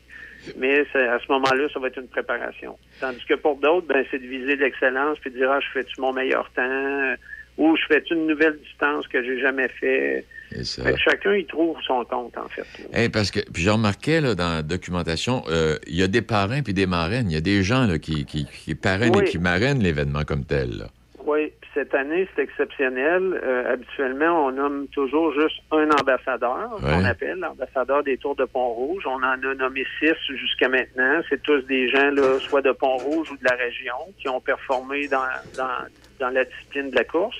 Mais 0.57 0.87
c'est- 0.93 1.09
à 1.09 1.19
ce 1.19 1.31
moment-là, 1.33 1.69
ça 1.75 1.79
va 1.79 1.89
être 1.89 1.99
une 1.99 2.09
préparation. 2.09 2.79
Tandis 3.01 3.25
que 3.27 3.35
pour 3.35 3.57
d'autres, 3.57 3.87
ben, 3.87 4.07
c'est 4.11 4.19
de 4.19 4.27
viser 4.27 4.57
l'excellence 4.57 5.19
puis 5.19 5.31
de 5.31 5.37
dire 5.37 5.51
ah, 5.51 5.61
je 5.61 5.69
fais-tu 5.75 6.01
mon 6.01 6.15
meilleur 6.15 6.51
temps? 6.53 7.15
Ou 7.59 7.77
je 7.77 7.85
fais-tu 7.87 8.15
une 8.15 8.27
nouvelle 8.27 8.59
distance 8.61 9.07
que 9.09 9.23
j'ai 9.23 9.41
jamais 9.41 9.69
fait? 9.69 10.25
Ça. 10.63 10.83
Fait 10.85 10.93
que 10.93 10.99
chacun 10.99 11.35
il 11.35 11.47
trouve 11.47 11.77
son 11.87 12.05
compte 12.05 12.37
en 12.39 12.49
fait. 12.49 12.65
Hey, 12.93 13.09
parce 13.09 13.31
que 13.31 13.41
puis 13.53 13.63
j'ai 13.63 13.71
remarqué 13.71 14.21
là, 14.21 14.35
dans 14.35 14.51
la 14.55 14.63
documentation, 14.63 15.43
euh, 15.49 15.77
il 15.87 15.97
y 15.97 16.03
a 16.03 16.07
des 16.09 16.23
parrains 16.23 16.63
puis 16.63 16.75
des 16.75 16.87
marraines. 16.87 17.31
Il 17.31 17.35
y 17.35 17.39
a 17.39 17.41
des 17.41 17.63
gens 17.63 17.87
là, 17.87 17.99
qui, 17.99 18.25
qui, 18.25 18.47
qui 18.47 18.75
parrainent 18.75 19.17
Oui. 19.17 19.25
et 19.27 19.29
qui 19.31 19.39
marrainent 19.39 19.83
l'événement 19.83 20.23
comme 20.25 20.45
tel. 20.45 20.79
là. 20.79 20.85
Oui, 21.27 21.53
cette 21.73 21.95
année, 21.95 22.29
c'est 22.37 22.43
exceptionnel. 22.43 23.41
Euh, 23.43 23.73
habituellement, 23.73 24.47
on 24.47 24.53
nomme 24.53 24.87
toujours 24.89 25.33
juste 25.33 25.57
un 25.73 25.89
ambassadeur, 25.91 26.79
Ouais. 26.83 26.91
qu'on 26.93 27.05
appelle 27.05 27.39
l'ambassadeur 27.39 28.05
des 28.05 28.19
Tours 28.19 28.37
de 28.37 28.45
Pont-Rouge. 28.45 29.05
On 29.07 29.17
en 29.17 29.23
a 29.43 29.55
nommé 29.55 29.87
six 29.99 30.13
jusqu'à 30.37 30.69
maintenant. 30.69 31.21
C'est 31.31 31.43
tous 31.43 31.63
des 31.63 31.89
gens, 31.89 32.11
là, 32.11 32.39
soit 32.41 32.61
de 32.63 32.73
Pont-Rouge 32.73 33.31
ou 33.33 33.37
de 33.39 33.45
la 33.45 33.57
région, 33.57 33.95
qui 34.19 34.29
ont 34.29 34.41
performé 34.41 35.09
dans, 35.09 35.23
dans, 35.57 35.89
dans 36.21 36.29
la 36.29 36.45
discipline 36.45 36.91
de 36.91 36.97
la 36.97 37.05
course. 37.05 37.39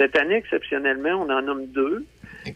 Cette 0.00 0.16
année, 0.16 0.36
exceptionnellement, 0.36 1.26
on 1.26 1.30
en 1.30 1.42
nomme 1.42 1.66
deux. 1.66 2.06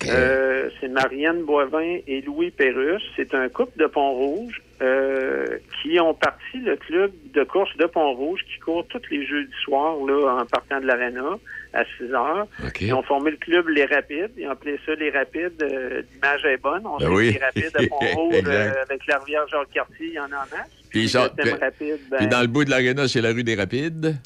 Euh, 0.08 0.70
c'est 0.80 0.88
Marianne 0.88 1.42
Boivin 1.42 1.98
et 2.06 2.22
Louis 2.22 2.50
Pérusse. 2.50 3.02
C'est 3.16 3.34
un 3.34 3.50
couple 3.50 3.78
de 3.78 3.86
Pont-Rouge 3.86 4.62
euh, 4.80 5.58
qui 5.82 6.00
ont 6.00 6.14
parti 6.14 6.56
le 6.64 6.76
club 6.76 7.12
de 7.34 7.44
course 7.44 7.76
de 7.76 7.84
Pont-Rouge 7.84 8.40
qui 8.50 8.58
court 8.60 8.86
tous 8.88 9.02
les 9.10 9.26
jeudis 9.26 9.52
soirs 9.62 9.96
là, 10.06 10.40
en 10.40 10.46
partant 10.46 10.80
de 10.80 10.86
l'aréna 10.86 11.36
à 11.74 11.84
6 11.98 12.14
heures. 12.14 12.46
Ils 12.80 12.94
ont 12.94 13.02
formé 13.02 13.32
le 13.32 13.36
club 13.36 13.68
Les 13.68 13.84
Rapides. 13.84 14.30
Ils 14.38 14.46
ont 14.48 14.52
appelé 14.52 14.80
ça 14.86 14.94
Les 14.94 15.10
Rapides. 15.10 15.62
Euh, 15.62 16.00
L'image 16.14 16.44
est 16.46 16.56
bonne. 16.62 16.86
On 16.86 16.96
Ben 16.96 17.06
sait 17.08 17.12
oui. 17.12 17.32
Les 17.32 17.44
Rapides 17.44 17.76
à 17.76 17.86
Pont-Rouge 17.88 18.42
euh, 18.46 18.72
avec 18.88 19.06
la 19.06 19.18
rivière 19.18 19.46
Jacques-Cartier, 19.48 20.06
il 20.06 20.14
y 20.14 20.18
en 20.18 20.24
a 20.24 20.26
en 20.36 20.56
masse. 20.56 20.70
Puis, 20.88 21.04
ils 21.04 21.12
thème 21.12 21.30
puis- 21.36 21.50
rapide, 21.50 21.98
ben, 22.10 22.16
puis 22.18 22.26
dans 22.28 22.40
le 22.40 22.46
bout 22.46 22.64
de 22.64 22.70
l'aréna, 22.70 23.06
c'est 23.06 23.20
la 23.20 23.32
rue 23.32 23.44
des 23.44 23.54
Rapides. 23.56 24.16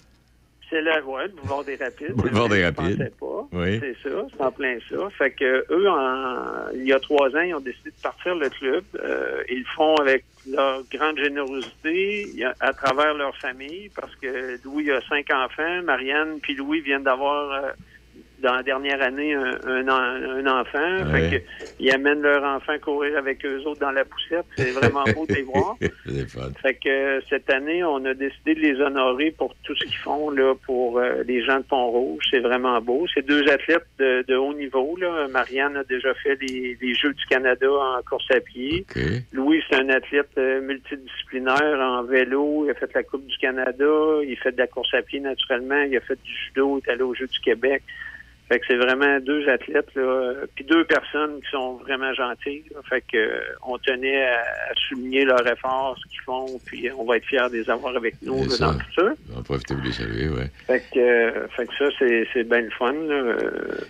C'est 0.71 0.83
la 0.83 1.03
ouais, 1.03 1.25
le 1.25 1.33
boulevard 1.33 1.65
des 1.65 1.77
Rapides. 1.77 2.13
Boulevard 2.13 2.49
des 2.49 2.65
Rapides. 2.65 3.13
pas. 3.19 3.47
Oui. 3.53 3.81
C'est 3.81 4.09
ça, 4.09 4.27
c'est 4.31 4.43
en 4.45 4.51
plein 4.53 4.79
ça. 4.91 4.97
Fait 5.17 5.31
que 5.31 5.65
eux, 5.71 5.89
en- 5.89 6.71
il 6.75 6.85
y 6.87 6.93
a 6.93 7.01
trois 7.01 7.29
ans, 7.37 7.41
ils 7.41 7.55
ont 7.55 7.61
décidé 7.61 7.91
de 7.91 8.03
partir 8.03 8.35
le 8.35 8.49
club. 8.51 8.85
Euh, 9.03 9.43
ils 9.49 9.61
le 9.61 9.65
font 9.77 9.95
avec 9.97 10.25
leur 10.51 10.83
grande 10.93 11.19
générosité, 11.19 12.45
à 12.61 12.73
travers 12.73 13.15
leur 13.15 13.37
famille, 13.37 13.91
parce 13.95 14.15
que 14.17 14.57
Louis 14.65 14.91
a 14.91 15.01
cinq 15.09 15.31
enfants, 15.31 15.83
Marianne 15.85 16.39
puis 16.41 16.55
Louis 16.55 16.81
viennent 16.81 17.03
d'avoir 17.05 17.53
euh, 17.65 17.71
dans 18.43 18.55
la 18.55 18.63
dernière 18.63 19.03
année 19.03 19.35
un, 19.35 19.59
un, 19.67 19.89
un 19.89 20.47
enfant. 20.47 21.13
Ouais. 21.13 21.31
Fait 21.31 21.41
que 21.41 21.45
ils 21.81 21.91
amènent 21.91 22.23
leur 22.23 22.43
enfant 22.43 22.79
courir 22.81 23.17
avec 23.17 23.45
eux 23.45 23.63
autres 23.67 23.81
dans 23.81 23.91
la 23.91 24.05
poussette. 24.05 24.47
C'est 24.57 24.71
vraiment 24.71 25.05
beau 25.15 25.27
de 25.27 25.35
les 25.35 25.43
voir. 25.43 25.77
c'est 26.07 26.29
fun. 26.29 26.51
Fait 26.61 26.75
que 26.75 26.89
euh, 26.89 27.21
cette 27.29 27.51
année, 27.51 27.83
on 27.85 28.05
a 28.05 28.15
décidé 28.15 28.55
de 28.55 28.61
les 28.61 28.81
honorer 28.81 29.31
pour 29.31 29.55
tout 29.63 29.75
ce 29.77 29.85
qu'ils 29.85 29.97
font 29.97 30.31
là 30.31 30.55
pour 30.67 30.99
euh, 30.99 31.23
les 31.27 31.45
gens 31.45 31.59
de 31.59 31.65
Pont-Rouge. 31.65 32.25
C'est 32.31 32.41
vraiment 32.41 32.81
beau. 32.81 33.07
C'est 33.15 33.27
deux 33.27 33.49
athlètes 33.49 33.87
de, 33.99 34.25
de 34.27 34.37
haut 34.37 34.55
niveau. 34.55 34.97
Là. 34.97 35.27
Marianne 35.29 35.77
a 35.77 35.85
déjà 35.85 36.15
fait 36.15 36.37
les, 36.41 36.77
les 36.81 36.95
Jeux 36.95 37.13
du 37.13 37.25
Canada 37.27 37.69
en 37.71 38.03
course 38.09 38.31
à 38.31 38.41
pied. 38.41 38.85
Louis, 39.33 39.63
c'est 39.69 39.77
un 39.77 39.89
athlète 39.89 40.31
euh, 40.39 40.61
multidisciplinaire 40.61 41.79
en 41.81 42.03
vélo. 42.05 42.65
Il 42.67 42.71
a 42.71 42.75
fait 42.75 42.93
la 42.95 43.03
Coupe 43.03 43.27
du 43.27 43.37
Canada. 43.39 43.85
Il 44.25 44.37
fait 44.37 44.53
de 44.53 44.59
la 44.59 44.67
course 44.67 44.93
à 44.95 45.03
pied 45.03 45.21
naturellement. 45.21 45.83
Il 45.83 45.97
a 45.97 46.01
fait 46.01 46.21
du 46.23 46.33
judo. 46.47 46.79
Il 46.79 46.89
est 46.89 46.93
allé 46.93 47.03
aux 47.03 47.15
Jeux 47.15 47.27
du 47.27 47.41
Québec. 47.41 47.83
Fait 48.49 48.59
que 48.61 48.65
c'est 48.67 48.77
vraiment 48.77 49.21
deux 49.21 49.47
athlètes, 49.49 49.95
là, 49.95 50.33
puis 50.55 50.65
deux 50.65 50.85
personnes 50.85 51.41
qui 51.43 51.51
sont 51.51 51.75
vraiment 51.77 52.15
gentilles. 52.15 52.65
là. 52.75 52.81
Fait 52.89 53.03
que 53.03 53.17
euh, 53.19 53.41
on 53.67 53.77
tenait 53.79 54.25
à, 54.25 54.41
à 54.41 54.75
souligner 54.89 55.25
leur 55.27 55.47
effort, 55.47 55.97
ce 56.03 56.09
qu'ils 56.11 56.21
font, 56.23 56.47
puis 56.65 56.89
on 56.99 57.05
va 57.05 57.17
être 57.19 57.27
fiers 57.27 57.49
de 57.53 57.57
les 57.59 57.69
avoir 57.69 57.95
avec 57.97 58.15
nous 58.23 58.39
là, 58.45 58.49
dans 58.49 58.55
ça. 58.57 58.73
le 58.73 58.79
futur. 58.85 59.13
On 59.33 59.37
va 59.37 59.43
profiter 59.43 59.75
pour 59.75 59.85
les 59.85 59.93
saluer, 59.93 60.29
oui. 60.29 60.43
Fait 60.67 60.83
que, 60.95 60.99
euh, 60.99 61.47
fait 61.57 61.67
que 61.67 61.75
ça, 61.79 61.85
c'est, 61.99 62.27
c'est 62.33 62.45
bien 62.49 62.63
le 62.63 62.71
fun. 62.71 62.93
Là. 62.93 63.15
Euh, 63.15 63.39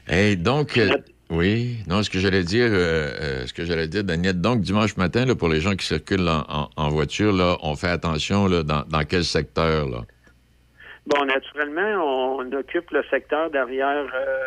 Hey, 0.08 0.36
donc, 0.36 0.76
euh, 0.76 0.90
oui, 1.30 1.76
non, 1.86 2.02
ce 2.02 2.10
que 2.10 2.18
j'allais 2.18 2.42
dire, 2.42 2.68
ce 2.70 3.52
que 3.52 3.64
j'allais 3.64 3.86
dire, 3.86 4.02
Daniel, 4.02 4.40
donc 4.40 4.62
dimanche 4.62 4.96
matin, 4.96 5.24
là, 5.24 5.34
pour 5.34 5.48
les 5.50 5.60
gens 5.60 5.76
qui 5.76 5.86
circulent 5.86 6.26
en, 6.28 6.44
en- 6.48 6.70
en 6.76 6.88
voiture, 6.88 7.32
là, 7.32 7.56
on 7.62 7.76
fait 7.76 7.88
attention 7.90 8.46
là, 8.48 8.62
dans, 8.62 8.82
dans 8.88 9.04
quel 9.04 9.22
secteur, 9.24 9.88
là? 9.88 9.98
Bon, 11.08 11.24
naturellement, 11.24 12.36
on 12.38 12.52
occupe 12.52 12.90
le 12.90 13.02
secteur 13.10 13.50
derrière, 13.50 14.04
euh, 14.14 14.46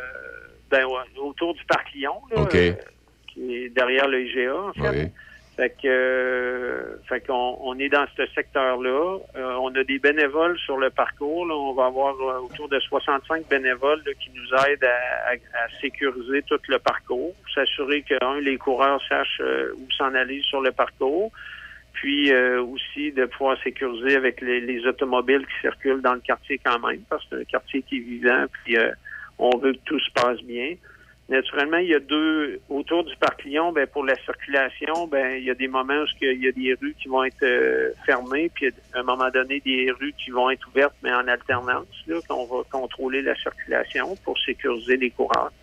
ben, 0.69 0.85
ouais, 0.85 1.19
autour 1.19 1.55
du 1.55 1.63
parc 1.65 1.91
Lyon, 1.93 2.21
là, 2.31 2.41
OK. 2.41 2.53
euh, 2.55 2.73
qui 3.27 3.55
est 3.55 3.69
derrière 3.69 4.07
le 4.07 4.21
IGA, 4.21 4.55
en 4.55 4.73
fait. 4.73 4.89
Oui. 4.89 5.07
Fait 5.57 5.69
que, 5.81 5.87
euh, 5.87 6.97
fait 7.09 7.25
qu'on 7.27 7.57
on 7.61 7.77
est 7.79 7.89
dans 7.89 8.05
ce 8.15 8.25
secteur-là. 8.27 9.17
Euh, 9.35 9.53
on 9.59 9.73
a 9.75 9.83
des 9.83 9.99
bénévoles 9.99 10.57
sur 10.59 10.77
le 10.77 10.89
parcours. 10.91 11.45
là. 11.45 11.53
On 11.55 11.73
va 11.73 11.87
avoir 11.87 12.15
euh, 12.15 12.39
autour 12.45 12.69
de 12.69 12.79
65 12.79 13.47
bénévoles 13.49 14.01
là, 14.05 14.13
qui 14.13 14.29
nous 14.31 14.47
aident 14.65 14.83
à, 14.85 15.31
à- 15.31 15.65
à 15.65 15.79
sécuriser 15.81 16.41
tout 16.43 16.59
le 16.69 16.79
parcours, 16.79 17.33
s'assurer 17.53 18.01
que 18.03 18.15
un, 18.23 18.39
les 18.39 18.57
coureurs 18.57 19.01
sachent 19.09 19.41
où 19.75 19.91
s'en 19.97 20.13
aller 20.15 20.41
sur 20.43 20.61
le 20.61 20.71
parcours, 20.71 21.31
puis 21.93 22.31
euh, 22.31 22.61
aussi 22.61 23.11
de 23.11 23.25
pouvoir 23.25 23.61
sécuriser 23.63 24.15
avec 24.15 24.41
les, 24.41 24.61
les 24.61 24.85
automobiles 24.85 25.45
qui 25.45 25.61
circulent 25.61 26.01
dans 26.01 26.13
le 26.13 26.19
quartier 26.19 26.59
quand 26.63 26.79
même, 26.79 27.01
parce 27.09 27.23
que 27.25 27.35
c'est 27.35 27.41
un 27.41 27.45
quartier 27.45 27.81
qui 27.83 27.97
est 27.97 28.01
vivant, 28.01 28.45
puis 28.63 28.77
euh, 28.77 28.91
on 29.37 29.57
veut 29.57 29.73
que 29.73 29.79
tout 29.85 29.99
se 29.99 30.11
passe 30.11 30.41
bien. 30.41 30.75
Naturellement, 31.31 31.77
il 31.77 31.87
y 31.87 31.95
a 31.95 31.99
deux 31.99 32.59
autour 32.67 33.05
du 33.05 33.15
parc 33.15 33.45
Lyon. 33.45 33.71
Ben 33.71 33.87
pour 33.87 34.03
la 34.03 34.15
circulation, 34.25 35.07
ben 35.07 35.37
il 35.37 35.45
y 35.45 35.49
a 35.49 35.53
des 35.53 35.69
moments 35.69 36.01
où 36.01 36.05
il 36.21 36.43
y 36.43 36.47
a 36.47 36.51
des 36.51 36.73
rues 36.73 36.93
qui 37.01 37.07
vont 37.07 37.23
être 37.23 37.43
euh, 37.43 37.91
fermées, 38.05 38.51
puis 38.53 38.67
à 38.93 38.99
un 38.99 39.03
moment 39.03 39.29
donné 39.29 39.61
des 39.61 39.89
rues 39.97 40.13
qui 40.17 40.29
vont 40.31 40.49
être 40.49 40.67
ouvertes, 40.67 40.95
mais 41.01 41.13
en 41.13 41.25
alternance. 41.29 41.87
Là, 42.07 42.19
qu'on 42.27 42.45
va 42.45 42.63
contrôler 42.69 43.21
la 43.21 43.35
circulation 43.35 44.13
pour 44.25 44.37
sécuriser 44.39 44.97
les 44.97 45.09
coureurs. 45.09 45.53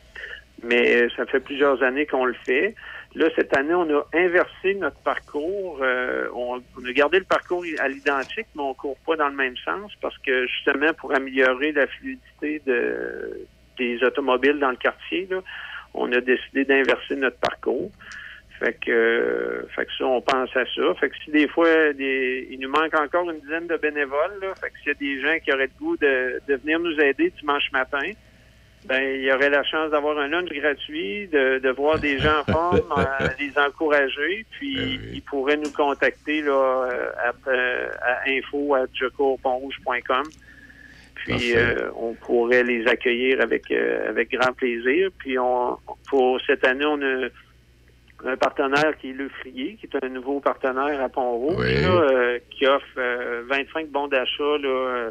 Mais 0.63 1.03
euh, 1.03 1.09
ça 1.15 1.27
fait 1.27 1.41
plusieurs 1.41 1.83
années 1.83 2.07
qu'on 2.07 2.25
le 2.25 2.33
fait. 2.47 2.75
Là, 3.15 3.29
cette 3.35 3.57
année, 3.57 3.75
on 3.75 3.89
a 3.99 4.07
inversé 4.13 4.75
notre 4.75 4.99
parcours. 4.99 5.79
Euh, 5.83 6.29
on, 6.35 6.63
on 6.79 6.85
a 6.85 6.93
gardé 6.93 7.19
le 7.19 7.25
parcours 7.25 7.65
à 7.79 7.89
l'identique, 7.89 8.47
mais 8.55 8.63
on 8.63 8.75
court 8.75 8.99
pas 9.07 9.17
dans 9.17 9.29
le 9.29 9.35
même 9.35 9.57
sens 9.65 9.93
parce 10.01 10.17
que 10.19 10.47
justement 10.47 10.93
pour 10.93 11.15
améliorer 11.15 11.73
la 11.73 11.87
fluidité 11.87 12.61
de, 12.67 13.47
des 13.79 14.03
automobiles 14.05 14.59
dans 14.59 14.71
le 14.71 14.77
quartier, 14.77 15.27
là, 15.31 15.43
on 15.95 16.13
a 16.13 16.21
décidé 16.21 16.65
d'inverser 16.65 17.17
notre 17.17 17.39
parcours. 17.39 17.91
Fait 18.59 18.75
que, 18.75 18.91
euh, 18.91 19.67
fait 19.69 19.87
que 19.87 19.93
ça, 19.97 20.05
on 20.05 20.21
pense 20.21 20.55
à 20.57 20.65
ça. 20.67 20.95
Fait 21.01 21.09
que 21.09 21.17
si 21.25 21.31
des 21.31 21.49
fois, 21.49 21.93
des, 21.93 22.49
il 22.51 22.61
nous 22.61 22.69
manque 22.69 22.95
encore 22.95 23.31
une 23.31 23.41
dizaine 23.41 23.69
de 23.69 23.77
bénévoles, 23.77 24.39
là, 24.43 24.55
fait 24.61 24.71
que 24.71 24.79
s'il 24.79 24.89
y 24.89 24.91
a 24.91 24.95
des 24.95 25.23
gens 25.23 25.39
qui 25.43 25.53
auraient 25.53 25.71
le 25.79 25.79
goût 25.79 25.97
de, 25.97 26.43
de 26.47 26.57
venir 26.57 26.81
nous 26.81 26.99
aider 27.01 27.33
dimanche 27.39 27.71
matin, 27.73 28.11
ben 28.85 29.03
il 29.17 29.23
y 29.25 29.33
aurait 29.33 29.51
la 29.51 29.63
chance 29.65 29.91
d'avoir 29.91 30.19
un 30.19 30.29
lunch 30.29 30.49
gratuit, 30.51 31.27
de, 31.29 31.59
de 31.59 31.71
voir 31.71 31.99
des 31.99 32.19
gens 32.21 32.41
en 32.41 32.45
forme, 32.45 32.93
euh, 32.99 33.29
les 33.39 33.53
encourager, 33.59 34.47
puis 34.53 34.99
ils 35.13 35.23
pourraient 35.23 35.57
nous 35.57 35.73
contacter 35.73 36.41
là 36.43 36.53
euh, 36.91 37.11
à, 37.19 37.51
euh, 37.51 37.89
à 38.01 38.29
info 38.31 38.75
à. 38.75 38.87
Puis 41.15 41.57
euh, 41.57 41.91
on 41.97 42.15
pourrait 42.15 42.63
les 42.63 42.87
accueillir 42.87 43.41
avec 43.43 43.71
euh, 43.71 44.09
avec 44.09 44.31
grand 44.31 44.53
plaisir. 44.53 45.11
Puis 45.19 45.39
on 45.39 45.77
pour 46.09 46.41
cette 46.47 46.65
année, 46.65 46.87
on 46.87 47.01
a 47.03 47.29
un 48.25 48.37
partenaire 48.37 48.97
qui 49.01 49.11
est 49.11 49.13
Le 49.13 49.29
Frier, 49.29 49.77
qui 49.81 49.87
est 49.87 50.05
un 50.05 50.09
nouveau 50.09 50.41
partenaire 50.41 51.01
à 51.03 51.09
Pont-Rouge, 51.09 51.57
Oui. 51.59 51.85
euh, 51.85 52.39
qui 52.51 52.67
offre 52.67 52.87
euh, 52.97 53.43
25 53.49 53.89
bons 53.89 54.09
d'achat 54.09 54.59
là, 54.61 55.11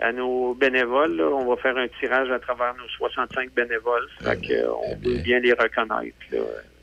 à 0.00 0.12
nos 0.12 0.54
bénévoles. 0.54 1.16
là. 1.16 1.24
On 1.28 1.46
va 1.48 1.56
faire 1.60 1.76
un 1.76 1.86
tirage 2.00 2.30
à 2.30 2.38
travers 2.38 2.74
nos 2.74 2.88
65 2.98 3.52
bénévoles. 3.54 4.06
Fait 4.22 4.38
euh, 4.50 4.68
on 4.90 4.96
peut 4.96 5.18
bien 5.22 5.38
les 5.40 5.52
reconnaître. 5.52 6.16
Là. 6.32 6.38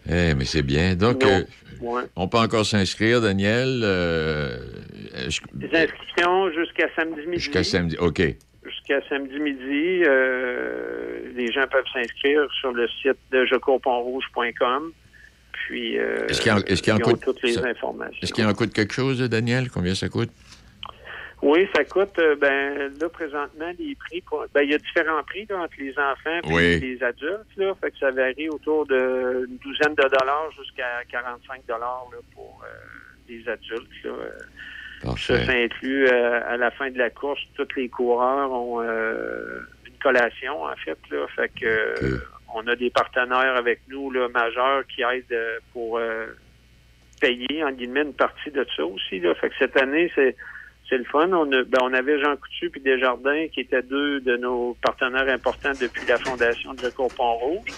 Eh, 0.09 0.33
mais 0.35 0.45
c'est 0.45 0.61
bien. 0.61 0.95
Donc, 0.95 1.23
euh, 1.25 1.41
Ouais. 1.81 2.03
on 2.15 2.27
peut 2.27 2.37
encore 2.37 2.65
s'inscrire, 2.65 3.21
Daniel. 3.21 3.81
euh, 3.83 4.57
Les 5.59 5.69
inscriptions 5.77 6.51
jusqu'à 6.51 6.87
samedi 6.95 7.21
midi. 7.27 7.39
Jusqu'à 7.41 7.63
samedi. 7.63 7.97
OK. 7.99 8.21
Jusqu'à 8.65 9.01
samedi 9.09 9.39
midi, 9.39 10.03
euh, 10.05 11.19
les 11.35 11.51
gens 11.51 11.65
peuvent 11.71 11.85
s'inscrire 11.93 12.47
sur 12.59 12.71
le 12.71 12.87
site 13.01 13.17
de 13.31 13.45
jecourpontrouge.com. 13.45 14.91
Puis, 15.51 15.99
euh, 15.99 16.25
Est-ce 16.27 16.41
qu'il 16.41 16.51
y 16.51 16.55
a- 16.55 16.59
est-ce 16.65 16.81
qu'il 16.81 16.89
y 16.91 16.93
a 16.93 16.95
un 16.95 16.99
coût 16.99 17.13
toutes 17.17 17.41
les 17.43 17.53
ça- 17.53 17.65
informations. 17.67 18.17
Est-ce 18.21 18.33
qu'il 18.33 18.45
en 18.45 18.53
coûte 18.53 18.73
quelque 18.73 18.93
chose, 18.93 19.19
Daniel? 19.29 19.69
Combien 19.69 19.93
ça 19.95 20.09
coûte? 20.09 20.29
Oui, 21.41 21.67
ça 21.73 21.85
coûte, 21.85 22.19
euh, 22.19 22.35
ben 22.35 22.91
là, 22.99 23.07
présentement, 23.09 23.71
les 23.79 23.95
prix, 23.95 24.21
pour- 24.21 24.45
ben 24.53 24.61
il 24.61 24.71
y 24.71 24.73
a 24.73 24.77
différents 24.77 25.23
prix 25.23 25.45
là, 25.49 25.59
entre 25.61 25.75
les 25.79 25.97
enfants 25.97 26.39
et 26.43 26.53
Oui. 26.53 26.79
les 26.79 27.01
adultes, 27.03 27.55
là, 27.55 27.73
fait 27.81 27.91
que 27.91 27.97
ça 27.97 28.11
varie 28.11 28.49
autour 28.49 28.85
d'une 28.85 29.57
douzaine 29.63 29.95
de 29.95 30.03
dollars 30.19 30.51
jusqu'à 30.57 31.01
45 31.09 31.65
dollars 31.67 32.05
là, 32.11 32.17
pour 32.35 32.61
euh, 32.65 32.67
les 33.29 33.47
adultes. 33.47 34.03
Là. 34.03 34.11
Euh, 34.11 35.15
Ça, 35.15 35.45
ça 35.45 35.51
inclut 35.53 36.07
euh, 36.07 36.41
à 36.45 36.57
la 36.57 36.71
fin 36.71 36.89
de 36.91 36.97
la 36.97 37.09
course, 37.09 37.39
tous 37.55 37.67
les 37.77 37.87
coureurs 37.87 38.51
ont 38.51 38.81
euh, 38.81 39.61
une 39.87 39.97
collation, 40.03 40.63
en 40.63 40.75
fait, 40.75 40.97
là, 41.09 41.25
fait 41.37 41.49
que 41.57 42.19
on 42.53 42.67
a 42.67 42.75
des 42.75 42.89
partenaires 42.89 43.55
avec 43.55 43.79
nous 43.87 44.11
là, 44.11 44.27
majeurs 44.27 44.85
qui 44.87 45.03
aident 45.03 45.61
pour 45.71 46.01
payer, 47.21 47.63
en 47.63 47.71
guillemets, 47.71 48.01
une 48.01 48.13
partie 48.13 48.51
de 48.51 48.65
ça 48.75 48.85
aussi. 48.85 49.19
Là. 49.19 49.35
Fait 49.35 49.49
que 49.49 49.55
cette 49.59 49.77
année, 49.81 50.11
c'est 50.15 50.35
c'est 50.89 50.97
le 50.97 51.03
fun. 51.05 51.29
On, 51.31 51.51
a, 51.51 51.63
ben, 51.63 51.79
on 51.83 51.93
avait 51.93 52.19
Jean 52.19 52.35
Coutu 52.35 52.69
puis 52.69 52.81
Desjardins, 52.81 53.47
qui 53.53 53.61
étaient 53.61 53.83
deux 53.83 54.19
de 54.21 54.37
nos 54.37 54.75
partenaires 54.81 55.29
importants 55.29 55.73
depuis 55.79 56.05
la 56.07 56.17
fondation 56.19 56.73
de 56.73 56.89
Cours 56.89 57.13
Pont-Rouge. 57.13 57.69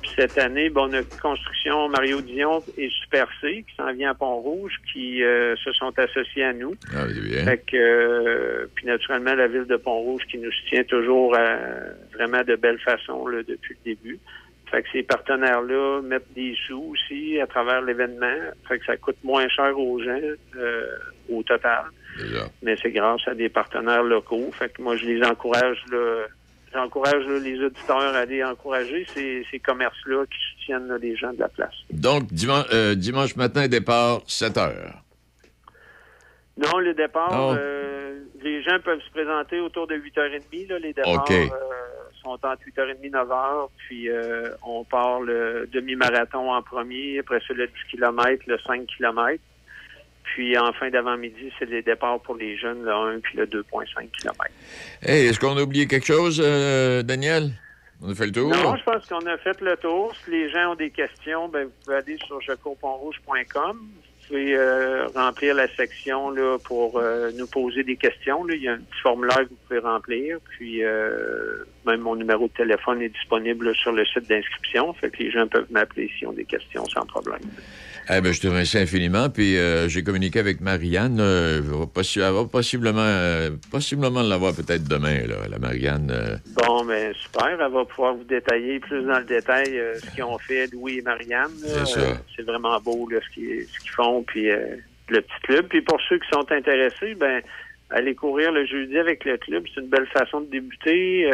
Puis 0.00 0.12
cette 0.16 0.36
année, 0.38 0.68
ben, 0.68 0.82
on 0.82 0.92
a 0.92 1.02
Construction 1.22 1.88
Mario 1.88 2.20
Dion 2.20 2.62
et 2.76 2.90
Super 2.90 3.26
C, 3.40 3.64
qui 3.68 3.74
s'en 3.76 3.92
vient 3.92 4.10
à 4.10 4.14
Pont-Rouge, 4.14 4.72
qui 4.92 5.22
euh, 5.22 5.56
se 5.56 5.72
sont 5.72 5.98
associés 5.98 6.44
à 6.44 6.52
nous. 6.52 6.74
Ah, 6.94 7.06
bien. 7.06 7.44
Fait 7.44 7.58
que, 7.58 7.76
euh, 7.76 8.66
puis 8.74 8.86
naturellement, 8.86 9.34
la 9.34 9.46
ville 9.46 9.64
de 9.64 9.76
Pont-Rouge 9.76 10.22
qui 10.30 10.38
nous 10.38 10.52
soutient 10.52 10.84
toujours 10.84 11.34
à, 11.36 11.56
vraiment 12.12 12.42
de 12.42 12.56
belle 12.56 12.78
façon 12.80 13.26
là, 13.26 13.42
depuis 13.42 13.76
le 13.84 13.94
début. 13.94 14.18
Fait 14.74 14.82
que 14.82 14.88
ces 14.92 15.02
partenaires-là 15.04 16.00
mettent 16.02 16.32
des 16.34 16.56
sous 16.66 16.90
aussi 16.90 17.40
à 17.40 17.46
travers 17.46 17.80
l'événement. 17.80 18.50
Fait 18.66 18.80
que 18.80 18.84
ça 18.84 18.96
coûte 18.96 19.18
moins 19.22 19.48
cher 19.48 19.78
aux 19.78 20.02
gens 20.02 20.18
euh, 20.56 20.86
au 21.28 21.44
total. 21.44 21.84
Mais 22.60 22.76
c'est 22.82 22.90
grâce 22.90 23.20
à 23.28 23.34
des 23.34 23.48
partenaires 23.48 24.02
locaux. 24.02 24.50
Fait 24.58 24.72
que 24.72 24.82
moi, 24.82 24.96
je 24.96 25.04
les 25.06 25.22
encourage 25.22 25.78
là. 25.92 26.24
J'encourage 26.72 27.24
là, 27.24 27.38
les 27.38 27.62
auditeurs 27.62 28.16
à 28.16 28.18
aller 28.18 28.42
encourager 28.42 29.06
ces, 29.14 29.46
ces 29.48 29.60
commerces-là 29.60 30.24
qui 30.26 30.38
soutiennent 30.50 30.88
là, 30.88 30.98
les 30.98 31.14
gens 31.14 31.32
de 31.32 31.38
la 31.38 31.48
place. 31.48 31.74
Donc, 31.92 32.26
dimanche, 32.32 32.66
euh, 32.72 32.96
dimanche 32.96 33.36
matin, 33.36 33.68
départ, 33.68 34.22
7 34.26 34.58
heures. 34.58 35.04
Non, 36.56 36.78
le 36.78 36.94
départ, 36.94 37.54
euh, 37.56 37.93
les 38.42 38.62
gens 38.62 38.78
peuvent 38.84 39.00
se 39.00 39.10
présenter 39.10 39.60
autour 39.60 39.86
de 39.86 39.96
8h30. 39.96 40.68
Là, 40.68 40.78
les 40.78 40.92
départs 40.92 41.26
euh, 41.30 41.48
sont 42.22 42.30
entre 42.30 42.62
8h30 42.66 42.96
et 43.02 43.10
9h. 43.10 43.68
Puis 43.76 44.08
euh, 44.08 44.50
on 44.62 44.84
part 44.84 45.20
le 45.20 45.68
demi-marathon 45.72 46.52
en 46.52 46.62
premier, 46.62 47.18
après 47.18 47.40
ça 47.46 47.54
le 47.54 47.66
10 47.66 47.72
km, 47.90 48.44
le 48.46 48.58
5 48.58 48.86
km. 48.86 49.42
Puis 50.24 50.56
en 50.56 50.72
fin 50.72 50.90
d'avant-midi, 50.90 51.52
c'est 51.58 51.68
les 51.68 51.82
départs 51.82 52.20
pour 52.20 52.36
les 52.36 52.56
jeunes, 52.56 52.82
le 52.82 52.92
1 52.92 53.20
puis 53.20 53.36
le 53.36 53.46
2,5 53.46 54.10
km. 54.10 54.44
Hey, 55.02 55.26
est-ce 55.26 55.38
qu'on 55.38 55.56
a 55.56 55.62
oublié 55.62 55.86
quelque 55.86 56.06
chose, 56.06 56.42
euh, 56.44 57.02
Daniel? 57.02 57.50
On 58.02 58.10
a 58.10 58.14
fait 58.14 58.26
le 58.26 58.32
tour? 58.32 58.48
Non, 58.48 58.76
je 58.76 58.82
pense 58.82 59.06
qu'on 59.06 59.26
a 59.26 59.36
fait 59.38 59.60
le 59.60 59.76
tour. 59.76 60.14
Si 60.24 60.30
les 60.30 60.48
gens 60.48 60.72
ont 60.72 60.74
des 60.74 60.90
questions, 60.90 61.48
ben, 61.48 61.64
vous 61.64 61.72
pouvez 61.84 61.96
aller 61.96 62.18
sur 62.26 62.40
jecourpontrouge.com. 62.40 63.78
Euh, 64.34 65.06
remplir 65.14 65.54
la 65.54 65.68
section 65.68 66.30
là, 66.30 66.58
pour 66.64 66.98
euh, 66.98 67.30
nous 67.36 67.46
poser 67.46 67.84
des 67.84 67.96
questions. 67.96 68.44
là. 68.44 68.54
Il 68.54 68.62
y 68.62 68.68
a 68.68 68.72
un 68.72 68.78
petit 68.78 69.00
formulaire 69.00 69.44
que 69.44 69.50
vous 69.50 69.58
pouvez 69.68 69.78
remplir. 69.78 70.38
Puis 70.50 70.82
euh, 70.82 71.64
même 71.86 72.00
mon 72.00 72.16
numéro 72.16 72.48
de 72.48 72.52
téléphone 72.52 73.00
est 73.02 73.10
disponible 73.10 73.74
sur 73.76 73.92
le 73.92 74.04
site 74.04 74.28
d'inscription. 74.28 74.92
Fait 74.94 75.10
que 75.10 75.22
les 75.22 75.30
gens 75.30 75.46
peuvent 75.46 75.70
m'appeler 75.70 76.10
s'ils 76.18 76.26
ont 76.28 76.32
des 76.32 76.44
questions 76.44 76.84
sans 76.86 77.06
problème. 77.06 77.42
Eh 78.10 78.20
ben, 78.20 78.32
je 78.32 78.40
te 78.40 78.46
remercie 78.48 78.78
infiniment. 78.78 79.30
Puis 79.30 79.56
euh, 79.56 79.88
j'ai 79.88 80.02
communiqué 80.02 80.38
avec 80.38 80.60
Marianne. 80.60 81.16
là. 81.16 81.56
Elle 81.56 81.62
va, 81.62 82.44
possiblement, 82.46 83.00
euh, 83.00 83.50
possiblement 83.70 84.22
l'avoir 84.22 84.54
peut-être 84.54 84.84
demain, 84.88 85.26
là, 85.26 85.36
la 85.50 85.58
Marianne. 85.58 86.10
euh. 86.10 86.36
Bon, 86.62 86.84
ben 86.84 87.14
super. 87.14 87.48
Elle 87.60 87.72
va 87.72 87.84
pouvoir 87.84 88.14
vous 88.14 88.24
détailler 88.24 88.78
plus 88.80 89.02
dans 89.04 89.18
le 89.18 89.24
détail 89.24 89.78
euh, 89.78 89.94
ce 90.00 90.10
qu'ils 90.14 90.24
ont 90.24 90.38
fait, 90.38 90.66
Louis 90.72 90.98
et 90.98 91.02
Marianne. 91.02 91.52
là. 91.62 91.84
C'est 91.86 91.94
ça. 91.94 92.00
Euh, 92.00 92.14
c'est 92.36 92.42
vraiment 92.42 92.78
beau 92.80 93.08
là, 93.10 93.18
ce 93.26 93.34
qu'ils 93.34 93.66
font, 93.96 94.22
puis 94.22 94.50
euh, 94.50 94.76
le 95.08 95.20
petit 95.22 95.40
club. 95.44 95.66
Puis 95.68 95.80
pour 95.80 95.98
ceux 96.08 96.18
qui 96.18 96.28
sont 96.32 96.50
intéressés, 96.52 97.14
ben 97.14 97.40
aller 97.90 98.14
courir 98.14 98.50
le 98.52 98.66
jeudi 98.66 98.98
avec 98.98 99.24
le 99.24 99.36
club, 99.36 99.64
c'est 99.72 99.80
une 99.80 99.88
belle 99.88 100.06
façon 100.06 100.40
de 100.40 100.50
débuter. 100.50 101.30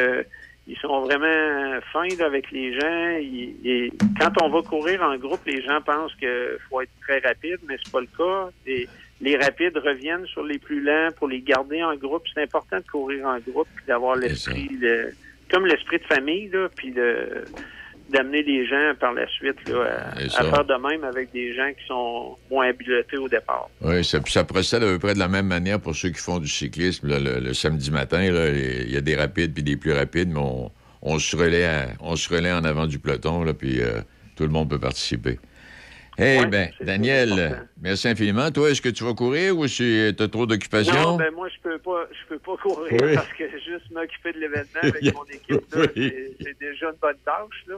Ils 0.73 0.79
sont 0.79 1.01
vraiment 1.01 1.81
fins 1.93 2.07
avec 2.25 2.51
les 2.53 2.73
gens. 2.79 3.09
Ils- 3.21 3.57
et 3.65 3.93
quand 4.21 4.31
on 4.43 4.49
va 4.51 4.63
courir 4.63 5.03
en 5.03 5.17
groupe, 5.17 5.41
les 5.47 5.61
gens 5.63 5.81
pensent 5.81 6.15
qu'il 6.15 6.59
faut 6.69 6.81
être 6.81 6.91
très 7.03 7.19
rapide, 7.19 7.59
mais 7.69 7.77
c'est 7.83 7.91
pas 7.93 8.01
le 8.01 8.07
cas. 8.17 8.51
Et 8.67 8.89
les 9.21 9.37
rapides 9.37 9.77
reviennent 9.77 10.27
sur 10.27 10.45
les 10.45 10.59
plus 10.59 10.81
lents 10.81 11.09
pour 11.17 11.27
les 11.29 11.41
garder 11.41 11.83
en 11.83 11.97
groupe. 11.97 12.23
C'est 12.33 12.43
important 12.43 12.77
de 12.79 12.89
courir 12.91 13.27
en 13.27 13.39
groupe 13.41 13.67
puis 13.75 13.85
d'avoir 13.87 14.15
l'esprit, 14.17 14.69
le- 14.81 15.11
comme 15.51 15.67
l'esprit 15.67 15.99
de 15.99 16.05
famille, 16.05 16.49
là, 16.49 16.69
puis 16.77 16.93
de 16.93 17.45
d'amener 18.11 18.43
les 18.43 18.67
gens 18.67 18.93
par 18.99 19.13
la 19.13 19.27
suite 19.29 19.57
là, 19.69 20.11
à, 20.17 20.45
faire 20.45 20.65
de 20.65 20.75
même 20.89 21.05
avec 21.05 21.33
des 21.33 21.55
gens 21.55 21.71
qui 21.79 21.87
sont 21.87 22.37
moins 22.51 22.69
habilités 22.69 23.17
au 23.17 23.29
départ. 23.29 23.69
Oui, 23.83 24.05
ça, 24.05 24.19
ça 24.27 24.45
procède 24.45 24.83
à 24.83 24.87
peu 24.87 24.99
près 24.99 25.15
de 25.15 25.19
la 25.19 25.29
même 25.29 25.47
manière 25.47 25.81
pour 25.81 25.95
ceux 25.95 26.11
qui 26.11 26.21
font 26.21 26.39
du 26.39 26.49
cyclisme. 26.49 27.09
là, 27.09 27.19
le, 27.19 27.41
le 27.41 27.55
samedi 27.55 27.91
matin, 27.91 28.23
il 28.23 28.91
y 28.91 28.97
a 28.97 29.01
des 29.01 29.17
rapides 29.17 29.55
puis 29.55 29.63
des 29.63 29.77
plus 29.77 29.93
rapides, 29.93 30.29
mais 30.31 30.41
on, 30.41 30.71
on 31.03 31.19
se 31.19 31.37
relaie 31.37 31.65
à- 31.65 31.89
on 32.01 32.17
se 32.17 32.29
relaie 32.33 32.53
en 32.53 32.65
avant 32.65 32.87
du 32.87 32.99
peloton, 32.99 33.43
là, 33.45 33.55
puis 33.55 33.81
euh, 33.81 34.01
tout 34.37 34.43
le 34.45 34.51
monde 34.51 34.69
peut 34.71 34.79
participer. 34.79 35.39
Eh 36.23 36.39
Ouais, 36.41 36.47
bien, 36.47 36.69
Daniel, 36.83 37.67
merci 37.81 38.09
infiniment. 38.09 38.51
Toi, 38.51 38.71
est-ce 38.71 38.83
que 38.83 38.91
tu 38.91 39.05
vas 39.05 39.15
courir 39.15 39.57
ou 39.57 39.67
si 39.67 40.13
tu 40.17 40.23
as 40.23 40.29
trop 40.29 40.45
d'occupation? 40.47 40.93
Non, 40.95 41.17
ben 41.17 41.33
moi, 41.35 41.49
je 41.49 41.61
peux 41.69 41.79
pas, 41.79 42.07
je 42.13 42.29
peux 42.29 42.39
pas 42.39 42.57
courir 42.63 42.93
Oui. 43.03 43.15
parce 43.15 43.33
que 43.33 43.45
juste 43.53 43.91
m'occuper 43.91 44.33
de 44.33 44.39
l'événement 44.41 44.83
avec 44.83 45.03
mon 45.15 45.25
équipe, 45.25 45.65
là, 45.75 45.87
Oui. 45.97 46.13
c'est- 46.41 46.57
déjà 46.61 46.87
une 46.91 46.99
bonne 47.01 47.17
tâche, 47.25 47.65
là. 47.69 47.77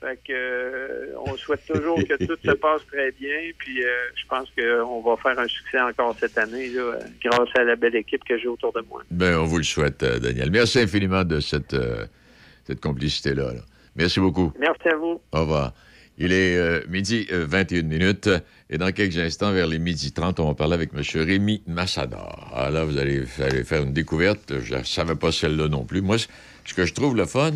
Fait 0.00 0.16
que, 0.26 0.32
euh, 0.32 1.06
on 1.26 1.36
souhaite 1.36 1.64
toujours 1.66 1.96
que 1.98 2.24
tout 2.26 2.36
se 2.44 2.50
passe 2.56 2.80
très 2.90 3.12
bien, 3.12 3.50
puis 3.58 3.84
euh, 3.84 3.88
je 4.16 4.26
pense 4.28 4.48
qu'on 4.58 5.00
va 5.02 5.16
faire 5.18 5.38
un 5.38 5.46
succès 5.48 5.80
encore 5.80 6.16
cette 6.18 6.36
année, 6.38 6.68
là, 6.70 6.80
euh, 6.82 6.98
grâce 7.24 7.48
à 7.56 7.62
la 7.62 7.76
belle 7.76 7.94
équipe 7.96 8.24
que 8.24 8.36
j'ai 8.36 8.48
autour 8.48 8.72
de 8.72 8.80
moi. 8.90 9.02
Ben, 9.12 9.36
on 9.38 9.44
vous 9.44 9.58
le 9.58 9.62
souhaite, 9.64 10.02
euh, 10.02 10.18
Daniel. 10.18 10.50
Merci 10.50 10.80
infiniment 10.80 11.22
de 11.24 11.38
cette, 11.40 11.74
euh, 11.74 12.04
cette 12.64 12.80
complicité-là. 12.80 13.52
là. 13.54 13.60
Merci 13.94 14.18
beaucoup. 14.20 14.52
Merci 14.58 14.88
à 14.88 14.96
vous. 14.96 15.20
Au 15.32 15.40
revoir. 15.40 15.72
Il 16.18 16.32
est 16.32 16.56
euh, 16.56 16.80
midi 16.88 17.26
euh, 17.30 17.46
21 17.46 17.82
minutes 17.82 18.30
et 18.70 18.78
dans 18.78 18.90
quelques 18.90 19.18
instants, 19.18 19.52
vers 19.52 19.66
les 19.66 19.78
midi 19.78 20.12
30, 20.12 20.40
on 20.40 20.48
va 20.48 20.54
parler 20.54 20.74
avec 20.74 20.90
M. 20.94 21.02
Rémi 21.22 21.62
Massador. 21.66 22.50
Alors 22.54 22.70
là, 22.70 22.84
vous 22.84 22.96
allez, 22.96 23.24
faire 23.26 23.82
une 23.82 23.92
découverte. 23.92 24.54
Je 24.62 24.76
ne 24.76 24.82
savais 24.82 25.14
pas 25.14 25.30
celle-là 25.30 25.68
non 25.68 25.84
plus. 25.84 26.00
Moi, 26.00 26.16
ce 26.18 26.74
que 26.74 26.86
je 26.86 26.94
trouve 26.94 27.16
le 27.16 27.26
fun 27.26 27.52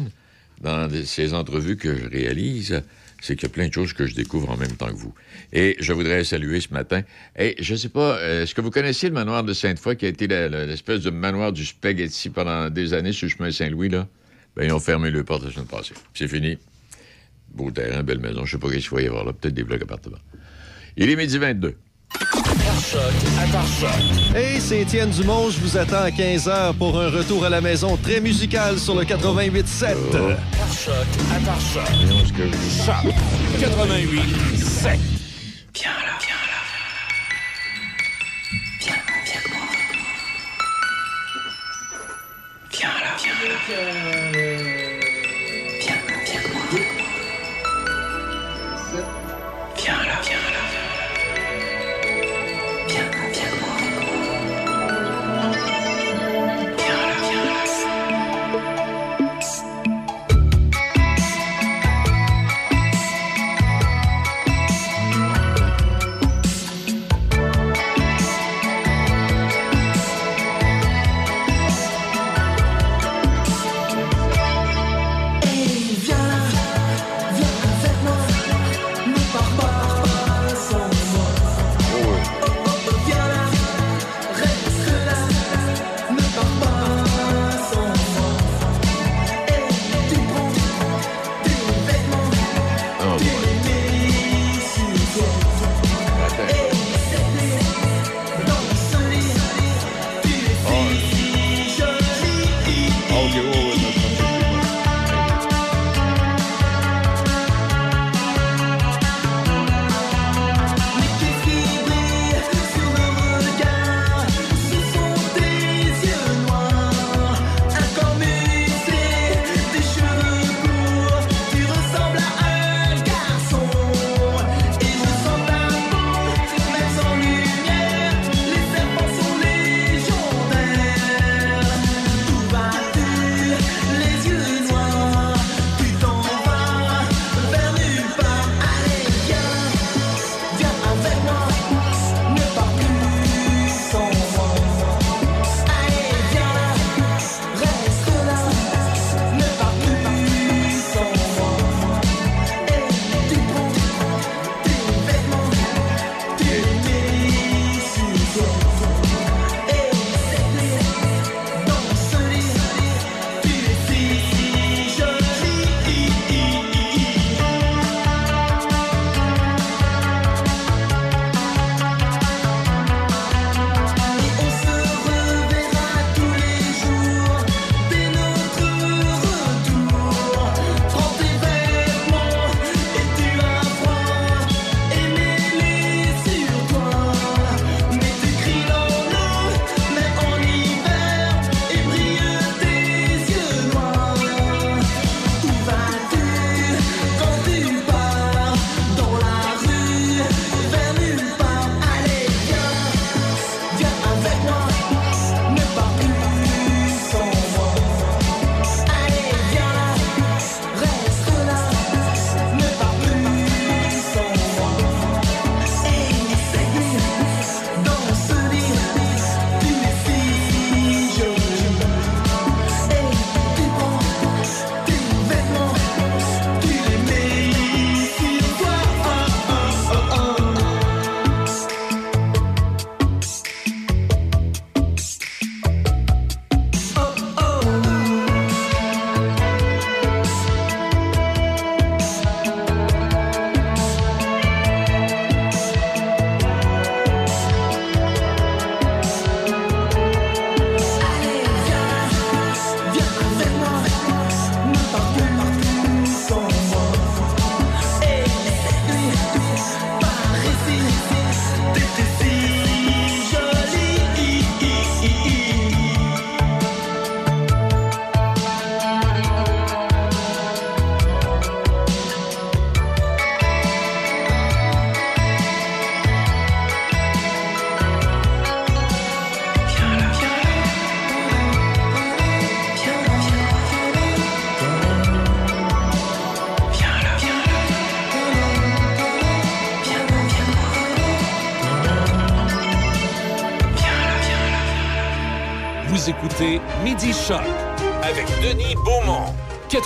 dans 0.60 0.88
ces 1.04 1.32
entrevues 1.32 1.76
que 1.76 1.96
je 1.96 2.06
réalise, 2.06 2.82
c'est 3.20 3.34
qu'il 3.34 3.48
y 3.48 3.50
a 3.50 3.54
plein 3.54 3.68
de 3.68 3.72
choses 3.72 3.92
que 3.92 4.06
je 4.06 4.14
découvre 4.14 4.50
en 4.50 4.56
même 4.56 4.76
temps 4.76 4.88
que 4.88 4.96
vous. 4.96 5.14
Et 5.52 5.76
je 5.80 5.92
voudrais 5.92 6.22
saluer 6.24 6.60
ce 6.60 6.72
matin. 6.72 7.02
Et 7.38 7.56
je 7.60 7.72
ne 7.72 7.78
sais 7.78 7.88
pas, 7.88 8.18
euh, 8.18 8.42
est-ce 8.42 8.54
que 8.54 8.60
vous 8.60 8.70
connaissiez 8.70 9.08
le 9.08 9.14
manoir 9.14 9.42
de 9.42 9.52
Sainte-Foy 9.52 9.96
qui 9.96 10.06
a 10.06 10.08
été 10.08 10.26
l'espèce 10.26 11.00
de 11.00 11.10
manoir 11.10 11.52
du 11.52 11.64
spaghetti 11.64 12.28
pendant 12.28 12.68
des 12.68 12.92
années 12.92 13.12
sur 13.12 13.26
le 13.26 13.32
chemin 13.32 13.50
Saint-Louis, 13.50 13.88
là? 13.88 14.06
Ben, 14.54 14.64
ils 14.64 14.72
ont 14.72 14.80
fermé 14.80 15.10
le 15.10 15.24
porte 15.24 15.44
la 15.44 15.50
semaine 15.50 15.66
passée. 15.66 15.94
C'est 16.12 16.28
fini. 16.28 16.58
Beau 17.54 17.70
terrain, 17.70 18.02
belle 18.02 18.18
maison. 18.20 18.44
Je 18.44 18.52
sais 18.52 18.58
pas 18.58 18.68
qu'est-ce 18.70 18.88
qu'il 18.88 18.96
va 18.96 19.02
y 19.02 19.06
avoir 19.06 19.24
là. 19.24 19.32
Peut-être 19.32 19.54
des 19.54 19.64
blocs 19.64 19.82
appartements. 19.82 20.18
Il 20.96 21.10
est 21.10 21.16
midi 21.16 21.38
22. 21.38 21.76
Hey, 24.34 24.60
c'est 24.60 24.80
Étienne 24.80 25.10
Dumont. 25.10 25.50
Je 25.50 25.60
vous 25.60 25.76
attends 25.76 26.02
à 26.02 26.10
15h 26.10 26.74
pour 26.74 26.98
un 26.98 27.08
retour 27.08 27.44
à 27.44 27.48
la 27.48 27.60
maison 27.60 27.96
très 27.96 28.20
musical 28.20 28.78
sur 28.78 28.94
le 28.94 29.04
88.7. 29.04 29.94
Choc 30.72 30.94
à 31.30 31.40
par 31.44 31.60
choc. 31.60 31.84
88 33.60 34.22
7. 34.56 34.98
Viens 35.74 35.90
là, 35.90 36.18
viens 36.20 36.34
là. 36.34 36.60
Viens, 38.80 38.94
viens 39.24 39.38
avec 39.38 39.52
moi. 39.52 39.60
Viens 42.72 42.88
là, 42.88 43.16
viens 43.68 44.42
là. 44.42 44.49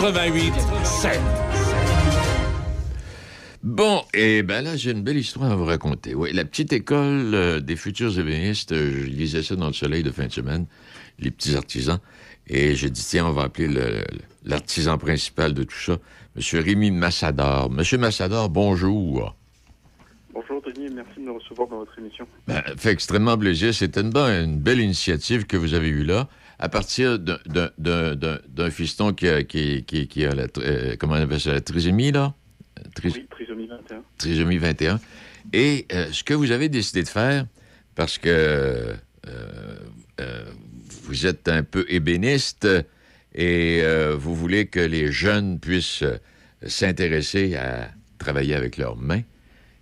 88 0.05 0.53
7. 0.85 1.19
Bon, 3.63 4.03
et 4.13 4.43
ben 4.43 4.63
là, 4.63 4.77
j'ai 4.77 4.91
une 4.91 5.03
belle 5.03 5.17
histoire 5.17 5.51
à 5.51 5.57
vous 5.57 5.65
raconter. 5.65 6.15
Oui, 6.15 6.31
la 6.35 6.45
petite 6.45 6.75
école 6.75 7.35
euh, 7.35 7.59
des 7.61 7.75
futurs 7.75 8.19
ébénistes, 8.19 8.73
euh, 8.73 8.91
je 9.01 9.07
lisais 9.07 9.43
ça 9.43 9.57
dans 9.57 9.69
le 9.69 9.73
soleil 9.73 10.03
de 10.03 10.11
fin 10.11 10.27
de 10.27 10.31
semaine, 10.33 10.67
les 11.19 11.31
petits 11.31 11.57
artisans, 11.57 12.01
et 12.47 12.75
j'ai 12.75 12.91
dit, 12.91 13.03
tiens, 13.03 13.25
on 13.25 13.33
va 13.33 13.45
appeler 13.45 13.67
le- 13.67 14.05
l'artisan 14.45 14.99
principal 14.99 15.55
de 15.55 15.63
tout 15.63 15.79
ça, 15.79 15.97
M. 16.37 16.61
Rémi 16.63 16.91
Massador. 16.91 17.71
Monsieur 17.71 17.97
Massador, 17.97 18.51
bonjour. 18.51 19.35
Bonjour 20.35 20.61
Denis, 20.67 20.93
merci 20.95 21.15
de 21.17 21.25
me 21.25 21.33
recevoir 21.33 21.67
dans 21.69 21.79
votre 21.79 21.99
émission. 21.99 22.27
Ben, 22.47 22.63
fait 22.77 22.91
extrêmement 22.91 23.39
plaisir. 23.39 23.73
C'est 23.73 23.97
une, 23.97 24.15
une 24.15 24.59
belle 24.59 24.81
initiative 24.81 25.47
que 25.47 25.57
vous 25.57 25.73
avez 25.73 25.89
eue 25.89 26.05
là, 26.05 26.29
à 26.59 26.69
partir 26.69 27.19
d'un- 27.19 27.71
fiston 28.71 29.13
qui 29.13 29.29
a, 29.29 29.43
qui, 29.43 29.85
qui- 29.85 30.07
qui 30.09 30.25
a 30.25 30.35
la, 30.35 30.47
euh, 30.59 30.97
comment 30.99 31.15
on 31.15 31.23
appelle 31.23 31.41
ça, 31.41 31.53
la 31.53 31.61
trisomie, 31.61 32.13
là? 32.13 32.35
Tris- 32.95 33.13
Oui, 33.15 33.27
trisomie 33.31 33.67
21. 33.67 34.03
trisomie 34.19 34.59
21. 34.59 35.01
Et 35.53 35.87
euh, 35.93 36.07
ce 36.13 36.23
que 36.25 36.35
vous 36.35 36.51
avez 36.53 36.69
décidé 36.69 37.03
de 37.03 37.09
faire, 37.09 37.47
parce 37.95 38.19
que 38.19 38.29
euh, 38.29 38.95
euh, 40.21 40.45
vous 41.03 41.27
êtes 41.27 41.49
un 41.49 41.63
peu 41.63 41.85
ébéniste 41.89 42.67
et 43.35 43.83
vous 44.17 44.35
voulez 44.35 44.67
que 44.67 44.81
les 44.81 45.11
jeunes 45.11 45.59
puissent 45.59 46.05
s'intéresser 46.67 47.57
à 47.57 47.91
travailler 48.19 48.55
avec 48.55 48.77
leurs 48.77 48.97
mains. 48.97 49.23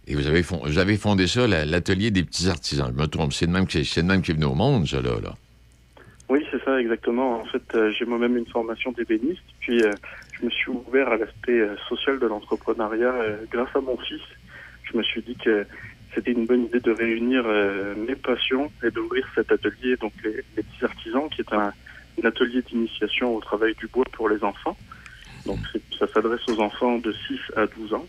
Et 0.07 0.15
vous 0.17 0.27
avez, 0.27 0.43
fond- 0.43 0.63
vous 0.65 0.79
avez 0.79 0.97
fondé 0.97 1.27
ça, 1.27 1.47
la- 1.47 1.65
l'atelier 1.65 2.11
des 2.11 2.25
petits 2.25 2.49
artisans. 2.49 2.93
Je 2.97 3.01
me 3.01 3.07
trompe, 3.07 3.33
c'est 3.33 3.47
de 3.47 3.53
même 3.53 3.67
que 3.67 3.73
c'est 3.73 3.83
qui 4.23 4.31
est 4.31 4.35
venu 4.35 4.47
au 4.47 4.55
monde, 4.55 4.89
ça, 4.89 5.01
là. 5.01 5.21
là. 5.23 5.37
Oui, 6.29 6.47
c'est 6.51 6.63
ça 6.65 6.81
exactement. 6.81 7.41
En 7.41 7.45
fait, 7.45 7.63
euh, 7.75 7.91
j'ai 7.93 8.05
moi-même 8.05 8.37
une 8.37 8.47
formation 8.47 8.93
d'ébéniste, 8.93 9.43
puis 9.61 9.83
euh, 9.83 9.95
je 10.39 10.47
me 10.47 10.51
suis 10.51 10.71
ouvert 10.71 11.09
à 11.09 11.17
l'aspect 11.17 11.61
euh, 11.61 11.77
social 11.89 12.19
de 12.19 12.27
l'entrepreneuriat 12.27 13.15
grâce 13.51 13.75
à 13.75 13.81
mon 13.81 13.97
fils. 13.99 14.23
Je 14.91 14.97
me 14.97 15.03
suis 15.03 15.23
dit 15.23 15.37
que 15.37 15.67
c'était 16.15 16.33
une 16.33 16.47
bonne 16.47 16.65
idée 16.65 16.81
de 16.81 16.91
réunir 16.91 17.45
mes 17.97 18.15
passions 18.17 18.71
et 18.83 18.91
d'ouvrir 18.91 19.27
cet 19.35 19.51
atelier, 19.51 19.97
donc 19.97 20.13
les, 20.23 20.37
les 20.57 20.63
petits 20.63 20.85
artisans, 20.85 21.29
qui 21.31 21.41
est 21.41 21.53
un, 21.55 21.73
un 22.23 22.27
atelier 22.29 22.61
d'initiation 22.63 23.35
au 23.35 23.41
travail 23.41 23.75
du 23.77 23.87
bois 23.87 24.05
pour 24.13 24.29
les 24.29 24.43
enfants. 24.45 24.77
Donc 25.47 25.59
c'est- 25.73 25.81
ça 25.99 26.07
s'adresse 26.13 26.47
aux 26.49 26.61
enfants 26.61 26.99
de 26.99 27.13
6 27.13 27.41
à 27.57 27.67
12 27.67 27.95
ans. 27.95 28.07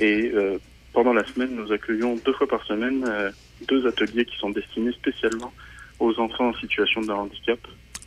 Et 0.00 0.32
euh, 0.34 0.58
pendant 0.92 1.12
la 1.12 1.24
semaine, 1.24 1.54
nous 1.54 1.70
accueillons 1.72 2.16
deux 2.24 2.32
fois 2.32 2.48
par 2.48 2.64
semaine 2.64 3.04
euh, 3.06 3.30
deux 3.68 3.86
ateliers 3.86 4.24
qui 4.24 4.36
sont 4.38 4.50
destinés 4.50 4.92
spécialement 4.92 5.52
aux 6.00 6.18
enfants 6.20 6.48
en 6.48 6.54
situation 6.54 7.00
de 7.00 7.10
handicap. 7.10 7.58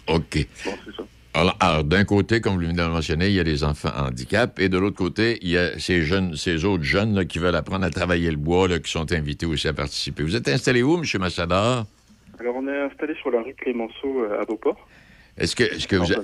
OK. 0.08 0.48
Bon, 0.66 0.72
c'est 0.86 0.96
ça. 0.96 1.04
Alors, 1.34 1.56
alors, 1.62 1.84
d'un 1.86 2.04
côté, 2.04 2.42
comme 2.42 2.56
vous 2.56 2.60
venez 2.60 2.74
de 2.74 2.82
le 2.82 2.90
mentionner, 2.90 3.28
il 3.28 3.34
y 3.36 3.40
a 3.40 3.44
les 3.44 3.64
enfants 3.64 3.92
handicap, 3.96 4.60
et 4.60 4.68
de 4.68 4.78
l'autre 4.78 4.98
côté, 4.98 5.40
il 5.42 5.50
y 5.50 5.58
a 5.58 5.80
ces 5.80 6.02
jeunes, 6.02 6.36
ces 6.36 6.66
autres 6.66 6.84
jeunes 6.84 7.16
là, 7.16 7.24
qui 7.24 7.40
veulent 7.40 7.56
apprendre 7.56 7.86
à 7.86 7.90
travailler 7.90 8.30
le 8.32 8.36
bois, 8.38 8.68
là, 8.68 8.80
qui 8.80 8.92
sont 8.92 9.10
invités 9.14 9.46
aussi 9.46 9.68
à 9.70 9.74
participer. 9.74 10.24
Vous 10.24 10.36
êtes 10.36 10.50
installé 10.50 10.84
où, 10.84 10.98
M. 10.98 11.04
Massador? 11.20 11.86
Alors, 12.40 12.56
on 12.58 12.68
est 12.68 12.82
installé 12.82 13.16
sur 13.16 13.32
la 13.32 13.42
rue 13.44 13.54
Clémenceau 13.54 14.24
euh, 14.26 14.42
à 14.42 14.46
Beauport. 14.46 14.88
Est-ce 15.38 15.56
que, 15.56 15.64
est-ce 15.64 15.88
que 15.88 15.96
vous, 15.96 16.12
a- 16.12 16.18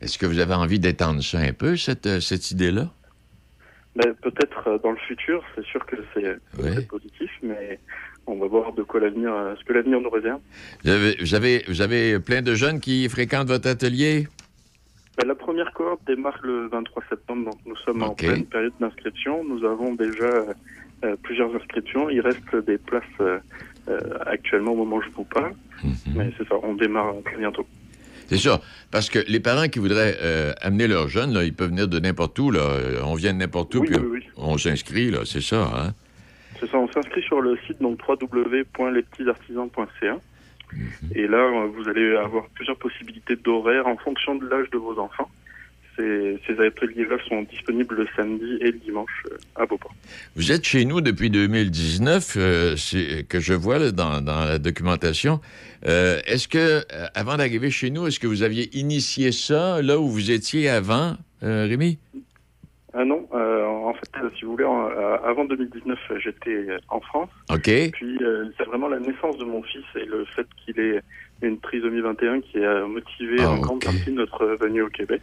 est-ce 0.00 0.16
que 0.16 0.24
avez 0.40 0.54
envie 0.54 0.78
d'étendre 0.78 1.22
ça 1.22 1.38
un 1.40 1.52
peu, 1.52 1.76
cette, 1.76 2.06
euh, 2.06 2.20
cette 2.20 2.50
idée-là? 2.52 2.88
Ben, 3.96 4.14
Peut-être 4.22 4.68
euh, 4.68 4.78
dans 4.78 4.92
le 4.92 4.96
futur, 5.08 5.42
c'est 5.54 5.64
sûr 5.66 5.84
que 5.84 5.96
c'est 6.14 6.36
c'est 6.62 6.88
positif, 6.88 7.30
mais 7.42 7.78
on 8.26 8.36
va 8.36 8.46
voir 8.46 8.72
de 8.72 8.82
quoi 8.82 9.00
l'avenir, 9.00 9.32
euh, 9.32 9.54
ce 9.58 9.64
que 9.64 9.72
l'avenir 9.72 10.00
nous 10.00 10.10
réserve. 10.10 10.40
Vous 10.84 11.80
avez, 11.82 12.18
plein 12.20 12.42
de 12.42 12.54
jeunes 12.54 12.80
qui 12.80 13.08
fréquentent 13.08 13.48
votre 13.48 13.68
atelier? 13.68 14.28
Ben, 15.18 15.26
la 15.26 15.34
première 15.34 15.72
cohorte 15.72 16.00
démarre 16.06 16.38
le 16.42 16.68
23 16.68 17.02
septembre, 17.08 17.46
donc 17.46 17.58
nous 17.66 17.76
sommes 17.84 18.02
en 18.02 18.14
pleine 18.14 18.46
période 18.46 18.72
d'inscription. 18.80 19.44
Nous 19.44 19.64
avons 19.64 19.94
déjà 19.94 20.24
euh, 20.24 20.44
euh, 21.04 21.16
plusieurs 21.22 21.54
inscriptions. 21.54 22.08
Il 22.10 22.20
reste 22.20 22.54
des 22.66 22.78
places 22.78 23.02
euh, 23.20 23.38
euh, 23.88 23.98
actuellement 24.26 24.72
au 24.72 24.76
moment 24.76 24.96
où 24.96 25.02
je 25.02 25.10
vous 25.10 25.24
parle, 25.24 25.52
Mhm. 25.82 25.92
mais 26.14 26.30
c'est 26.38 26.46
ça, 26.48 26.54
on 26.62 26.74
démarre 26.74 27.14
très 27.24 27.36
bientôt. 27.38 27.66
C'est 28.28 28.36
ça. 28.38 28.60
Parce 28.92 29.10
que 29.10 29.18
les 29.26 29.40
parents 29.40 29.66
qui 29.66 29.78
voudraient 29.80 30.16
euh, 30.22 30.52
amener 30.60 30.86
leurs 30.86 31.08
jeunes, 31.08 31.32
là, 31.34 31.42
ils 31.42 31.52
peuvent 31.54 31.70
venir 31.70 31.88
de 31.88 31.98
n'importe 31.98 32.38
où. 32.38 32.50
Là. 32.52 32.78
On 33.04 33.14
vient 33.14 33.32
de 33.32 33.38
n'importe 33.38 33.74
où, 33.74 33.80
Oui, 33.80 33.88
puis 33.88 33.96
oui, 33.98 34.06
oui. 34.12 34.28
on 34.36 34.56
s'inscrit, 34.56 35.10
là. 35.10 35.20
C'est 35.24 35.40
ça, 35.42 35.62
hein? 35.74 35.94
C'est 36.60 36.70
ça, 36.70 36.78
on 36.78 36.88
s'inscrit 36.92 37.22
sur 37.22 37.40
le 37.40 37.56
site 37.66 37.80
donc 37.80 37.98
www.lespetitsartisans.ca. 38.06 40.18
Et 41.14 41.26
là, 41.26 41.38
euh, 41.38 41.68
vous 41.74 41.88
allez 41.88 42.14
avoir 42.16 42.46
plusieurs 42.50 42.76
possibilités 42.76 43.36
d'horaires 43.36 43.86
en 43.86 43.96
fonction 43.96 44.34
de 44.36 44.46
l'âge 44.46 44.68
de 44.70 44.76
vos 44.78 44.98
enfants. 45.00 45.30
Ces, 45.96 46.38
ces 46.46 46.60
ateliers-là 46.64 47.16
sont 47.28 47.42
disponibles 47.42 47.96
le 47.96 48.06
samedi 48.14 48.58
et 48.60 48.70
le 48.70 48.78
dimanche 48.78 49.24
euh, 49.26 49.36
à 49.56 49.66
Beauport. 49.66 49.92
Vous 50.36 50.52
êtes 50.52 50.64
chez 50.64 50.84
nous 50.84 51.00
depuis 51.00 51.30
2019, 51.30 52.36
euh, 52.36 52.76
que 53.28 53.40
je 53.40 53.54
vois 53.54 53.80
là, 53.80 53.90
dans, 53.90 54.20
dans 54.20 54.44
la 54.44 54.58
documentation. 54.58 55.40
Euh, 55.86 56.20
est-ce 56.26 56.46
que, 56.46 56.82
avant 57.14 57.36
d'arriver 57.36 57.70
chez 57.70 57.90
nous, 57.90 58.06
est-ce 58.06 58.20
que 58.20 58.26
vous 58.26 58.42
aviez 58.42 58.76
initié 58.78 59.32
ça 59.32 59.82
là 59.82 59.98
où 59.98 60.08
vous 60.08 60.30
étiez 60.30 60.68
avant, 60.68 61.16
euh, 61.42 61.66
Rémi? 61.68 61.98
Ah 62.92 63.04
non, 63.04 63.28
euh, 63.34 63.64
en 63.66 63.94
fait, 63.94 64.08
si 64.36 64.44
vous 64.44 64.52
voulez, 64.52 64.64
en- 64.64 64.88
euh, 64.88 65.16
avant 65.24 65.44
2019, 65.44 65.98
euh, 66.10 66.18
j'étais 66.18 66.66
en 66.88 67.00
France. 67.00 67.30
OK. 67.52 67.70
Puis 67.92 68.18
euh, 68.22 68.46
c'est 68.58 68.64
vraiment 68.66 68.88
la 68.88 68.98
naissance 68.98 69.38
de 69.38 69.44
mon 69.44 69.62
fils 69.62 69.84
et 69.96 70.04
le 70.04 70.24
fait 70.34 70.46
qu'il 70.64 70.78
ait 70.80 71.00
une 71.42 71.58
trisomie 71.60 72.00
21 72.00 72.40
qui 72.40 72.64
a 72.64 72.84
motivé 72.86 73.36
Ah, 73.40 73.50
en 73.50 73.58
grande 73.58 73.84
partie 73.84 74.10
notre 74.12 74.44
venue 74.60 74.82
au 74.82 74.88
Québec. 74.88 75.22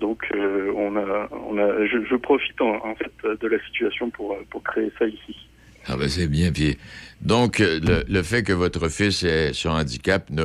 Donc 0.00 0.22
euh, 0.34 0.72
on 0.76 0.94
a, 0.96 1.28
on 1.48 1.58
a, 1.58 1.86
je, 1.86 2.04
je 2.08 2.16
profite 2.16 2.60
en, 2.60 2.76
en 2.86 2.94
fait 2.94 3.12
de 3.40 3.46
la 3.48 3.58
situation 3.66 4.10
pour, 4.10 4.32
euh, 4.32 4.44
pour 4.50 4.62
créer 4.62 4.92
ça 4.98 5.06
ici. 5.06 5.36
Ah 5.88 5.96
ben 5.96 6.08
c'est 6.08 6.28
bien. 6.28 6.50
Puis, 6.52 6.76
donc, 7.20 7.58
le, 7.60 8.02
le 8.08 8.22
fait 8.22 8.42
que 8.42 8.52
votre 8.52 8.88
fils 8.88 9.22
est 9.22 9.52
sur 9.52 9.70
handicap 9.72 10.28
ne, 10.30 10.44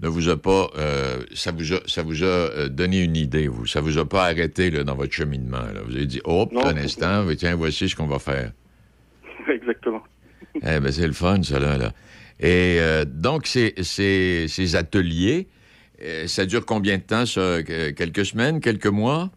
ne 0.00 0.08
vous 0.08 0.28
a 0.28 0.36
pas... 0.36 0.68
euh, 0.76 1.22
ça 1.34 1.52
vous 1.52 1.72
a, 1.72 1.78
ça 1.86 2.02
vous 2.02 2.22
a 2.22 2.26
euh, 2.26 2.68
donné 2.68 3.02
une 3.02 3.16
idée, 3.16 3.48
vous. 3.48 3.66
Ça 3.66 3.80
vous 3.80 3.96
a 3.98 4.06
pas 4.08 4.24
arrêté 4.26 4.70
là, 4.70 4.84
dans 4.84 4.94
votre 4.94 5.12
cheminement. 5.12 5.58
là. 5.62 5.80
Vous 5.86 5.96
avez 5.96 6.06
dit, 6.06 6.20
oh, 6.24 6.46
Non. 6.52 6.66
un 6.66 6.76
instant, 6.76 7.24
tiens, 7.36 7.54
voici 7.56 7.88
ce 7.88 7.96
qu'on 7.96 8.06
va 8.06 8.18
faire. 8.18 8.52
Exactement. 9.48 10.02
Eh 10.56 10.80
ben, 10.80 10.90
c'est 10.92 11.06
le 11.06 11.12
fun, 11.14 11.42
ça, 11.42 11.58
là. 11.58 11.78
là. 11.78 11.92
Et 12.40 12.76
euh, 12.80 13.04
donc, 13.06 13.46
ces, 13.46 13.72
ces, 13.82 14.46
ces 14.48 14.76
ateliers, 14.76 15.48
euh, 16.02 16.26
ça 16.26 16.44
dure 16.44 16.66
combien 16.66 16.98
de 16.98 17.02
temps, 17.02 17.24
ça? 17.24 17.62
Quelques 17.62 18.26
semaines, 18.26 18.60
quelques 18.60 18.86
mois? 18.86 19.30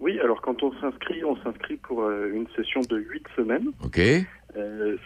Oui, 0.00 0.18
alors 0.20 0.40
quand 0.42 0.60
on 0.64 0.72
s'inscrit, 0.80 1.24
on 1.24 1.36
s'inscrit 1.42 1.76
pour 1.76 2.10
une 2.10 2.46
session 2.56 2.80
de 2.82 2.98
8 2.98 3.22
semaines. 3.36 3.68
OK? 3.84 4.00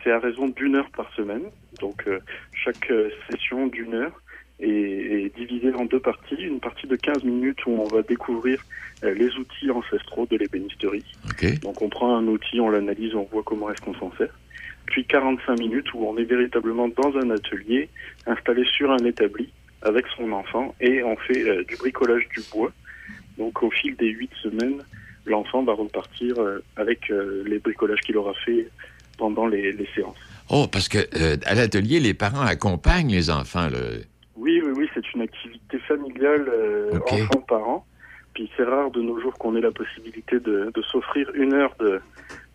C'est 0.03 0.11
à 0.11 0.19
raison 0.19 0.49
d'une 0.49 0.75
heure 0.77 0.91
par 0.97 1.13
semaine. 1.15 1.43
Donc 1.81 2.05
chaque 2.53 2.91
session 3.31 3.69
d'une 3.69 3.95
heure 3.95 4.21
est, 4.61 4.69
est 4.69 5.37
divisée 5.37 5.73
en 5.75 5.85
deux 5.85 6.01
parties. 6.01 6.37
Une 6.37 6.61
partie 6.61 6.87
de 6.87 6.97
15 6.97 7.25
minutes 7.25 7.65
où 7.67 7.71
on 7.71 7.85
va 7.85 8.03
découvrir 8.03 8.63
euh, 9.05 9.15
les 9.15 9.35
outils 9.37 9.71
ancestraux 9.71 10.27
de 10.27 10.37
l'ébénisterie. 10.37 11.05
OK. 11.31 11.61
Donc 11.61 11.83
on 11.83 11.89
prend 11.89 12.17
un 12.17 12.27
outil, 12.27 12.61
on 12.61 12.71
l'analyse, 12.71 13.15
on 13.15 13.25
voit 13.25 13.43
comment 13.45 13.71
est-ce 13.71 13.81
qu'on 13.81 13.95
s'en 13.95 14.13
sert. 14.17 14.35
Puis 14.87 15.05
45 15.05 15.59
minutes 15.59 15.93
où 15.95 16.05
on 16.07 16.17
est 16.17 16.25
véritablement 16.25 16.89
dans 16.89 17.17
un 17.17 17.31
atelier, 17.31 17.89
installé 18.27 18.65
sur 18.65 18.91
un 18.91 19.05
établi 19.05 19.51
avec 19.83 20.07
son 20.17 20.33
enfant 20.33 20.75
et 20.81 21.03
on 21.03 21.17
fait 21.17 21.49
euh, 21.49 21.65
du 21.65 21.77
bricolage 21.77 22.27
du 22.35 22.43
bois. 22.53 22.73
Donc 23.37 23.63
au 23.63 23.71
fil 23.71 23.95
des 23.97 24.09
huit 24.09 24.31
semaines, 24.43 24.83
l'enfant 25.27 25.63
va 25.63 25.75
repartir 25.75 26.39
euh, 26.39 26.65
avec 26.77 27.13
les 27.47 27.59
bricolages 27.59 28.01
qu'il 28.01 28.17
aura 28.17 28.35
fait 28.45 28.69
pendant 29.19 29.47
les, 29.47 29.73
les 29.73 29.89
séances. 29.95 30.17
Oh, 30.51 30.67
parce 30.67 30.89
que 30.89 30.99
euh, 30.99 31.37
à 31.45 31.55
l'atelier, 31.55 32.01
les 32.01 32.15
parents 32.15 32.41
accompagnent 32.41 33.11
les 33.11 33.31
enfants, 33.31 33.69
là. 33.69 33.79
Oui, 34.39 34.63
oui, 34.65 34.73
oui, 34.77 34.89
c'est 34.95 35.13
une 35.15 35.23
activité 35.23 35.79
familiale 35.81 36.47
euh, 36.49 36.99
enfant-parent. 37.11 37.87
Puis 38.35 38.49
c'est 38.57 38.63
rare 38.65 38.91
de 38.93 39.03
nos 39.03 39.21
jours 39.21 39.35
qu'on 39.35 39.57
ait 39.57 39.61
la 39.61 39.73
possibilité 39.73 40.39
de, 40.39 40.71
de 40.73 40.83
s'offrir 40.83 41.29
une 41.35 41.53
heure 41.55 41.75
de 41.81 42.01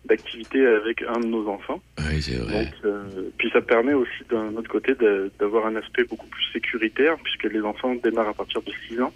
d'activité 0.06 0.66
avec 0.66 1.02
un 1.02 1.18
de 1.20 1.26
nos 1.26 1.48
enfants. 1.48 1.80
Oui, 1.98 2.20
c'est 2.20 2.36
vrai. 2.36 2.64
Donc, 2.66 2.74
euh, 2.84 3.04
puis 3.38 3.48
ça 3.50 3.62
permet 3.62 3.94
aussi 3.94 4.22
d'un 4.30 4.54
autre 4.54 4.68
côté 4.68 4.94
de- 4.94 5.30
d'avoir 5.40 5.64
un 5.66 5.76
aspect 5.76 6.04
beaucoup 6.04 6.26
plus 6.26 6.44
sécuritaire 6.52 7.16
puisque 7.22 7.50
les 7.50 7.62
enfants 7.62 7.94
démarrent 7.94 8.28
à 8.28 8.34
partir 8.34 8.60
de 8.62 8.70
6 8.86 9.00
ans. 9.00 9.12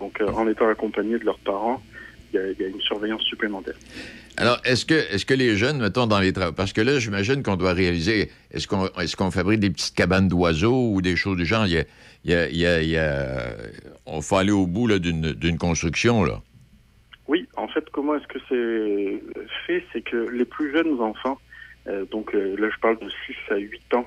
Donc 0.00 0.20
euh, 0.20 0.26
en 0.26 0.48
étant 0.48 0.68
accompagnés 0.68 1.18
de 1.20 1.24
leurs 1.24 1.38
parents, 1.38 1.80
il 2.32 2.36
y 2.36 2.42
a, 2.42 2.50
il 2.50 2.60
y 2.60 2.64
a 2.64 2.68
une 2.68 2.80
surveillance 2.80 3.22
supplémentaire. 3.22 3.76
Alors, 4.36 4.58
est-ce 4.64 4.84
que, 4.84 5.34
les 5.34 5.56
jeunes, 5.56 5.78
mettons, 5.78 6.08
dans 6.08 6.18
les 6.18 6.32
travaux, 6.32 6.52
parce 6.52 6.72
que 6.72 6.80
là, 6.80 6.98
j'imagine 6.98 7.44
qu'on 7.44 7.54
doit 7.54 7.72
réaliser, 7.72 8.30
est-ce 8.50 8.66
qu'on, 8.66 9.30
fabrique 9.30 9.60
des 9.60 9.70
petites 9.70 9.94
cabanes 9.94 10.26
d'oiseaux 10.28 10.90
ou 10.92 11.00
des 11.00 11.14
choses 11.14 11.36
du 11.36 11.46
genre? 11.46 11.66
Il 11.66 11.74
y 11.74 11.78
a, 11.78 11.84
il 12.24 12.30
y 12.30 12.34
a, 12.34 12.48
il 12.48 12.56
y 12.56 12.66
a- 12.66 12.82
il 12.82 12.88
y 12.88 12.96
a- 12.98 13.54
on 14.06 14.20
faut 14.20 14.36
aller 14.36 14.52
au 14.52 14.66
bout 14.66 14.88
d'une, 14.98 15.58
construction, 15.58 16.24
là. 16.24 16.40
Oui, 17.28 17.48
en 17.56 17.68
fait, 17.68 17.84
comment 17.90 18.16
est-ce 18.16 18.26
que 18.26 18.38
c'est 18.48 19.22
fait? 19.66 19.84
C'est 19.92 20.02
que 20.02 20.28
les 20.30 20.44
plus 20.44 20.72
jeunes 20.72 21.00
enfants, 21.00 21.38
euh, 21.86 22.04
donc 22.10 22.34
euh, 22.34 22.54
là 22.58 22.68
je 22.74 22.78
parle 22.80 22.98
de 22.98 23.08
6 23.26 23.34
à 23.52 23.56
8 23.56 23.94
ans, 23.94 24.06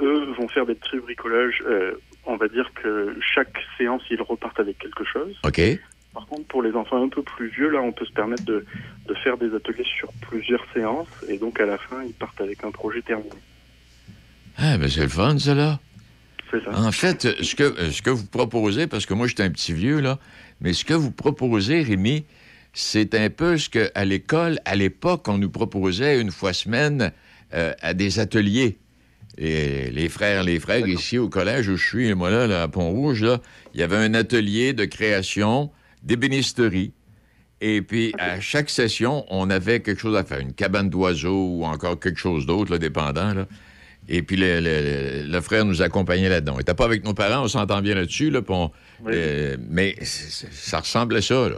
eux 0.00 0.32
vont 0.38 0.48
faire 0.48 0.66
des 0.66 0.74
petits 0.74 0.98
bricolages 0.98 1.62
euh, 1.66 1.94
on 2.28 2.36
va 2.36 2.48
dire 2.48 2.68
que 2.82 3.16
chaque 3.34 3.56
séance, 3.78 4.02
ils 4.10 4.20
repartent 4.20 4.58
avec 4.58 4.78
quelque 4.78 5.04
chose. 5.04 5.36
OK. 5.44 5.60
Par 6.12 6.26
contre, 6.26 6.44
pour 6.48 6.62
les 6.62 6.72
enfants 6.72 7.00
un 7.04 7.08
peu 7.08 7.22
plus 7.22 7.48
vieux, 7.50 7.68
là, 7.70 7.80
on 7.80 7.92
peut 7.92 8.04
se 8.04 8.12
permettre 8.12 8.44
de, 8.44 8.64
de 9.06 9.14
faire 9.22 9.36
des 9.36 9.54
ateliers 9.54 9.86
sur 9.98 10.10
plusieurs 10.22 10.64
séances. 10.74 11.06
Et 11.28 11.38
donc, 11.38 11.60
à 11.60 11.66
la 11.66 11.78
fin, 11.78 12.02
ils 12.02 12.14
partent 12.14 12.40
avec 12.40 12.64
un 12.64 12.72
projet 12.72 13.00
terminé. 13.02 13.30
Ah, 14.58 14.76
ben 14.78 14.88
c'est 14.88 15.02
le 15.02 15.08
fun, 15.08 15.38
ça, 15.38 15.54
là. 15.54 15.78
En 16.74 16.92
fait, 16.92 17.42
ce 17.42 17.54
que, 17.54 17.90
ce 17.90 18.02
que 18.02 18.10
vous 18.10 18.26
proposez, 18.26 18.86
parce 18.86 19.06
que 19.06 19.14
moi, 19.14 19.26
j'étais 19.26 19.42
un 19.42 19.50
petit 19.50 19.72
vieux, 19.72 20.00
là, 20.00 20.18
mais 20.60 20.72
ce 20.72 20.84
que 20.84 20.94
vous 20.94 21.10
proposez, 21.10 21.82
Rémi, 21.82 22.24
c'est 22.72 23.14
un 23.14 23.30
peu 23.30 23.56
ce 23.56 23.70
qu'à 23.70 24.04
l'école, 24.04 24.58
à 24.64 24.76
l'époque, 24.76 25.28
on 25.28 25.38
nous 25.38 25.50
proposait 25.50 26.20
une 26.20 26.30
fois 26.30 26.52
semaine 26.52 27.12
euh, 27.54 27.72
à 27.80 27.94
des 27.94 28.18
ateliers. 28.18 28.78
Et 29.38 29.90
les 29.90 30.08
frères, 30.08 30.42
les 30.44 30.58
frères, 30.58 30.86
ici 30.86 31.18
au 31.18 31.28
collège 31.28 31.68
où 31.68 31.76
je 31.76 31.86
suis, 31.86 32.14
moi 32.14 32.30
là, 32.30 32.46
là, 32.46 32.62
à 32.62 32.68
Pont-Rouge, 32.68 33.22
là, 33.22 33.40
il 33.74 33.80
y 33.80 33.82
avait 33.82 33.96
un 33.96 34.14
atelier 34.14 34.72
de 34.72 34.84
création 34.84 35.70
d'ébénisterie. 36.02 36.92
Et 37.60 37.82
puis, 37.82 38.14
à 38.18 38.40
chaque 38.40 38.70
session, 38.70 39.24
on 39.30 39.48
avait 39.50 39.80
quelque 39.80 40.00
chose 40.00 40.16
à 40.16 40.24
faire, 40.24 40.40
une 40.40 40.52
cabane 40.52 40.90
d'oiseaux 40.90 41.48
ou 41.48 41.64
encore 41.64 41.98
quelque 41.98 42.18
chose 42.18 42.46
d'autre, 42.46 42.72
là, 42.72 42.78
dépendant. 42.78 43.32
Là. 43.32 43.46
Et 44.08 44.22
puis, 44.22 44.36
le, 44.36 44.60
le- 44.60 45.30
le 45.30 45.40
frère 45.40 45.64
nous 45.64 45.82
accompagnait 45.82 46.28
là-dedans. 46.28 46.54
On 46.54 46.58
n'était 46.58 46.74
pas 46.74 46.84
avec 46.84 47.04
nos 47.04 47.14
parents, 47.14 47.44
on 47.44 47.48
s'entend 47.48 47.82
bien 47.82 47.94
là-dessus, 47.94 48.30
là, 48.30 48.40
euh, 49.08 49.56
mais 49.68 49.96
ça 50.02 50.78
ressemble 50.80 51.16
à 51.16 51.22
ça. 51.22 51.48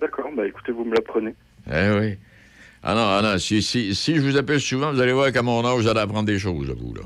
D'accord, 0.00 0.28
bah 0.36 0.46
écoutez, 0.46 0.72
vous 0.72 0.84
me 0.84 0.94
l'apprenez. 0.94 1.34
Eh 1.70 1.90
oui. 1.98 2.16
Ah 2.82 2.94
non, 2.94 3.00
ah 3.08 3.20
non, 3.22 3.38
si, 3.38 3.62
si, 3.62 3.94
si 3.94 4.16
je 4.16 4.20
vous 4.20 4.36
appelle 4.36 4.60
souvent, 4.60 4.92
vous 4.92 5.00
allez 5.00 5.12
voir 5.12 5.32
qu'à 5.32 5.42
mon 5.42 5.64
âge, 5.64 5.80
vous 5.82 5.88
allez 5.88 6.00
apprendre 6.00 6.26
des 6.26 6.38
choses, 6.38 6.68
là, 6.68 6.74
vous, 6.76 6.94
là. 6.94 7.02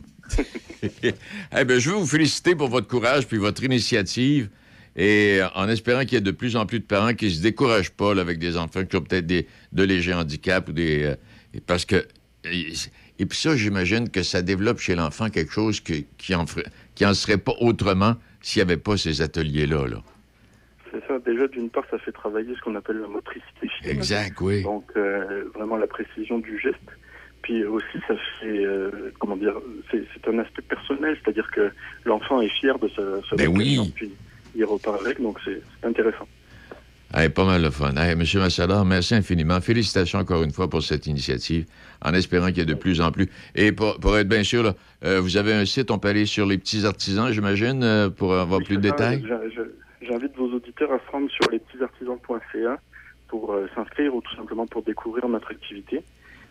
eh 1.59 1.64
bien, 1.64 1.78
je 1.78 1.91
veux 1.91 1.97
vous 1.97 2.07
féliciter 2.07 2.55
pour 2.55 2.68
votre 2.68 2.88
courage 2.88 3.26
puis 3.26 3.36
votre 3.38 3.62
initiative. 3.64 4.49
Et 4.97 5.38
euh, 5.41 5.47
en 5.55 5.68
espérant 5.68 6.01
qu'il 6.01 6.14
y 6.14 6.16
ait 6.16 6.20
de 6.20 6.30
plus 6.30 6.57
en 6.57 6.66
plus 6.66 6.80
de 6.80 6.84
parents 6.84 7.14
qui 7.14 7.30
se 7.30 7.41
découragent 7.43 7.93
pas 7.93 8.14
là, 8.14 8.22
avec 8.22 8.38
des 8.38 8.57
enfants 8.57 8.84
qui 8.84 8.97
ont 8.97 9.03
peut-être 9.03 9.26
des, 9.26 9.47
de 9.72 9.82
légers 9.84 10.14
handicaps 10.14 10.68
ou 10.68 10.72
des. 10.72 11.03
euh, 11.05 11.14
parce 11.66 11.84
que. 11.84 12.07
Et, 13.21 13.27
puis 13.27 13.37
ça, 13.39 13.55
j'imagine 13.55 14.09
que 14.09 14.23
ça 14.23 14.41
développe 14.43 14.79
chez 14.79 14.95
l'enfant 14.95 15.29
quelque 15.29 15.53
chose 15.53 15.81
que- 15.81 16.03
qui 16.16 16.35
en 16.35 16.47
ferait, 16.47 16.64
qui 16.95 17.05
en 17.05 17.12
serait 17.14 17.39
pas 17.39 17.53
autrement 17.61 18.14
s'il 18.41 18.61
n'y 18.64 18.71
avait 18.73 18.81
pas 18.81 18.97
ces 18.97 19.21
ateliers-là. 19.21 19.87
Là. 19.87 19.99
C'est 20.91 21.07
ça, 21.07 21.18
déjà, 21.18 21.47
d'une 21.49 21.68
part, 21.71 21.85
ça 21.91 21.99
fait 21.99 22.12
travailler 22.12 22.55
ce 22.57 22.61
qu'on 22.62 22.75
appelle 22.75 22.99
la 22.99 23.09
motricité 23.09 23.68
fine. 23.81 23.91
Exact, 23.91 24.41
oui. 24.41 24.62
Donc, 24.62 24.85
euh, 24.97 25.45
vraiment 25.55 25.77
la 25.77 25.87
précision 25.87 26.39
du 26.39 26.59
geste. 26.59 26.79
Puis 27.43 27.64
aussi, 27.64 27.99
ça 28.09 28.14
fait, 28.41 28.64
euh, 28.64 28.91
comment 29.18 29.37
dire, 29.37 29.55
c'est 29.91 30.03
c'est 30.14 30.29
un 30.29 30.39
aspect 30.39 30.62
personnel, 30.62 31.16
c'est-à-dire 31.23 31.51
que 31.51 31.71
l'enfant 32.05 32.41
est 32.41 32.49
fier 32.61 32.79
de 32.79 32.89
sa, 32.89 33.03
sa 33.29 33.37
Ben 33.37 33.49
oui. 33.49 33.79
puis 33.95 34.11
il 34.55 34.64
repart 34.64 35.01
avec, 35.01 35.21
donc 35.21 35.39
c'est 35.45 35.62
c'est 35.81 35.87
intéressant. 35.87 36.27
Hey, 37.13 37.29
pas 37.29 37.45
mal 37.45 37.61
de 37.61 37.71
fun. 37.71 37.97
Hey, 37.97 38.15
Monsieur 38.15 38.39
Massador, 38.39 38.85
merci 38.85 39.17
infiniment. 39.17 39.61
Félicitations 39.61 40.21
encore 40.21 40.45
une 40.45 40.53
fois 40.53 40.71
pour 40.71 40.81
cette 40.81 41.09
initiative, 41.09 41.67
en 42.03 42.15
espérant 42.15 42.49
qu'il 42.49 42.59
y 42.59 42.61
ait 42.61 42.65
de 42.67 42.75
plus 42.75 43.01
en 43.01 43.11
plus. 43.11 43.29
Et 43.57 43.73
pour, 43.73 43.99
pour 43.99 44.17
être 44.17 44.29
bien 44.29 44.45
sûr, 44.45 44.63
là, 44.63 44.75
euh, 45.05 45.21
vous 45.21 45.37
avez 45.37 45.53
un 45.53 45.65
site, 45.65 45.91
on 45.91 45.99
peut 45.99 46.07
aller 46.09 46.25
sur 46.25 46.47
les 46.47 46.57
petits 46.57 46.87
artisans, 46.87 47.33
j'imagine, 47.33 47.83
euh, 47.83 48.11
pour 48.11 48.35
avoir 48.35 48.63
plus 48.63 48.77
de 48.77 48.83
détails? 48.83 49.25
J'invite 50.03 50.37
vos 50.37 50.53
auditeurs 50.53 50.93
à 50.93 50.99
se 51.05 51.11
rendre 51.11 51.29
sur 51.31 51.51
lespetsartisans.ca 51.51 52.79
pour 53.27 53.55
euh, 53.55 53.67
s'inscrire 53.75 54.15
ou 54.15 54.21
tout 54.21 54.37
simplement 54.37 54.67
pour 54.69 54.85
découvrir 54.85 55.29
notre 55.29 55.51
activité. 55.51 56.05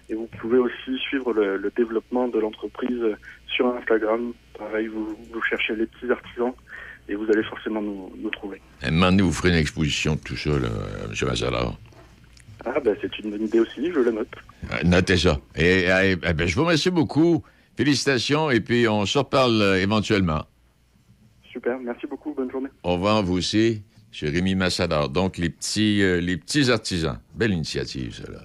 Et 0.09 0.15
vous 0.15 0.27
pouvez 0.41 0.57
aussi 0.57 0.97
suivre 1.07 1.33
le, 1.33 1.55
le 1.55 1.71
développement 1.75 2.27
de 2.27 2.37
l'entreprise 2.37 3.01
euh, 3.01 3.15
sur 3.47 3.67
Instagram. 3.75 4.33
Pareil, 4.57 4.87
vous, 4.87 5.15
vous 5.31 5.41
cherchez 5.43 5.75
les 5.75 5.85
petits 5.85 6.11
artisans 6.11 6.53
et 7.09 7.15
vous 7.15 7.25
allez 7.33 7.43
forcément 7.43 7.81
nous, 7.81 8.11
nous 8.17 8.29
trouver. 8.29 8.61
Moment 8.85 9.07
donné, 9.07 9.23
vous 9.23 9.33
ferez 9.33 9.49
une 9.49 9.55
exposition 9.55 10.15
de 10.15 10.19
tout 10.19 10.37
ça, 10.37 10.51
là, 10.51 10.67
euh, 10.67 11.07
Monsieur 11.09 11.25
Massador. 11.25 11.77
Ah, 12.65 12.79
ben 12.79 12.95
c'est 13.01 13.17
une 13.19 13.31
bonne 13.31 13.41
idée 13.43 13.59
aussi, 13.59 13.91
je 13.91 13.99
la 13.99 14.11
note. 14.11 14.27
Euh, 14.71 14.83
Notez 14.83 15.17
ça. 15.17 15.39
Et, 15.55 15.85
eh, 15.87 16.15
ben, 16.15 16.45
je 16.45 16.55
vous 16.55 16.63
remercie 16.63 16.89
beaucoup. 16.91 17.43
Félicitations, 17.77 18.51
et 18.51 18.59
puis 18.59 18.87
on 18.87 19.05
se 19.05 19.17
reparle 19.17 19.61
euh, 19.61 19.81
éventuellement. 19.81 20.45
Super, 21.51 21.79
merci 21.79 22.05
beaucoup, 22.07 22.33
bonne 22.33 22.51
journée. 22.51 22.69
Au 22.83 22.93
revoir, 22.93 23.23
vous 23.23 23.37
aussi. 23.37 23.81
Monsieur 24.11 24.29
Rémi 24.29 24.55
Massador. 24.55 25.09
Donc, 25.09 25.37
les 25.37 25.49
petits, 25.49 26.01
euh, 26.03 26.19
les 26.19 26.37
petits 26.37 26.69
artisans. 26.69 27.19
Belle 27.33 27.53
initiative, 27.53 28.13
ça, 28.23 28.31
là. 28.31 28.39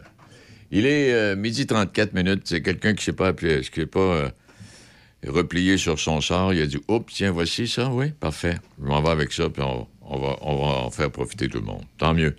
Il 0.71 0.87
est 0.87 1.37
midi 1.37 1.67
34 1.67 2.15
minutes. 2.15 2.43
C'est 2.47 2.61
quelqu'un 2.61 2.95
qui 2.95 3.01
ne 3.01 3.03
s'est 3.03 3.12
pas, 3.12 3.31
appelé- 3.31 3.61
qui 3.71 3.87
pas 3.87 4.31
replié 5.27 5.79
sur 5.79 5.99
son 5.99 6.20
sort. 6.20 6.53
Il 6.53 6.62
a 6.62 6.66
dit 6.66 6.81
Oups, 6.89 7.12
tiens, 7.12 7.31
voici 7.31 7.68
ça. 7.68 7.91
Oui, 7.91 8.11
parfait. 8.11 8.57
Je 8.81 8.87
m'en 8.87 9.03
vais 9.03 9.11
avec 9.11 9.33
ça, 9.33 9.49
puis 9.49 9.62
on, 9.62 10.18
va, 10.18 10.37
on 10.43 10.57
va 10.57 10.72
en 10.87 10.91
faire 10.91 11.11
profiter 11.11 11.49
tout 11.49 11.59
le 11.59 11.66
monde. 11.66 11.83
Tant 11.99 12.14
mieux. 12.14 12.35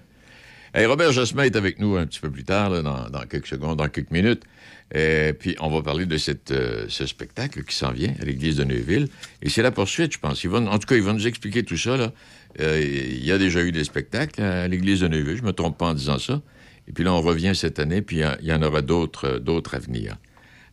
Robert 0.84 1.14
Jasmin 1.14 1.44
est 1.44 1.56
avec 1.56 1.80
nous 1.80 1.96
un 1.96 2.06
petit 2.06 2.20
peu 2.20 2.30
plus 2.30 2.44
tard, 2.44 2.84
dans, 2.84 3.26
quelques 3.30 3.48
secondes, 3.48 3.78
dans 3.78 3.88
quelques 3.88 4.12
minutes. 4.12 4.44
Et 4.94 5.34
puis, 5.40 5.56
on 5.62 5.70
va 5.70 5.82
parler 5.82 6.06
de 6.06 6.18
cette, 6.18 6.52
euh, 6.52 6.86
ce 6.90 7.08
spectacle 7.08 7.64
qui 7.64 7.74
s'en 7.74 7.92
vient 7.92 8.14
à 8.22 8.26
l'église 8.26 8.58
de 8.58 8.66
Neuville. 8.66 9.08
Et 9.42 9.50
c'est 9.50 9.64
la 9.64 9.72
poursuite, 9.72 10.14
je 10.14 10.20
pense. 10.20 10.44
Il 10.44 10.50
va, 10.50 10.60
en 10.60 10.78
tout 10.78 10.86
cas, 10.86 10.96
il 10.96 11.02
va 11.02 11.14
nous 11.14 11.26
expliquer 11.26 11.64
tout 11.64 11.78
ça. 11.78 11.98
Là. 11.98 12.12
Euh, 12.60 12.82
il 12.84 13.26
y 13.26 13.32
a 13.32 13.38
déjà 13.38 13.64
eu 13.64 13.72
des 13.72 13.84
spectacles 13.84 14.42
à 14.42 14.68
l'église 14.68 15.00
de 15.00 15.08
Neuville, 15.08 15.38
je 15.38 15.42
ne 15.42 15.48
me 15.48 15.54
trompe 15.54 15.78
pas 15.78 15.88
en 15.88 15.94
disant 15.94 16.20
ça. 16.20 16.42
Et 16.88 16.92
puis 16.92 17.04
là, 17.04 17.14
on 17.14 17.22
revient 17.22 17.54
cette 17.56 17.80
année, 17.80 18.02
puis 18.02 18.22
il 18.42 18.48
y 18.48 18.54
en 18.54 18.62
aura 18.62 18.82
d'autres 18.82 19.26
euh, 19.26 19.40
d'autres 19.40 19.76
à 19.76 19.80
venir 19.80 20.18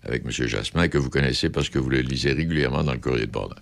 avec 0.05 0.25
M. 0.25 0.31
Jasmin, 0.31 0.89
que 0.89 0.99
vous 0.99 1.11
connaissez 1.11 1.51
parce 1.51 1.69
que 1.69 1.79
vous 1.79 1.91
le 1.91 2.01
lisez 2.01 2.33
régulièrement 2.33 2.83
dans 2.83 2.93
le 2.93 2.99
courrier 2.99 3.27
de 3.27 3.31
Bordeaux. 3.31 3.55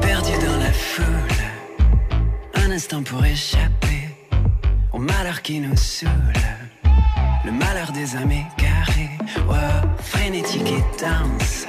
Perdu 0.00 0.32
dans 0.44 0.58
la 0.58 0.72
foule, 0.72 1.04
un 2.54 2.70
instant 2.70 3.02
pour 3.02 3.24
échapper 3.24 3.83
malheur 5.04 5.42
qui 5.42 5.60
nous 5.60 5.76
saoule. 5.76 6.10
Le 7.44 7.52
malheur 7.52 7.92
des 7.92 8.16
âmes 8.16 8.32
égarées, 8.32 9.18
wow, 9.46 9.88
frénétique 9.98 10.66
et 10.66 11.00
dense. 11.00 11.66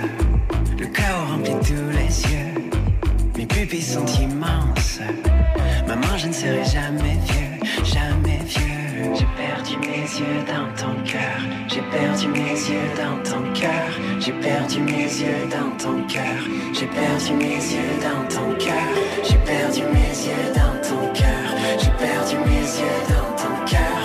Le 0.79 0.87
chaos 0.87 1.25
remplit 1.29 1.53
tous 1.61 1.89
les 1.91 2.33
yeux, 2.33 2.69
mes 3.37 3.45
pupilles 3.45 3.81
sont 3.81 4.05
immenses. 4.05 4.99
Maman, 5.87 6.17
je 6.17 6.27
ne 6.27 6.33
serai 6.33 6.63
jamais 6.65 7.17
vieux, 7.27 7.83
jamais 7.83 8.39
vieux. 8.45 8.74
J'ai 9.13 9.25
perdu 9.37 9.77
mes 9.77 10.01
yeux 10.01 10.43
dans 10.47 10.65
ton 10.75 10.95
cœur, 11.03 11.39
j'ai 11.67 11.81
perdu 11.91 12.27
mes 12.27 12.53
yeux 12.53 12.89
dans 12.97 13.21
ton 13.29 13.53
cœur, 13.53 13.91
j'ai 14.19 14.31
perdu 14.31 14.81
mes 14.81 15.03
yeux 15.03 15.47
dans 15.51 15.69
ton 15.77 16.01
cœur, 16.07 16.23
j'ai 16.73 16.87
perdu 16.87 17.33
mes 17.33 17.55
yeux 17.55 17.99
dans 18.01 18.27
ton 18.27 18.55
cœur, 18.57 18.87
j'ai 19.23 19.37
perdu 19.37 19.81
mes 19.93 20.09
yeux 20.09 20.53
dans 20.55 20.81
ton 20.81 21.13
cœur, 21.13 21.45
j'ai 21.77 21.91
perdu 21.91 22.35
mes 22.49 22.65
yeux 22.65 22.99
dans 23.07 23.35
ton 23.37 23.65
cœur, 23.65 24.04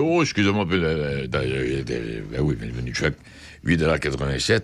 Oh, 0.00 0.22
excusez-moi, 0.22 0.66
euh, 0.72 1.26
euh, 1.26 1.26
euh, 1.34 2.22
ben 2.30 2.40
oui, 2.40 2.56
le 2.60 2.72
menu 2.72 2.94
choc, 2.94 3.14
8,87 3.64 4.62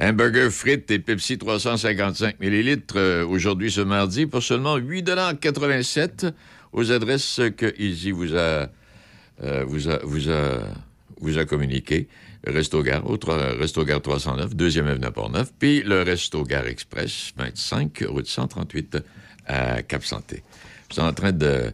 Hamburger 0.00 0.50
frites 0.50 0.90
et 0.90 0.98
Pepsi 0.98 1.38
355 1.38 2.36
ml 2.40 3.24
aujourd'hui 3.28 3.70
ce 3.70 3.80
mardi 3.82 4.26
pour 4.26 4.42
seulement 4.42 4.78
8,87 4.78 6.32
aux 6.72 6.90
adresses 6.90 7.40
que 7.56 7.74
Easy 7.78 8.10
vous 8.10 8.34
a, 8.34 8.68
vous 9.64 9.88
a, 9.88 9.98
vous 10.02 10.30
a, 10.30 10.58
vous 11.20 11.38
a 11.38 11.44
communiquées. 11.44 12.08
Resto 12.44 12.82
Gare, 12.82 13.08
au 13.08 13.16
trois- 13.18 13.52
Resto 13.52 13.84
Gare 13.84 14.00
309, 14.02 14.56
deuxième 14.56 14.88
avenue 14.88 15.10
Port-Neuf, 15.14 15.52
puis 15.58 15.82
le 15.82 16.02
Resto 16.02 16.42
Gare 16.42 16.66
Express 16.66 17.32
25, 17.36 18.04
route 18.08 18.26
138 18.26 18.98
à 19.46 19.82
Cap-Santé. 19.82 20.42
Je 20.88 20.94
suis 20.94 21.02
en 21.02 21.12
train 21.12 21.30
de... 21.32 21.70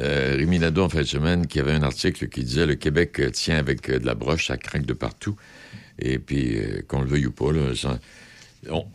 Euh, 0.00 0.36
Rémi 0.36 0.58
Nadeau, 0.58 0.82
en 0.82 0.88
fin 0.88 1.00
de 1.00 1.06
semaine, 1.06 1.46
qui 1.46 1.58
avait 1.58 1.72
un 1.72 1.82
article 1.82 2.28
qui 2.28 2.44
disait 2.44 2.66
«Le 2.66 2.74
Québec 2.74 3.20
tient 3.32 3.56
avec 3.56 3.88
euh, 3.88 3.98
de 3.98 4.06
la 4.06 4.14
broche, 4.14 4.48
ça 4.48 4.56
craque 4.56 4.84
de 4.86 4.92
partout.» 4.92 5.36
Et 5.98 6.18
puis, 6.18 6.58
euh, 6.58 6.82
qu'on 6.86 7.00
le 7.00 7.08
veuille 7.08 7.26
ou 7.26 7.32
pas, 7.32 7.52
là, 7.52 7.72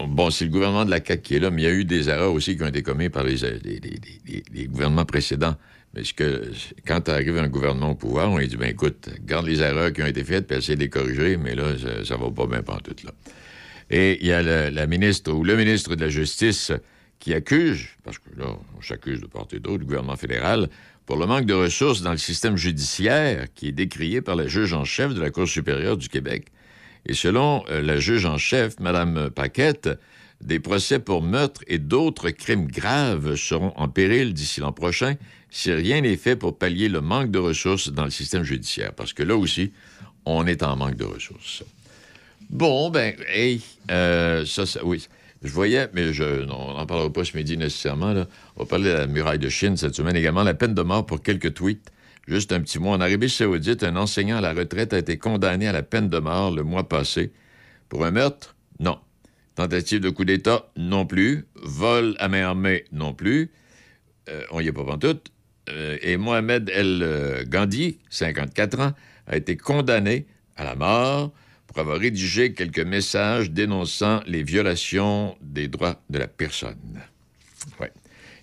bon, 0.07 0.29
c'est 0.29 0.45
le 0.45 0.51
gouvernement 0.51 0.85
de 0.85 0.91
la 0.91 1.03
CAQ 1.03 1.21
qui 1.21 1.35
est 1.35 1.39
là, 1.39 1.49
mais 1.49 1.63
il 1.63 1.65
y 1.65 1.67
a 1.67 1.73
eu 1.73 1.85
des 1.85 2.09
erreurs 2.09 2.33
aussi 2.33 2.55
qui 2.55 2.63
ont 2.63 2.67
été 2.67 2.83
commises 2.83 3.09
par 3.09 3.23
les, 3.23 3.43
euh, 3.43 3.49
gouvernements 4.67 5.05
précédents. 5.05 5.55
Mais 5.93 6.03
ce 6.03 6.13
que, 6.13 6.51
quand 6.85 7.09
arrive 7.09 7.37
un 7.37 7.47
gouvernement 7.47 7.91
au 7.91 7.95
pouvoir, 7.95 8.31
on 8.31 8.37
lui 8.37 8.47
dit, 8.47 8.55
ben 8.55 8.69
écoute, 8.69 9.09
garde 9.25 9.47
les 9.47 9.61
erreurs 9.61 9.91
qui 9.91 10.03
ont 10.03 10.05
été 10.05 10.23
faites, 10.23 10.47
puis 10.47 10.57
essaie 10.57 10.75
de 10.75 10.81
les 10.81 10.89
corriger, 10.89 11.37
mais 11.37 11.55
là, 11.55 11.77
ça, 11.77 12.05
ça 12.05 12.17
va 12.17 12.29
pas 12.29 12.45
bien 12.45 12.61
pantoute, 12.61 13.03
là. 13.03 13.11
Et 13.89 14.19
il 14.21 14.27
y 14.27 14.31
a 14.31 14.41
le- 14.41 14.69
la 14.69 14.87
ministre 14.87 15.33
ou 15.33 15.43
le 15.43 15.57
ministre 15.57 15.95
de 15.95 16.01
la 16.01 16.09
Justice 16.09 16.71
qui 17.19 17.33
accuse, 17.33 17.87
parce 18.03 18.19
que 18.19 18.29
là, 18.37 18.45
on 18.77 18.81
s'accuse 18.81 19.19
de 19.19 19.27
part 19.27 19.47
et 19.51 19.59
d'autre, 19.59 19.79
le 19.79 19.85
gouvernement 19.85 20.15
fédéral, 20.15 20.69
pour 21.05 21.17
le 21.17 21.25
manque 21.25 21.45
de 21.45 21.53
ressources 21.53 22.01
dans 22.01 22.11
le 22.11 22.17
système 22.17 22.57
judiciaire 22.57 23.47
qui 23.55 23.69
est 23.69 23.73
décrié 23.73 24.21
par 24.21 24.35
la 24.35 24.47
juge 24.47 24.73
en 24.73 24.85
chef 24.85 25.13
de 25.13 25.21
la 25.21 25.29
Cour 25.31 25.47
supérieure 25.47 25.97
du 25.97 26.09
Québec. 26.09 26.47
Et 27.05 27.13
selon 27.13 27.63
euh, 27.69 27.81
la 27.81 27.99
juge 27.99 28.25
en 28.25 28.37
chef, 28.37 28.79
Mme 28.79 29.29
Paquette, 29.31 29.89
des 30.41 30.59
procès 30.59 30.99
pour 30.99 31.21
meurtre 31.21 31.61
et 31.67 31.77
d'autres 31.77 32.29
crimes 32.31 32.67
graves 32.67 33.35
seront 33.35 33.73
en 33.75 33.87
péril 33.87 34.33
d'ici 34.33 34.59
l'an 34.59 34.71
prochain 34.71 35.15
si 35.49 35.71
rien 35.71 36.01
n'est 36.01 36.17
fait 36.17 36.35
pour 36.35 36.57
pallier 36.57 36.89
le 36.89 37.01
manque 37.01 37.29
de 37.29 37.39
ressources 37.39 37.89
dans 37.89 38.05
le 38.05 38.09
système 38.09 38.43
judiciaire. 38.43 38.93
Parce 38.93 39.13
que 39.13 39.21
là 39.23 39.35
aussi, 39.35 39.73
on 40.25 40.47
est 40.47 40.63
en 40.63 40.75
manque 40.77 40.95
de 40.95 41.03
ressources. 41.03 41.63
Bon, 42.49 42.89
ben, 42.89 43.15
hey, 43.27 43.61
euh, 43.91 44.45
ça, 44.45 44.65
ça- 44.65 44.83
oui. 44.83 45.07
Je 45.41 45.51
voyais, 45.51 45.89
mais 45.93 46.11
on 46.21 46.45
n'en 46.45 46.85
parlera 46.85 47.11
pas 47.11 47.25
ce 47.25 47.35
midi 47.35 47.57
nécessairement. 47.57 48.13
On 48.55 48.63
va 48.63 48.65
parler 48.65 48.89
de 48.89 48.97
la 48.97 49.07
muraille 49.07 49.39
de 49.39 49.49
Chine 49.49 49.75
cette 49.75 49.95
semaine 49.95 50.15
également. 50.15 50.43
La 50.43 50.53
peine 50.53 50.75
de 50.75 50.81
mort 50.83 51.05
pour 51.05 51.21
quelques 51.21 51.55
tweets. 51.55 51.91
Juste 52.27 52.51
un 52.51 52.61
petit 52.61 52.77
mot. 52.77 52.89
En 52.89 53.01
Arabie 53.01 53.29
Saoudite, 53.29 53.83
un 53.83 53.95
enseignant 53.95 54.37
à 54.37 54.41
la 54.41 54.53
retraite 54.53 54.93
a 54.93 54.99
été 54.99 55.17
condamné 55.17 55.67
à 55.67 55.71
la 55.71 55.81
peine 55.81 56.09
de 56.09 56.19
mort 56.19 56.51
le 56.51 56.63
mois 56.63 56.87
passé. 56.87 57.31
Pour 57.89 58.05
un 58.05 58.11
meurtre? 58.11 58.55
Non. 58.79 58.99
Tentative 59.55 59.99
de 59.99 60.11
coup 60.11 60.25
d'État? 60.25 60.69
Non 60.77 61.07
plus. 61.07 61.47
Vol 61.55 62.15
à 62.19 62.27
main 62.27 62.43
armée? 62.43 62.85
Non 62.91 63.13
plus. 63.13 63.51
Euh, 64.29 64.43
on 64.51 64.59
y 64.59 64.67
est 64.67 64.71
pas 64.71 64.85
pantoute. 64.85 65.31
Euh, 65.69 65.97
et 66.01 66.17
Mohamed 66.17 66.69
El 66.69 67.01
euh, 67.01 67.43
Gandhi, 67.47 67.97
54 68.11 68.79
ans, 68.79 68.93
a 69.25 69.37
été 69.37 69.57
condamné 69.57 70.27
à 70.55 70.63
la 70.63 70.75
mort 70.75 71.31
pour 71.71 71.81
avoir 71.81 71.99
rédigé 71.99 72.53
quelques 72.53 72.79
messages 72.79 73.51
dénonçant 73.51 74.21
les 74.27 74.43
violations 74.43 75.35
des 75.41 75.67
droits 75.67 76.01
de 76.09 76.19
la 76.19 76.27
personne. 76.27 76.75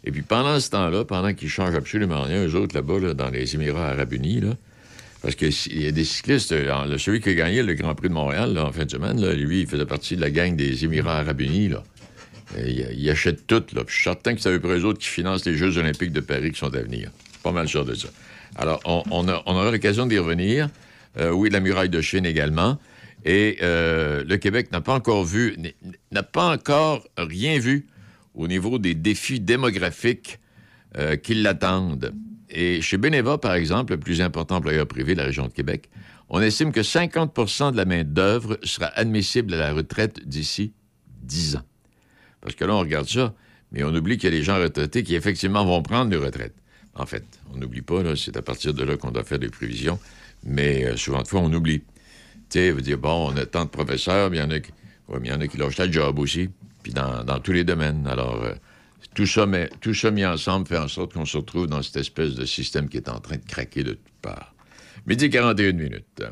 Et 0.05 0.13
puis 0.13 0.23
pendant 0.23 0.59
ce 0.61 0.71
temps-là, 0.71 1.05
pendant 1.05 1.35
qu'ils 1.35 1.49
changent 1.49 1.75
absolument 1.75 2.23
rien, 2.23 2.47
eux 2.47 2.55
autres 2.55 2.75
là-bas, 2.75 2.99
là, 3.01 3.15
dans 3.15 3.31
les 3.31 3.55
Émirats 3.55 3.89
arabes 3.89 4.13
unis, 4.13 4.41
là, 4.41 4.57
parce 5.21 5.35
qu'il 5.35 5.53
y 5.83 5.87
a 5.87 5.91
des 5.91 6.05
cyclistes, 6.05 6.53
euh, 6.53 6.99
celui 6.99 7.21
qui 7.21 7.31
a 7.31 7.35
gagné 7.35 7.63
le 7.63 7.75
Grand 7.75 7.95
Prix 7.95 8.09
de 8.09 8.15
Montréal 8.15 8.57
en 8.59 8.73
fin 8.73 8.85
de 8.85 8.91
semaine, 8.91 9.21
lui, 9.33 9.63
il 9.63 9.67
faisait 9.67 9.85
partie 9.85 10.17
de 10.17 10.21
la 10.21 10.31
gang 10.31 10.55
des 10.55 10.85
Émirats 10.85 11.19
arabes 11.19 11.41
unis. 11.41 11.69
Là. 11.69 11.83
Et 12.57 12.71
Il, 12.71 13.01
il 13.01 13.11
achète 13.11 13.47
tout. 13.47 13.65
Là. 13.73 13.85
Puis 13.85 13.89
Je 13.89 13.95
suis 13.95 14.05
certain 14.05 14.35
que 14.35 14.41
c'est 14.41 14.51
eux 14.51 14.61
eux 14.65 14.85
autres 14.85 15.01
qui 15.01 15.09
financent 15.09 15.45
les 15.45 15.57
Jeux 15.57 15.77
olympiques 15.77 16.13
de 16.13 16.21
Paris 16.21 16.53
qui 16.53 16.59
sont 16.59 16.75
à 16.75 16.81
venir. 16.81 17.11
Pas 17.43 17.53
mal 17.53 17.69
sûr 17.69 17.85
de 17.85 17.95
ça. 17.95 18.09
Alors, 18.55 18.81
on 18.85 19.29
aura 19.29 19.71
l'occasion 19.71 20.07
d'y 20.07 20.19
revenir. 20.19 20.69
Euh, 21.19 21.31
oui, 21.31 21.51
la 21.51 21.61
muraille 21.61 21.89
de 21.89 22.01
Chine 22.01 22.25
également. 22.25 22.79
Et 23.25 23.59
euh, 23.63 24.25
le 24.25 24.37
Québec 24.37 24.71
n'a 24.73 24.81
pas 24.81 24.95
encore 24.95 25.25
vu, 25.25 25.57
n'a 26.13 26.23
pas 26.23 26.53
encore 26.53 27.07
rien 27.17 27.59
vu 27.59 27.87
au 28.35 28.47
niveau 28.47 28.79
des 28.79 28.95
défis 28.95 29.41
démographiques 29.41 30.39
euh, 30.97 31.17
qui 31.17 31.35
l'attendent. 31.35 32.15
Et 32.51 32.81
chez 32.81 32.97
Beneva, 32.97 33.37
par 33.39 33.55
exemple, 33.55 33.93
le 33.93 34.01
plus 34.01 34.21
important 34.21 34.57
employeur 34.57 34.87
privé 34.87 35.15
de 35.15 35.19
la 35.19 35.27
région 35.27 35.47
de 35.47 35.53
Québec, 35.53 35.91
on 36.31 36.41
estime 36.41 36.73
que 36.73 36.81
50% 36.81 37.73
de 37.73 37.77
la 37.77 37.85
main-d'œuvre 37.85 38.59
sera 38.63 38.87
admissible 38.87 39.55
à 39.55 39.59
la 39.59 39.73
retraite 39.73 40.27
d'ici 40.27 40.73
10 41.23 41.57
ans. 41.57 41.63
Parce 42.41 42.55
que 42.55 42.65
là, 42.65 42.75
on 42.75 42.81
regarde 42.81 43.09
ça, 43.09 43.35
mais 43.73 43.83
on 43.83 43.95
oublie 43.95 44.17
qu'il 44.17 44.33
y 44.33 44.35
a 44.35 44.37
des 44.37 44.45
gens 44.45 44.59
retraités 44.59 45.03
qui, 45.03 45.15
effectivement, 45.15 45.65
vont 45.65 45.83
prendre 45.83 46.11
des 46.11 46.17
retraites. 46.17 46.55
En 46.95 47.07
fait, 47.07 47.25
on 47.53 47.59
n'oublie 47.59 47.83
pas, 47.83 48.03
c'est 48.17 48.37
à 48.37 48.43
partir 48.43 48.75
de 48.75 48.83
là 48.85 48.97
qu'on 48.97 49.11
doit 49.11 49.25
faire 49.25 49.39
des 49.39 49.49
prévisions, 49.49 49.99
mais 50.45 50.85
euh, 50.85 50.97
souvent 50.97 51.23
de 51.23 51.29
fois, 51.29 51.41
on 51.41 51.53
oublie. 51.53 51.83
Tu 52.51 52.59
sais, 52.59 52.73
dire, 52.75 52.99
bon, 52.99 53.33
on 53.33 53.37
a 53.37 53.47
tant 53.47 53.65
de 53.65 53.71
professeurs, 53.71 54.31
mais 54.31 54.39
il 54.39 54.41
y 54.41 54.43
en 54.43 54.51
a 54.51 54.61
qui, 54.61 54.73
y 55.25 55.33
en 55.33 55.41
a 55.41 55.47
qui 55.47 55.57
lâchent 55.57 55.79
la 55.79 55.91
job 55.91 56.19
aussi, 56.19 56.49
puis 56.83 56.93
dans, 56.93 57.41
tous 57.41 57.53
les 57.53 57.65
domaines. 57.65 58.07
Alors, 58.07 58.43
euh, 58.43 58.55
tout, 59.15 59.27
ça, 59.27 59.47
mais, 59.47 59.71
tout 59.81 59.95
ça 59.95 60.11
mis 60.11 60.25
ensemble 60.25 60.67
fait 60.67 60.79
en 60.79 60.89
sorte 60.89 61.13
qu'on 61.13 61.27
se 61.27 61.37
retrouve 61.37 61.67
dans 61.67 61.83
cette 61.83 61.97
espèce 61.97 62.35
de 62.35 62.47
système 62.47 62.89
qui 62.89 62.97
est 62.97 63.09
en 63.09 63.21
train 63.21 63.37
de 63.37 63.45
craquer 63.47 63.85
de 63.85 63.93
toutes 63.93 64.21
parts. 64.23 64.55
Midi 65.07 65.31
41 65.31 65.73
minutes. 65.73 66.23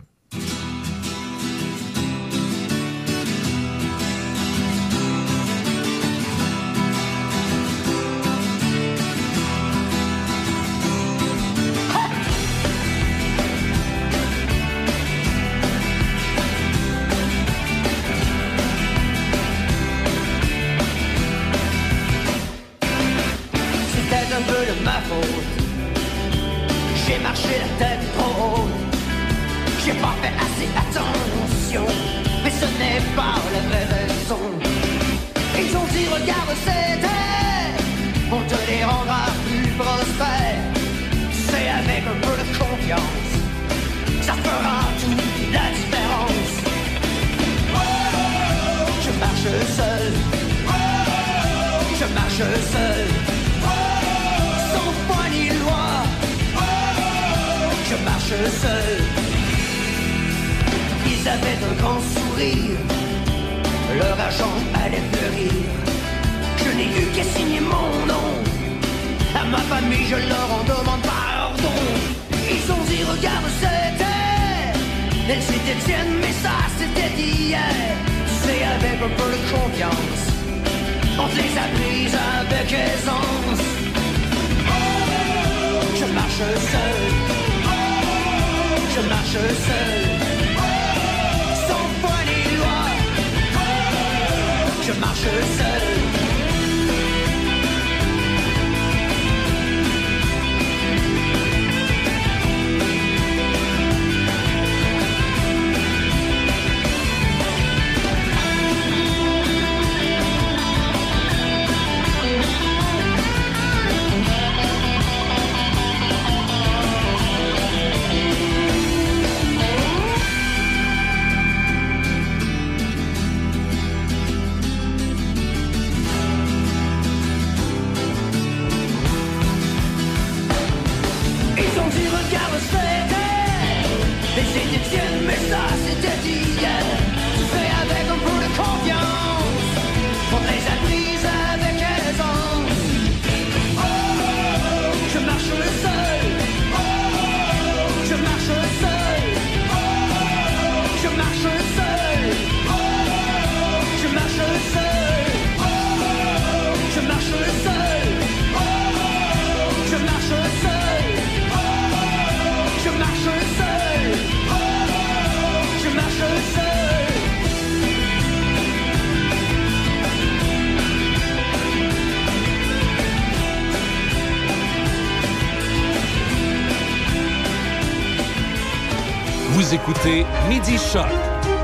Choc 180.97 181.05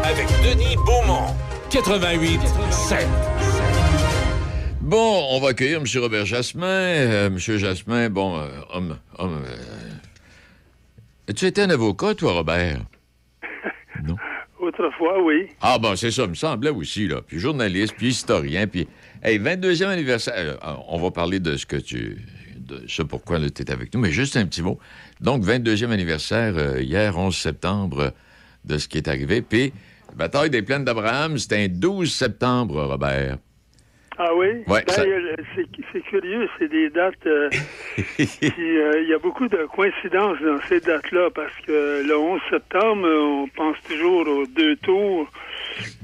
avec 0.04 0.26
Denis 0.44 0.76
Beaumont, 0.84 1.34
88 1.70 2.38
7. 2.70 3.08
Bon, 4.82 5.26
on 5.30 5.40
va 5.40 5.48
accueillir 5.48 5.78
M. 5.78 5.86
Robert 6.02 6.26
Jasmin. 6.26 6.66
Euh, 6.66 7.28
M. 7.28 7.38
Jasmin, 7.38 8.10
bon, 8.10 8.38
euh, 8.38 8.48
homme. 8.74 8.98
homme 9.16 9.42
euh, 9.46 11.32
Tu 11.34 11.46
étais 11.46 11.62
un 11.62 11.70
avocat, 11.70 12.14
toi, 12.14 12.32
Robert? 12.34 12.80
Autrefois, 14.60 15.22
oui. 15.24 15.48
Ah, 15.62 15.78
bon, 15.78 15.96
c'est 15.96 16.10
ça, 16.10 16.26
me 16.26 16.34
semblait 16.34 16.68
aussi, 16.68 17.08
là. 17.08 17.22
Puis 17.26 17.38
journaliste, 17.38 17.94
puis 17.96 18.08
historien, 18.08 18.66
puis. 18.66 18.86
Hey, 19.22 19.38
22e 19.38 19.86
anniversaire. 19.86 20.58
euh, 20.62 20.74
on 20.88 21.00
va 21.00 21.10
parler 21.10 21.40
de 21.40 21.56
ce 21.56 21.64
que 21.64 21.76
tu. 21.76 22.18
de 22.58 22.84
ce 22.86 23.00
pourquoi 23.00 23.38
tu 23.48 23.62
es 23.62 23.70
avec 23.70 23.94
nous, 23.94 24.00
mais 24.00 24.10
juste 24.10 24.36
un 24.36 24.44
petit 24.44 24.60
mot. 24.60 24.78
Donc, 25.22 25.42
22e 25.42 25.90
anniversaire, 25.90 26.52
euh, 26.58 26.82
hier, 26.82 27.16
11 27.16 27.34
septembre, 27.34 27.98
euh, 27.98 28.10
de 28.64 28.78
ce 28.78 28.88
qui 28.88 28.98
est 28.98 29.08
arrivé. 29.08 29.42
Puis, 29.42 29.72
bataille 30.16 30.50
des 30.50 30.62
plaines 30.62 30.84
d'Abraham, 30.84 31.38
c'était 31.38 31.64
un 31.64 31.68
12 31.68 32.12
septembre, 32.12 32.82
Robert. 32.84 33.38
Ah 34.18 34.34
oui? 34.36 34.46
Ouais, 34.66 34.84
Ben, 34.86 34.92
ça- 34.92 35.02
euh, 35.02 35.36
c'est, 35.92 36.00
curieux, 36.02 36.46
c'est 36.58 36.68
des 36.68 36.90
dates. 36.90 37.26
euh, 37.26 37.48
euh, 38.20 39.00
Il 39.02 39.08
y 39.08 39.14
a 39.14 39.18
beaucoup 39.18 39.48
de 39.48 39.66
coïncidences 39.74 40.38
dans 40.42 40.60
ces 40.68 40.80
dates-là 40.80 41.30
parce 41.34 41.54
que 41.66 42.02
le 42.06 42.16
11 42.16 42.40
septembre, 42.50 43.08
on 43.08 43.48
pense 43.56 43.76
toujours 43.88 44.28
aux 44.28 44.46
deux 44.46 44.76
tours. 44.76 45.30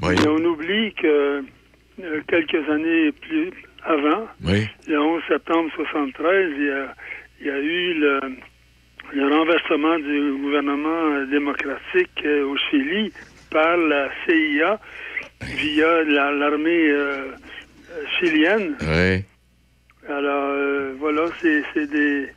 Et 0.04 0.26
on 0.26 0.38
oublie 0.44 0.94
que 0.94 1.44
euh, 2.02 2.20
quelques 2.28 2.68
années 2.70 3.12
plus 3.12 3.50
avant, 3.84 4.26
Oui. 4.44 4.66
le 4.88 4.98
11 5.00 5.22
septembre 5.28 5.70
73, 5.76 6.50
il 6.56 6.64
y 6.64 6.70
a, 6.70 6.94
il 7.42 7.46
y 7.46 7.50
a 7.50 7.58
eu 7.58 7.94
le, 7.94 8.20
le 9.12 9.26
renversement 9.28 9.98
du 9.98 10.38
gouvernement 10.42 11.24
démocratique 11.30 12.22
euh, 12.24 12.44
au 12.46 12.56
Chili 12.70 13.12
par 13.50 13.76
la 13.76 14.08
CIA 14.26 14.80
via 15.42 16.02
la- 16.04 16.32
l'armée 16.32 16.88
euh, 16.90 17.26
euh, 17.90 18.04
chilienne. 18.18 18.76
Oui. 18.80 19.24
Alors, 20.08 20.50
euh, 20.50 20.94
voilà, 20.98 21.26
c'est 21.40 21.86
des, 21.90 22.28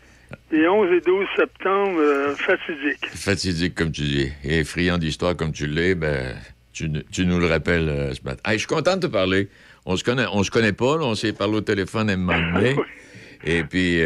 des 0.52 0.68
11 0.68 0.92
et 0.94 1.02
12 1.02 1.26
septembre 1.36 2.00
euh, 2.00 2.36
fatidiques. 2.36 3.06
Fatidique, 3.08 3.76
comme 3.76 3.92
tu 3.92 4.02
dis, 4.04 4.32
et 4.44 4.64
friand 4.64 4.98
d'histoire 4.98 5.36
comme 5.36 5.52
tu 5.52 5.68
l'es, 5.68 5.96
ben, 5.96 6.36
tu, 6.74 6.90
tu 7.12 7.26
nous 7.26 7.40
le 7.40 7.48
rappelles 7.48 8.12
ce 8.14 8.24
matin. 8.24 8.42
Hey, 8.50 8.54
je 8.58 8.60
suis 8.60 8.68
content 8.68 8.96
de 8.98 9.08
te 9.08 9.12
parler. 9.12 9.50
On 9.86 9.96
se 9.98 10.04
connaît, 10.04 10.26
on 10.32 10.44
se 10.44 10.52
connaît 10.52 10.74
pas, 10.74 10.98
là, 10.98 11.04
on 11.06 11.16
s'est 11.16 11.34
parlé 11.34 11.56
au 11.56 11.62
téléphone 11.62 12.10
à 12.10 12.14
un 12.14 12.18
moment 12.18 12.54
donné. 12.54 12.76
Et 13.44 13.64
puis, 13.64 14.00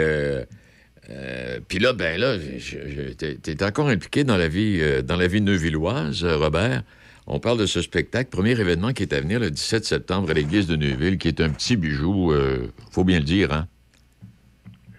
euh, 1.09 1.59
puis 1.67 1.79
là, 1.79 1.93
ben 1.93 2.19
là, 2.19 2.35
t'es 3.43 3.63
encore 3.63 3.89
impliqué 3.89 4.23
dans 4.23 4.37
la 4.37 4.47
vie, 4.47 4.79
euh, 4.81 5.01
dans 5.01 5.15
la 5.17 5.27
vie 5.27 5.41
neuvilloise, 5.41 6.23
euh, 6.23 6.37
Robert. 6.37 6.83
On 7.27 7.39
parle 7.39 7.57
de 7.59 7.65
ce 7.65 7.81
spectacle, 7.81 8.29
premier 8.29 8.51
événement 8.59 8.93
qui 8.93 9.03
est 9.03 9.13
à 9.13 9.19
venir 9.19 9.39
le 9.39 9.49
17 9.49 9.83
septembre 9.85 10.29
à 10.29 10.33
l'église 10.33 10.67
de 10.67 10.75
Neuville, 10.75 11.17
qui 11.17 11.27
est 11.27 11.41
un 11.41 11.49
petit 11.49 11.75
bijou, 11.75 12.31
euh, 12.31 12.67
faut 12.91 13.03
bien 13.03 13.17
le 13.19 13.25
dire, 13.25 13.51
hein? 13.51 13.67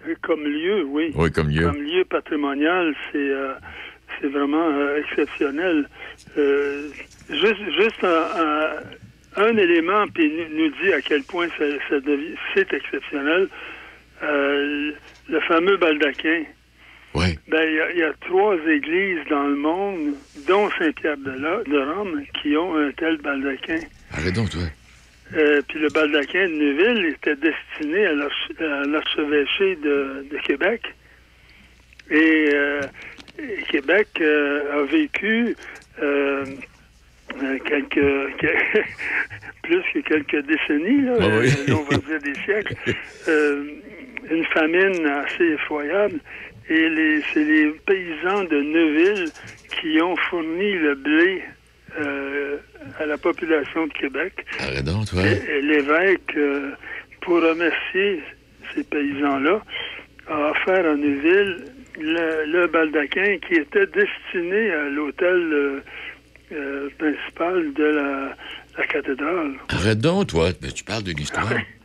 Euh, 0.07 0.13
Comme 0.21 0.43
lieu, 0.43 0.83
oui. 0.85 1.11
Oui, 1.15 1.31
comme 1.31 1.49
lieu. 1.49 1.63
Comme 1.65 1.81
lieu 1.81 2.03
patrimonial, 2.05 2.93
c'est 3.11 3.29
c'est 4.21 4.27
vraiment 4.29 4.69
exceptionnel. 4.95 5.87
Juste 7.29 7.61
juste 7.79 8.03
un, 8.03 8.25
un- 9.37 9.43
un 9.43 9.55
élément 9.57 10.05
puis 10.13 10.31
nous, 10.51 10.69
dit 10.81 10.91
à 10.93 11.01
quel 11.01 11.21
point 11.23 11.47
ça, 11.57 11.65
ça 11.89 11.99
devient- 11.99 12.35
c'est 12.53 12.71
exceptionnel. 12.73 13.47
Euh, 14.23 14.91
le 15.29 15.39
fameux 15.41 15.77
baldaquin. 15.77 16.43
Oui. 17.13 17.37
Ben, 17.47 17.63
il 17.67 17.75
y 17.75 17.79
a- 17.79 17.91
il 17.91 17.97
y, 17.99 18.03
a 18.03 18.13
trois 18.21 18.55
églises 18.67 19.19
dans 19.29 19.47
le 19.47 19.55
monde, 19.55 20.13
dont 20.47 20.69
Saint-Pierre 20.77 21.17
de, 21.17 21.31
de 21.71 21.79
Rome, 21.79 22.21
qui 22.41 22.55
ont 22.57 22.75
un 22.77 22.91
tel 22.91 23.17
baldaquin. 23.17 23.79
Arrête 24.13 24.33
donc, 24.35 24.49
toi. 24.51 24.61
Euh, 25.35 25.61
puis 25.67 25.79
le 25.79 25.89
baldaquin 25.89 26.47
de 26.47 26.53
Neuville 26.53 27.05
était 27.07 27.35
destiné 27.35 28.05
à 28.05 28.13
l'arch- 28.13 28.51
à 28.61 28.85
l'archevêché 28.85 29.75
de, 29.77 30.25
de 30.31 30.37
Québec. 30.45 30.81
Et, 32.09 32.49
euh, 32.53 32.81
et 33.39 33.63
Québec 33.69 34.07
euh, 34.21 34.81
a 34.81 34.83
vécu 34.85 35.55
quelques, 37.65 38.37
que- 38.37 38.81
plus 39.63 39.83
que 39.93 39.99
quelques 39.99 40.45
décennies, 40.45 41.01
là, 41.01 41.13
Ah 41.19 41.27
oui. 41.39 41.49
on 41.73 41.83
va 41.83 41.97
dire 41.97 42.21
des 42.21 42.35
siècles, 42.45 42.75
une 44.29 44.45
famine 44.45 45.05
assez 45.05 45.43
effroyable. 45.53 46.19
Et 46.69 46.89
les, 46.89 47.21
c'est 47.33 47.43
les 47.45 47.71
paysans 47.85 48.43
de 48.43 48.61
Neuville 48.61 49.29
qui 49.79 50.01
ont 50.01 50.15
fourni 50.29 50.73
le 50.73 50.95
blé 50.95 51.41
euh, 51.99 52.57
à 52.99 53.05
la 53.05 53.17
population 53.17 53.87
de 53.87 53.93
Québec. 53.93 54.33
Arrête 54.59 54.83
donc, 54.83 55.05
toi. 55.07 55.21
Et- 55.25 55.57
et 55.57 55.61
L'évêque, 55.61 56.35
euh, 56.35 56.71
pour 57.21 57.41
remercier 57.41 58.21
ces 58.75 58.83
paysans-là, 58.83 59.61
a 60.27 60.49
offert 60.51 60.85
à 60.85 60.95
Neuville 60.95 61.63
le, 61.99 62.45
le 62.51 62.67
baldaquin 62.67 63.37
qui 63.47 63.53
était 63.55 63.87
destiné 63.87 64.71
à 64.71 64.89
l'hôtel 64.89 65.29
euh, 65.53 65.79
euh, 66.51 66.89
principal 66.97 67.73
de 67.73 67.83
la, 67.83 68.35
la 68.77 68.85
cathédrale. 68.87 69.53
Arrête 69.69 69.99
donc, 69.99 70.27
toi. 70.27 70.49
Tu 70.75 70.83
parles 70.83 71.03
d'une 71.03 71.19
histoire. 71.19 71.49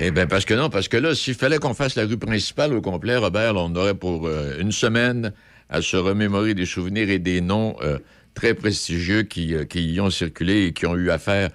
Eh 0.00 0.12
bien, 0.12 0.26
parce 0.26 0.44
que 0.44 0.54
non, 0.54 0.70
parce 0.70 0.86
que 0.86 0.96
là, 0.96 1.14
s'il 1.14 1.34
fallait 1.34 1.58
qu'on 1.58 1.74
fasse 1.74 1.96
la 1.96 2.04
rue 2.04 2.18
principale 2.18 2.72
au 2.72 2.80
complet, 2.80 3.16
Robert, 3.16 3.52
là, 3.52 3.60
on 3.60 3.74
aurait 3.74 3.94
pour 3.94 4.28
euh, 4.28 4.56
une 4.60 4.70
semaine 4.70 5.32
à 5.68 5.82
se 5.82 5.96
remémorer 5.96 6.54
des 6.54 6.66
souvenirs 6.66 7.10
et 7.10 7.18
des 7.18 7.40
noms 7.40 7.76
euh, 7.82 7.98
très 8.34 8.54
prestigieux 8.54 9.24
qui, 9.24 9.54
euh, 9.54 9.64
qui 9.64 9.92
y 9.92 10.00
ont 10.00 10.10
circulé 10.10 10.66
et 10.66 10.72
qui 10.72 10.86
ont 10.86 10.96
eu 10.96 11.10
affaire 11.10 11.50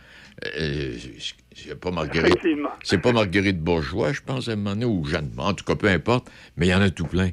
c'est 1.56 1.80
pas 1.80 1.92
Marguerite. 1.92 2.40
C'est 2.84 2.98
pas 2.98 3.14
Marguerite 3.14 3.60
Bourgeois, 3.60 4.12
je 4.12 4.22
pense, 4.22 4.50
à 4.50 4.54
un 4.54 4.56
moment 4.56 4.72
donné, 4.72 4.86
ou 4.86 5.06
Jeanne. 5.06 5.30
En 5.38 5.54
tout 5.54 5.64
cas, 5.64 5.76
peu 5.76 5.88
importe, 5.88 6.30
mais 6.58 6.68
il 6.68 6.70
y 6.70 6.74
en 6.74 6.82
a 6.82 6.90
tout 6.90 7.06
plein. 7.06 7.30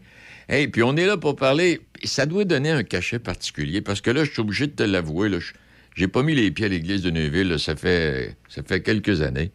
Et 0.48 0.68
puis 0.68 0.82
on 0.82 0.96
est 0.96 1.06
là 1.06 1.16
pour 1.16 1.34
parler. 1.34 1.80
Ça 2.04 2.26
doit 2.26 2.44
donner 2.44 2.70
un 2.70 2.84
cachet 2.84 3.18
particulier, 3.18 3.80
parce 3.80 4.00
que 4.00 4.10
là, 4.10 4.24
je 4.24 4.30
suis 4.30 4.40
obligé 4.40 4.66
de 4.66 4.72
te 4.72 4.82
l'avouer, 4.82 5.28
là, 5.28 5.38
j'ai 5.96 6.08
pas 6.08 6.22
mis 6.22 6.34
les 6.34 6.50
pieds 6.50 6.66
à 6.66 6.68
l'église 6.68 7.02
de 7.02 7.10
Neuville, 7.10 7.48
là, 7.48 7.58
ça 7.58 7.74
fait, 7.74 8.36
ça 8.48 8.62
fait 8.62 8.80
quelques 8.80 9.22
années. 9.22 9.50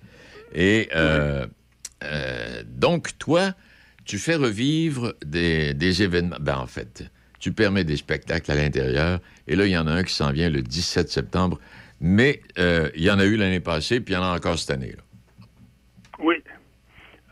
Et 0.56 0.90
euh, 0.96 1.46
euh, 2.04 2.64
donc, 2.66 3.18
toi, 3.20 3.52
tu 4.06 4.18
fais 4.18 4.36
revivre 4.36 5.14
des, 5.24 5.74
des 5.74 6.02
événements. 6.02 6.38
Ben, 6.40 6.58
en 6.58 6.66
fait, 6.66 7.04
tu 7.40 7.52
permets 7.52 7.84
des 7.84 7.98
spectacles 7.98 8.50
à 8.52 8.56
l'intérieur. 8.56 9.20
Et 9.48 9.56
là, 9.56 9.66
il 9.66 9.72
y 9.72 9.78
en 9.78 9.86
a 9.86 9.92
un 9.92 10.04
qui 10.04 10.14
s'en 10.14 10.32
vient 10.32 10.50
le 10.50 10.62
17 10.62 11.10
septembre. 11.10 11.60
Mais 12.00 12.42
euh, 12.58 12.90
il 12.96 13.04
y 13.04 13.12
en 13.12 13.20
a 13.20 13.26
eu 13.26 13.36
l'année 13.36 13.60
passée, 13.60 14.00
puis 14.00 14.14
il 14.14 14.18
y 14.18 14.20
en 14.20 14.24
a 14.24 14.36
encore 14.36 14.58
cette 14.58 14.72
année. 14.72 14.94
là. 14.96 15.04
Oui. 16.20 16.36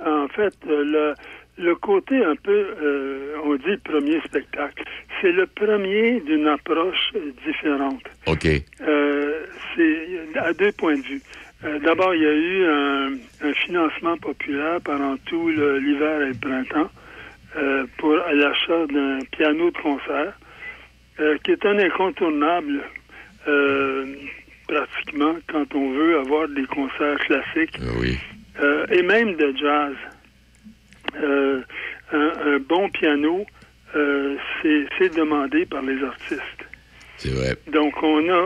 En 0.05 0.27
fait, 0.27 0.53
le, 0.65 1.13
le 1.57 1.75
côté 1.75 2.23
un 2.23 2.35
peu, 2.35 2.51
euh, 2.81 3.35
on 3.45 3.55
dit 3.55 3.77
premier 3.83 4.19
spectacle, 4.21 4.83
c'est 5.21 5.31
le 5.31 5.47
premier 5.47 6.19
d'une 6.21 6.47
approche 6.47 7.13
différente. 7.45 8.03
OK. 8.25 8.47
Euh, 8.81 9.45
c'est 9.75 10.39
à 10.39 10.53
deux 10.53 10.71
points 10.73 10.97
de 10.97 11.01
vue. 11.03 11.21
Euh, 11.65 11.79
D'abord, 11.79 12.13
il 12.15 12.21
y 12.21 12.25
a 12.25 12.33
eu 12.33 12.65
un, 12.65 13.13
un 13.47 13.53
financement 13.53 14.17
populaire 14.17 14.79
pendant 14.83 15.17
tout 15.25 15.49
l'hiver 15.49 16.21
et 16.21 16.27
le 16.29 16.33
printemps 16.39 16.89
euh, 17.55 17.85
pour 17.97 18.13
l'achat 18.15 18.85
d'un 18.87 19.19
piano 19.31 19.71
de 19.71 19.77
concert, 19.77 20.33
euh, 21.19 21.37
qui 21.43 21.51
est 21.51 21.65
un 21.65 21.77
incontournable 21.79 22.81
pratiquement 24.67 25.35
quand 25.49 25.75
on 25.75 25.91
veut 25.91 26.19
avoir 26.19 26.47
des 26.47 26.65
concerts 26.65 27.17
classiques 27.19 27.77
oui. 27.99 28.17
euh, 28.61 28.85
et 28.89 29.01
même 29.03 29.35
de 29.35 29.53
jazz. 29.57 29.95
Un, 31.15 31.61
un 32.11 32.59
bon 32.59 32.89
piano, 32.89 33.45
c'est 33.93 34.85
c'est 34.97 35.13
demandé 35.15 35.65
par 35.65 35.81
les 35.81 36.01
artistes. 36.03 36.63
C'est 37.17 37.31
vrai. 37.31 37.55
Donc, 37.71 38.01
on 38.01 38.29
a 38.29 38.43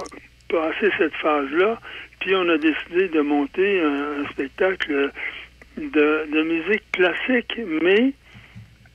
passé 0.49 0.89
cette 0.97 1.13
phase-là, 1.15 1.79
puis 2.19 2.35
on 2.35 2.47
a 2.49 2.57
décidé 2.57 3.07
de 3.09 3.21
monter 3.21 3.81
un, 3.81 4.25
spectacle 4.31 5.11
de, 5.77 6.27
de 6.31 6.41
musique 6.43 6.83
classique, 6.91 7.59
mais 7.81 8.13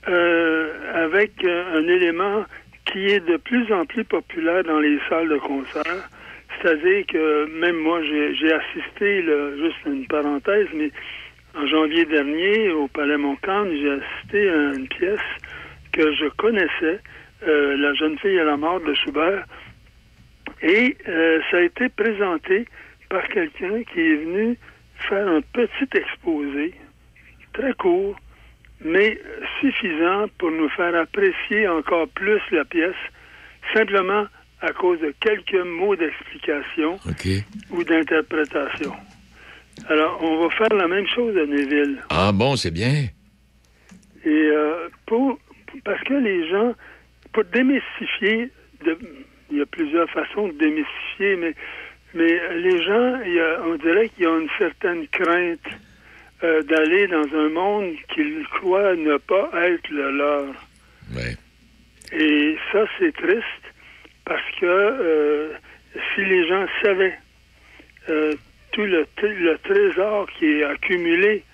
euh, 0.09 1.05
avec 1.05 1.45
un 1.45 1.87
élément 1.87 2.45
qui 2.87 3.07
est 3.07 3.21
de 3.21 3.37
plus 3.37 3.73
en 3.73 3.87
plus 3.87 4.05
populaire 4.05 4.65
dans 4.65 4.81
les 4.81 4.99
salles 5.09 5.29
de 5.29 5.39
concert. 5.39 6.09
C'est-à-dire 6.61 7.07
que 7.07 7.47
même 7.61 7.77
moi, 7.77 8.01
j'ai 8.03 8.53
assisté, 8.53 9.25
juste 9.59 9.79
une 9.87 10.07
parenthèse, 10.07 10.69
mais 10.75 10.91
en 11.57 11.67
janvier 11.67 12.05
dernier, 12.05 12.71
au 12.71 12.89
Palais 12.89 13.17
Montcalm, 13.17 13.71
j'ai 13.73 13.91
assisté 13.91 14.51
à 14.51 14.75
une 14.75 14.89
pièce 14.89 15.21
que 15.93 16.13
je 16.15 16.27
connaissais, 16.37 17.01
euh, 17.47 17.77
La 17.77 17.95
jeune 17.95 18.19
fille 18.19 18.39
à 18.39 18.45
la 18.45 18.57
mort 18.57 18.81
de 18.81 18.95
Schubert, 18.95 19.45
et 20.63 20.97
euh, 21.09 21.41
ça 21.51 21.59
a 21.59 21.61
été 21.61 21.89
présenté 21.89 22.67
par 23.13 23.29
quelqu'un 23.29 23.83
qui 23.93 24.01
est 24.01 24.17
venu 24.25 24.57
faire 25.07 25.29
un 25.29 25.43
petit 25.43 25.89
exposé, 25.99 26.73
très 27.53 27.75
court, 27.75 28.17
mais 28.81 29.21
suffisant 29.61 30.29
pour 30.39 30.51
nous 30.51 30.71
faire 30.71 30.95
apprécier 30.95 31.69
encore 31.69 32.09
plus 32.09 32.41
la 32.53 32.65
pièce, 32.65 32.97
simplement 33.75 34.25
à 34.63 34.73
cause 34.73 34.99
de 35.01 35.13
quelques 35.21 35.63
mots 35.67 35.95
d'explication 35.95 36.99
ou 37.71 37.85
d'interprétation. 37.85 38.93
Alors, 39.89 40.19
on 40.23 40.47
va 40.49 40.55
faire 40.55 40.75
la 40.75 40.89
même 40.89 41.07
chose 41.09 41.37
à 41.37 41.45
Neuville. 41.45 41.99
Ah 42.09 42.33
bon, 42.33 42.57
c'est 42.57 42.71
bien. 42.71 42.95
Et 44.25 44.29
euh, 44.29 44.89
pour, 45.05 45.39
parce 45.85 46.03
que 46.05 46.15
les 46.15 46.49
gens, 46.49 46.75
pour 47.35 47.45
démystifier, 47.45 48.49
de- 48.87 48.99
il 49.51 49.59
y 49.59 49.61
a 49.61 49.67
plusieurs 49.67 50.09
façons 50.11 50.49
de 50.49 50.55
démystifier, 50.55 51.37
mais, 51.37 51.55
mais 52.15 52.41
les 52.59 52.83
gens, 52.83 53.21
y 53.23 53.41
a- 53.41 53.61
on 53.65 53.77
dirait 53.77 54.09
qu'il 54.11 54.25
y 54.25 54.27
a 54.27 54.39
une 54.39 54.49
certaine 54.59 55.07
crainte 55.09 55.61
euh, 56.45 56.61
d'aller 56.63 57.07
dans 57.07 57.27
un 57.35 57.49
monde 57.51 57.95
qu'ils 58.15 58.45
croient 58.49 58.95
ne 58.97 59.17
pas 59.19 59.49
être 59.69 59.89
le 59.91 60.11
leur. 60.11 60.47
Et 62.13 62.57
ça, 62.73 62.85
c'est 62.99 63.15
triste 63.15 63.65
parce 64.25 64.43
que 64.61 64.67
euh, 64.67 65.53
si 66.15 66.25
les 66.25 66.47
gens 66.49 66.67
savaient 66.83 67.17
euh, 68.09 68.35
tout 68.73 68.83
le, 68.83 69.07
le 69.23 69.57
trésor 69.59 70.29
qui 70.39 70.47
est 70.47 70.65
accumulé 70.65 71.45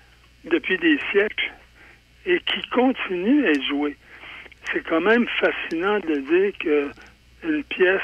depuis 0.45 0.77
des 0.77 0.97
siècles 1.11 1.51
et 2.25 2.39
qui 2.39 2.61
continue 2.69 3.45
à 3.45 3.51
être 3.51 3.63
joué, 3.67 3.95
c'est 4.71 4.83
quand 4.87 5.01
même 5.01 5.27
fascinant 5.39 5.99
de 5.99 6.15
dire 6.15 6.51
que 6.59 6.89
une 7.43 7.63
pièce 7.65 8.01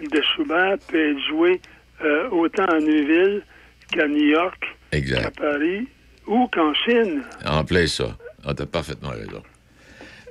de 0.00 0.22
Schubert 0.22 0.76
peut 0.88 1.10
être 1.10 1.20
jouée 1.28 1.60
euh, 2.04 2.28
autant 2.30 2.66
à 2.66 2.78
Neuville 2.78 3.42
qu'à 3.90 4.06
New 4.08 4.26
York, 4.26 4.64
qu'à. 4.90 5.30
Paris 5.30 5.88
ou 6.26 6.46
qu'en 6.48 6.74
Chine. 6.74 7.22
En 7.44 7.64
plein 7.64 7.86
ça. 7.86 8.16
Ah, 8.44 8.54
t'as 8.54 8.66
parfaitement 8.66 9.10
raison. 9.10 9.42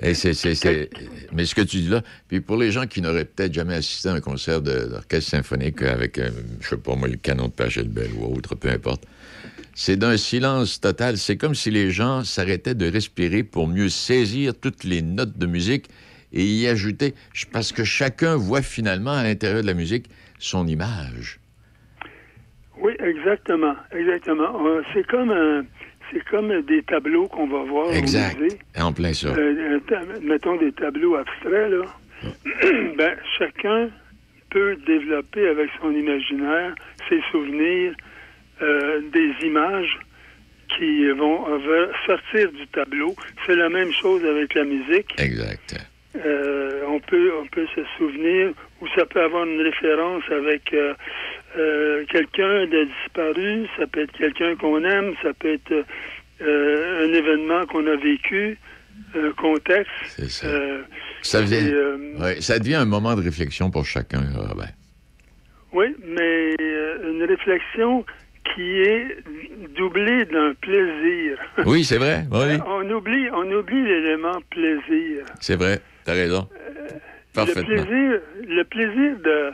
Et 0.02 0.12
Mais 1.32 1.46
ce 1.46 1.54
que 1.54 1.62
tu 1.62 1.78
dis 1.78 1.88
là, 1.88 2.02
puis 2.28 2.40
pour 2.40 2.58
les 2.58 2.70
gens 2.70 2.86
qui 2.86 3.00
n'auraient 3.00 3.24
peut-être 3.24 3.54
jamais 3.54 3.76
assisté 3.76 4.10
à 4.10 4.12
un 4.12 4.20
concert 4.20 4.60
d'orchestre 4.60 5.30
symphonique 5.30 5.80
avec, 5.82 6.18
euh, 6.18 6.30
je 6.60 6.68
sais 6.68 6.76
pas 6.76 6.94
moi, 6.94 7.08
le 7.08 7.16
canon 7.16 7.46
de 7.46 7.52
Pachelbel 7.52 8.10
ou 8.18 8.36
autre, 8.36 8.54
peu 8.54 8.68
importe, 8.68 9.04
c'est 9.74 9.96
d'un 9.96 10.18
silence 10.18 10.80
total. 10.80 11.16
C'est 11.16 11.38
comme 11.38 11.54
si 11.54 11.70
les 11.70 11.90
gens 11.90 12.24
s'arrêtaient 12.24 12.74
de 12.74 12.90
respirer 12.90 13.42
pour 13.42 13.68
mieux 13.68 13.88
saisir 13.88 14.52
toutes 14.54 14.84
les 14.84 15.00
notes 15.00 15.38
de 15.38 15.46
musique 15.46 15.86
et 16.36 16.44
y 16.44 16.66
ajouter, 16.68 17.14
parce 17.52 17.72
que 17.72 17.82
chacun 17.84 18.36
voit 18.36 18.62
finalement 18.62 19.12
à 19.12 19.22
l'intérieur 19.24 19.62
de 19.62 19.66
la 19.66 19.74
musique 19.74 20.06
son 20.38 20.66
image. 20.66 21.40
Oui, 22.78 22.92
exactement, 23.00 23.74
exactement. 23.90 24.66
Euh, 24.66 24.82
C'est 24.92 25.06
comme 25.06 25.30
un- 25.30 25.64
c'est 26.12 26.22
comme 26.28 26.60
des 26.62 26.82
tableaux 26.82 27.26
qu'on 27.26 27.48
va 27.48 27.62
voir 27.64 27.90
Exact. 27.92 28.36
au 28.38 28.42
musée. 28.44 28.58
En 28.78 28.92
plein 28.92 29.12
ça. 29.14 29.28
Euh, 29.28 29.80
mettons 30.22 30.56
des 30.56 30.72
tableaux 30.72 31.16
abstraits 31.16 31.70
là. 31.72 31.84
ben 32.98 33.16
chacun 33.38 33.88
peut 34.50 34.76
développer 34.86 35.48
avec 35.48 35.68
son 35.80 35.90
imaginaire 35.90 36.74
ses 37.08 37.20
souvenirs, 37.30 37.94
euh, 38.62 39.00
des 39.12 39.32
images 39.46 39.98
qui 40.76 41.08
vont 41.12 41.46
euh, 41.48 41.88
sortir 42.06 42.52
du 42.52 42.66
tableau. 42.68 43.14
C'est 43.46 43.56
la 43.56 43.68
même 43.68 43.92
chose 43.92 44.24
avec 44.24 44.54
la 44.54 44.64
musique. 44.64 45.12
Exact. 45.18 45.74
Euh, 46.24 46.82
on 46.88 46.98
peut 47.00 47.30
on 47.42 47.46
peut 47.48 47.66
se 47.74 47.80
souvenir 47.98 48.52
ou 48.80 48.86
ça 48.96 49.04
peut 49.06 49.20
avoir 49.22 49.44
une 49.44 49.60
référence 49.60 50.22
avec 50.30 50.72
euh, 50.72 50.94
euh, 51.58 52.04
quelqu'un 52.10 52.66
de 52.66 52.84
disparu, 52.84 53.66
ça 53.78 53.86
peut 53.86 54.00
être 54.00 54.12
quelqu'un 54.12 54.56
qu'on 54.56 54.82
aime, 54.84 55.14
ça 55.22 55.32
peut 55.34 55.52
être 55.54 55.84
un 56.40 57.12
événement 57.12 57.64
qu'on 57.66 57.86
a 57.86 57.96
vécu, 57.96 58.58
un 59.14 59.30
contexte. 59.32 59.90
C'est 60.06 60.30
ça. 60.30 60.46
Ça, 61.22 61.40
vient- 61.42 61.58
et, 61.66 62.20
ouais, 62.20 62.40
ça 62.40 62.58
devient 62.58 62.74
un 62.76 62.84
moment 62.84 63.14
de 63.16 63.22
réflexion 63.22 63.70
pour 63.70 63.84
chacun, 63.86 64.20
Robert. 64.34 64.72
oui, 65.72 65.94
mais 66.04 66.54
une 67.04 67.24
réflexion 67.24 68.04
qui 68.54 68.80
est 68.80 69.16
doublée 69.76 70.24
d'un 70.26 70.54
plaisir. 70.54 71.38
Oui, 71.66 71.84
c'est 71.84 71.98
vrai. 71.98 72.24
Oui, 72.30 72.56
on 72.66 72.88
oublie 72.90 73.28
on 73.32 73.50
oublie 73.52 73.82
l'élément 73.84 74.38
plaisir. 74.50 75.24
c'est 75.40 75.56
vrai. 75.56 75.80
T'as 76.04 76.12
raison. 76.14 76.48
Le 76.50 76.94
Parfaitement. 77.34 77.64
plaisir, 77.64 78.20
le 78.48 78.62
plaisir 78.64 79.16
de 79.24 79.50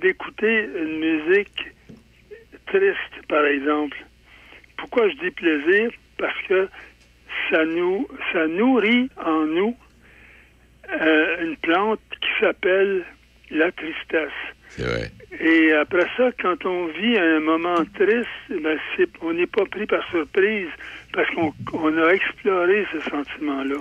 d'écouter 0.00 0.68
une 0.74 0.98
musique 0.98 1.66
triste, 2.66 3.26
par 3.28 3.44
exemple. 3.44 3.96
Pourquoi 4.78 5.08
je 5.10 5.14
dis 5.16 5.30
plaisir? 5.30 5.90
Parce 6.18 6.40
que 6.48 6.68
ça 7.50 7.64
nous 7.64 8.08
ça 8.32 8.46
nourrit 8.46 9.10
en 9.24 9.40
nous 9.44 9.76
euh, 11.00 11.44
une 11.44 11.56
plante 11.56 12.00
qui 12.20 12.28
s'appelle 12.40 13.04
la 13.50 13.70
tristesse. 13.72 14.30
Vrai. 14.78 15.10
Et 15.40 15.72
après 15.72 16.06
ça, 16.16 16.30
quand 16.40 16.64
on 16.66 16.86
vit 16.88 17.16
un 17.18 17.40
moment 17.40 17.76
triste, 17.94 18.28
ben 18.62 18.78
on 19.22 19.32
n'est 19.32 19.46
pas 19.46 19.64
pris 19.66 19.86
par 19.86 20.06
surprise 20.10 20.68
parce 21.12 21.28
qu'on 21.34 21.52
on 21.72 21.96
a 22.02 22.10
exploré 22.10 22.86
ce 22.92 23.00
sentiment-là. 23.10 23.76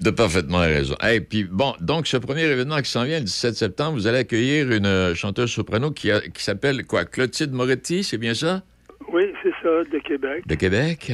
De 0.00 0.10
parfaitement 0.10 0.60
raison. 0.60 0.94
Et 1.12 1.20
puis, 1.20 1.44
bon, 1.44 1.74
donc, 1.80 2.06
ce 2.06 2.16
premier 2.16 2.44
événement 2.44 2.78
qui 2.80 2.90
s'en 2.90 3.04
vient 3.04 3.18
le 3.18 3.24
17 3.26 3.54
septembre, 3.54 3.92
vous 3.98 4.06
allez 4.06 4.18
accueillir 4.18 4.70
une 4.72 5.14
chanteuse 5.14 5.50
soprano 5.50 5.90
qui, 5.90 6.10
a- 6.10 6.20
qui 6.22 6.42
s'appelle 6.42 6.86
quoi? 6.86 7.04
Clotilde 7.04 7.52
Moretti, 7.52 8.02
c'est 8.02 8.16
bien 8.16 8.32
ça? 8.32 8.62
Oui, 9.12 9.24
c'est 9.42 9.52
ça, 9.62 9.84
de 9.84 9.98
Québec. 9.98 10.46
De 10.46 10.54
Québec? 10.54 11.12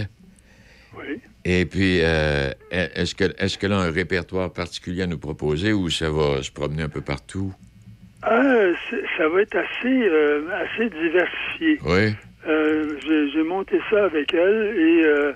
Oui. 0.97 1.21
Et 1.49 1.65
puis, 1.65 2.01
euh, 2.03 2.51
est-ce 2.73 3.15
que 3.15 3.25
est-ce 3.39 3.57
qu'elle 3.57 3.73
a 3.73 3.79
un 3.79 3.93
répertoire 3.93 4.53
particulier 4.53 5.03
à 5.03 5.07
nous 5.07 5.19
proposer 5.19 5.73
ou 5.73 5.89
ça 5.91 6.11
va 6.11 6.43
se 6.43 6.51
promener 6.51 6.83
un 6.83 6.89
peu 6.89 7.03
partout? 7.03 7.53
Ah, 8.23 8.43
c'est- 8.91 9.05
ça 9.17 9.29
va 9.29 9.43
être 9.43 9.55
assez, 9.55 9.87
euh, 10.09 10.43
assez 10.65 10.91
diversifié. 10.91 11.79
Oui. 11.87 12.15
Euh, 12.49 12.97
J'ai 13.33 13.43
monté 13.45 13.79
ça 13.91 14.07
avec 14.07 14.35
elle 14.35 14.75
et 14.77 15.05
euh, 15.05 15.33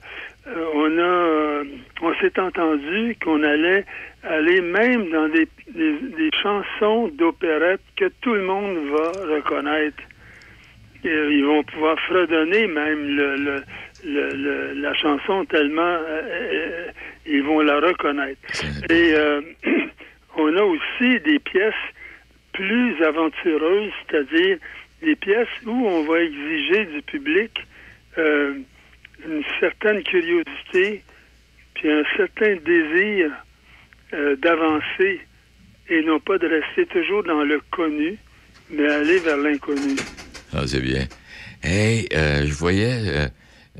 euh, 0.49 0.65
on 0.74 0.99
a, 0.99 1.01
euh, 1.03 1.65
on 2.03 2.12
s'est 2.15 2.41
entendu 2.41 3.16
qu'on 3.23 3.45
allait 3.45 3.85
aller 4.24 4.61
même 4.61 5.11
dans 5.11 5.28
des, 5.28 5.47
des, 5.73 5.93
des 6.19 6.31
chansons 6.43 7.07
d'opérette 7.19 7.82
que 7.97 8.07
tout 8.20 8.35
le 8.35 8.43
monde 8.43 8.77
va 8.91 9.12
reconnaître. 9.37 10.03
Et, 11.05 11.09
euh, 11.09 11.32
ils 11.32 11.45
vont 11.45 11.62
pouvoir 11.62 11.97
fredonner 12.01 12.66
même 12.66 13.16
le, 13.16 13.37
le, 13.37 13.62
le- 14.05 14.35
le- 14.35 14.73
la 14.81 14.95
chanson 14.95 15.45
tellement 15.47 15.83
euh, 15.83 16.23
euh, 16.25 16.87
ils 17.27 17.43
vont 17.43 17.61
la 17.61 17.81
reconnaître. 17.81 18.41
Et 18.91 19.13
euh, 19.15 19.41
on 20.37 20.57
a 20.57 20.63
aussi 20.63 21.21
des 21.21 21.39
pièces 21.39 21.75
plus 22.53 23.03
aventureuses, 23.03 23.93
c'est-à-dire 24.09 24.59
des 25.03 25.17
pièces 25.17 25.49
où 25.67 25.71
on 25.71 26.05
va 26.05 26.21
exiger 26.21 26.85
du 26.87 27.03
public 27.03 27.67
euh, 28.19 28.55
une 29.27 29.43
certaine 29.61 30.03
curiosité, 30.03 31.03
puis 31.75 31.91
un 31.91 32.03
certain 32.17 32.57
désir 32.57 33.31
d'avancer 34.39 35.21
et 35.89 36.03
non 36.03 36.19
pas 36.21 36.39
de 36.39 36.47
rester 36.49 36.87
toujours 36.87 37.23
dans 37.23 37.45
le 37.45 37.61
connu, 37.71 38.17
mais 38.71 38.87
aller 38.89 39.19
vers 39.21 39.37
l'inconnu. 39.37 39.97
Ah, 40.53 40.67
c'est 40.67 40.81
bien. 40.81 41.05
Hey, 41.63 42.09
je 42.13 42.53
voyais 42.55 43.29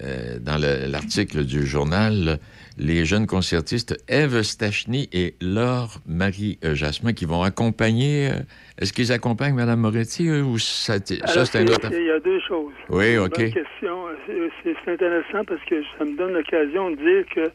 euh, 0.03 0.39
dans 0.41 0.57
le- 0.59 0.91
l'article 0.91 1.45
du 1.45 1.67
journal 1.67 2.39
les 2.79 3.05
jeunes 3.05 3.27
concertistes 3.27 4.03
Eve 4.09 4.41
Stachny 4.43 5.09
et 5.13 5.35
Laure 5.43 5.99
Marie 6.07 6.59
euh, 6.65 6.75
Jasmin 6.75 7.13
qui 7.13 7.27
vont 7.27 7.43
accompagner. 7.43 8.29
euh, 8.31 8.35
Est-ce 8.79 8.93
qu'ils 8.93 9.13
accompagnent 9.13 9.55
Mme 9.55 9.81
Moretti 9.81 10.31
ou 10.31 10.59
ça, 10.59 10.95
ça 11.27 11.45
c'est 11.45 11.59
un 11.59 11.67
autre 11.67 11.91
Il 11.93 12.07
y 12.07 12.11
a 12.11 12.21
deux 12.21 12.41
choses. 12.49 12.73
Oui, 12.89 13.19
OK. 13.19 13.37
bonne 13.39 13.53
question. 13.53 14.07
C'est- 14.27 14.91
intéressant 14.91 15.45
parce 15.45 15.63
que 15.69 15.83
ça 15.99 16.05
me 16.05 16.17
donne 16.17 16.33
l'occasion 16.33 16.91
de 16.91 16.97
dire 16.97 17.25
que 17.35 17.51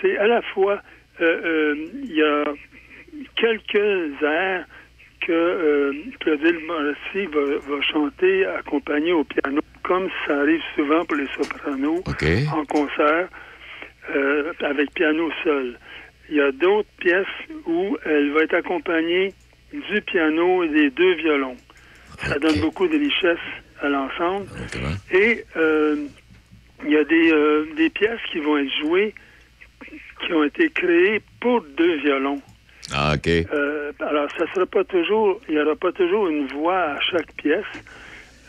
c'est 0.00 0.16
à 0.18 0.26
la 0.26 0.40
fois, 0.54 0.80
euh, 1.20 1.74
il 2.04 2.12
y 2.14 2.22
a 2.22 2.44
quelques 3.36 4.22
airs 4.22 4.66
que 5.20 5.32
euh, 5.32 5.92
Claudine 6.20 6.58
va, 6.66 7.74
va 7.76 7.82
chanter 7.82 8.46
accompagnée 8.46 9.12
au 9.12 9.24
piano, 9.24 9.60
comme 9.82 10.08
ça 10.26 10.40
arrive 10.40 10.62
souvent 10.74 11.04
pour 11.04 11.16
les 11.16 11.28
sopranos 11.36 12.02
en 12.52 12.64
concert, 12.66 13.28
euh, 14.14 14.52
avec 14.60 14.92
piano 14.94 15.30
seul. 15.44 15.78
Il 16.28 16.36
y 16.36 16.40
a 16.40 16.52
d'autres 16.52 16.88
pièces 16.98 17.26
où 17.66 17.96
elle 18.04 18.30
va 18.32 18.42
être 18.42 18.54
accompagnée 18.54 19.34
du 19.72 20.00
piano 20.02 20.62
et 20.64 20.68
des 20.68 20.90
deux 20.90 21.14
violons. 21.14 21.56
Ça 22.18 22.38
donne 22.38 22.60
beaucoup 22.60 22.86
de 22.86 22.98
richesse 22.98 23.38
à 23.80 23.88
l'ensemble. 23.88 24.46
Et 25.12 25.44
euh, 25.56 26.06
il 26.84 26.90
y 26.90 26.96
a 26.96 27.04
des, 27.04 27.32
euh, 27.32 27.66
des 27.76 27.90
pièces 27.90 28.20
qui 28.32 28.38
vont 28.38 28.58
être 28.58 28.72
jouées 28.82 29.14
qui 30.26 30.32
ont 30.34 30.44
été 30.44 30.68
créées 30.70 31.20
pour 31.40 31.62
deux 31.62 31.96
violons. 31.96 32.40
Ah, 32.92 33.14
OK. 33.14 33.28
Euh, 33.28 33.92
alors, 34.00 34.28
ça 34.36 34.44
sera 34.54 34.66
pas 34.66 34.84
toujours, 34.84 35.40
il 35.48 35.54
n'y 35.54 35.60
aura 35.60 35.76
pas 35.76 35.92
toujours 35.92 36.28
une 36.28 36.46
voix 36.48 36.78
à 36.78 37.00
chaque 37.00 37.32
pièce. 37.34 37.64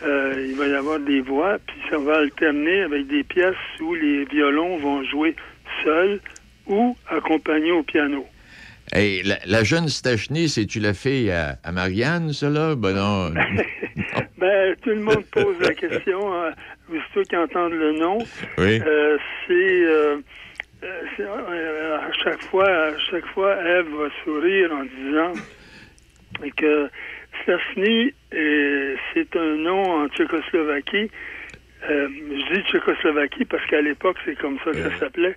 Euh, 0.04 0.48
il 0.50 0.56
va 0.56 0.68
y 0.68 0.74
avoir 0.74 1.00
des 1.00 1.22
voix, 1.22 1.58
puis 1.68 1.78
ça 1.90 1.98
va 1.98 2.18
alterner 2.18 2.82
avec 2.82 3.08
des 3.08 3.24
pièces 3.24 3.56
où 3.82 3.94
les 3.94 4.26
violons 4.26 4.78
vont 4.78 5.04
jouer 5.04 5.36
seuls 5.84 6.20
ou 6.66 6.96
accompagnés 7.08 7.72
au 7.72 7.84
piano. 7.84 8.26
Hey, 8.94 9.22
la, 9.24 9.38
la 9.46 9.64
jeune 9.64 9.88
Stachny, 9.88 10.50
c'est-tu 10.50 10.80
la 10.80 10.94
fille 10.94 11.30
à, 11.32 11.58
à 11.64 11.72
Marianne, 11.72 12.34
cela? 12.34 12.76
Ben 12.76 12.94
non. 12.94 13.34
Ben, 14.38 14.76
tout 14.82 14.90
le 14.90 15.02
monde 15.02 15.24
pose 15.32 15.56
la 15.60 15.76
question, 15.76 16.34
euh, 16.34 16.50
aussitôt 16.92 17.22
qu'ils 17.30 17.38
entendent 17.38 17.74
le 17.74 18.00
nom. 18.00 18.18
Oui. 18.58 18.82
Euh, 18.84 19.16
c'est, 19.46 19.86
euh, 20.84 21.02
euh, 21.20 21.98
à 21.98 22.12
chaque 22.24 22.42
fois, 22.44 22.70
à 22.70 22.98
chaque 23.10 23.26
fois, 23.28 23.56
Eve 23.64 23.90
va 23.90 24.10
sourire 24.24 24.72
en 24.72 24.84
disant 24.84 25.34
que 26.58 26.90
Stefani, 27.44 28.14
euh, 28.34 28.96
c'est 29.14 29.36
un 29.36 29.56
nom 29.58 30.04
en 30.04 30.08
Tchécoslovaquie. 30.10 31.10
Euh, 31.90 32.08
je 32.10 32.56
dis 32.56 32.62
Tchécoslovaquie 32.70 33.46
parce 33.46 33.66
qu'à 33.66 33.82
l'époque, 33.82 34.18
c'est 34.26 34.36
comme 34.36 34.58
ça 34.64 34.72
que 34.72 34.84
ça 34.84 35.00
s'appelait. 35.00 35.36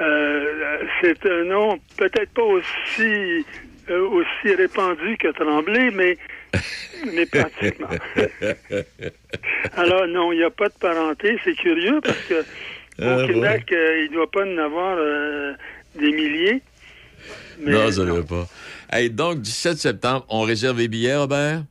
Euh, 0.00 0.78
c'est 1.00 1.26
un 1.26 1.44
nom 1.44 1.78
peut-être 1.98 2.32
pas 2.32 2.42
aussi 2.42 3.44
euh, 3.88 4.08
aussi 4.08 4.54
répandu 4.54 5.16
que 5.16 5.28
Tremblay, 5.28 5.90
mais 5.92 6.18
mais 7.14 7.26
pratiquement. 7.26 7.88
Alors 9.76 10.08
non, 10.08 10.32
il 10.32 10.38
n'y 10.38 10.44
a 10.44 10.50
pas 10.50 10.68
de 10.68 10.74
parenté. 10.80 11.38
C'est 11.44 11.54
curieux 11.54 12.00
parce 12.02 12.20
que 12.24 12.44
au 13.00 13.26
Québec, 13.26 13.64
euh, 13.72 14.04
il 14.04 14.10
ne 14.10 14.14
doit 14.14 14.30
pas 14.30 14.44
en 14.44 14.58
avoir 14.58 14.96
euh, 14.98 15.52
des 15.98 16.12
milliers. 16.12 16.62
Mais 17.58 17.72
non, 17.72 17.90
ça 17.90 18.04
ne 18.04 18.12
veut 18.12 18.24
pas. 18.24 18.46
Hey, 18.92 19.10
donc, 19.10 19.40
17 19.40 19.76
septembre, 19.78 20.24
on 20.28 20.42
réserve 20.42 20.78
les 20.78 20.88
billets, 20.88 21.16
Robert? 21.16 21.62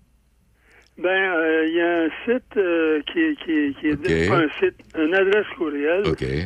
Ben, 0.97 1.09
euh, 1.09 1.65
il 1.67 1.73
y 1.75 1.81
a 1.81 2.03
un 2.03 2.09
site 2.25 2.57
euh, 2.57 3.01
qui, 3.11 3.19
est- 3.19 3.35
qui, 3.43 3.75
qui 3.81 3.87
est 3.87 4.29
un 4.31 4.47
site, 4.59 4.75
une 4.97 5.13
adresse 5.13 5.45
courriel 5.57 6.03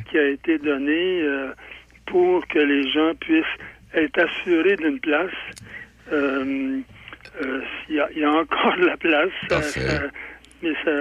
qui 0.10 0.18
a 0.18 0.27
été 0.27 0.57
donnée 0.57 1.22
euh, 1.22 1.49
pour 2.07 2.45
que 2.47 2.57
les 2.60 2.89
gens 2.91 3.14
puissent 3.22 3.45
être 3.93 4.18
assurés 4.19 4.76
d'une 4.77 4.99
place. 4.99 5.31
Il, 6.11 6.84
y 7.89 7.99
a, 7.99 8.10
il 8.15 8.19
y 8.19 8.23
a 8.23 8.31
encore 8.31 8.76
de 8.77 8.85
la 8.85 8.97
place. 8.97 9.30
ça- 9.49 9.61
ça- 9.61 10.07
mais 10.61 10.73
ça. 10.84 10.91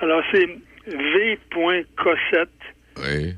Alors 0.00 0.22
c'est 0.30 0.46
v.cossette 0.86 2.48
Oui. 2.98 3.34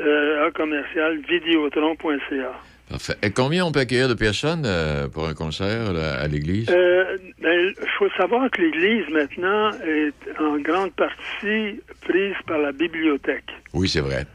euh, 0.00 0.46
à 0.46 0.50
commercial 0.50 1.18
vidéotron.ca. 1.28 2.52
Parfait. 2.90 3.14
Et 3.22 3.30
combien 3.30 3.64
on 3.64 3.72
peut 3.72 3.80
accueillir 3.80 4.08
de 4.08 4.14
personnes 4.14 4.64
euh, 4.66 5.08
pour 5.08 5.26
un 5.26 5.34
concert 5.34 5.92
là, 5.92 6.20
à 6.20 6.26
l'église? 6.28 6.68
Euh, 6.70 7.16
ben, 7.40 7.72
il 7.80 7.88
faut 7.98 8.10
savoir 8.18 8.50
que 8.50 8.60
l'Église, 8.60 9.08
maintenant, 9.10 9.70
est 9.86 10.12
en 10.40 10.58
grande 10.58 10.92
partie 10.94 11.80
prise 12.02 12.34
par 12.46 12.58
la 12.58 12.72
bibliothèque 12.72 13.48
Oui, 13.72 13.88
c'est 13.88 14.00
vrai. 14.00 14.26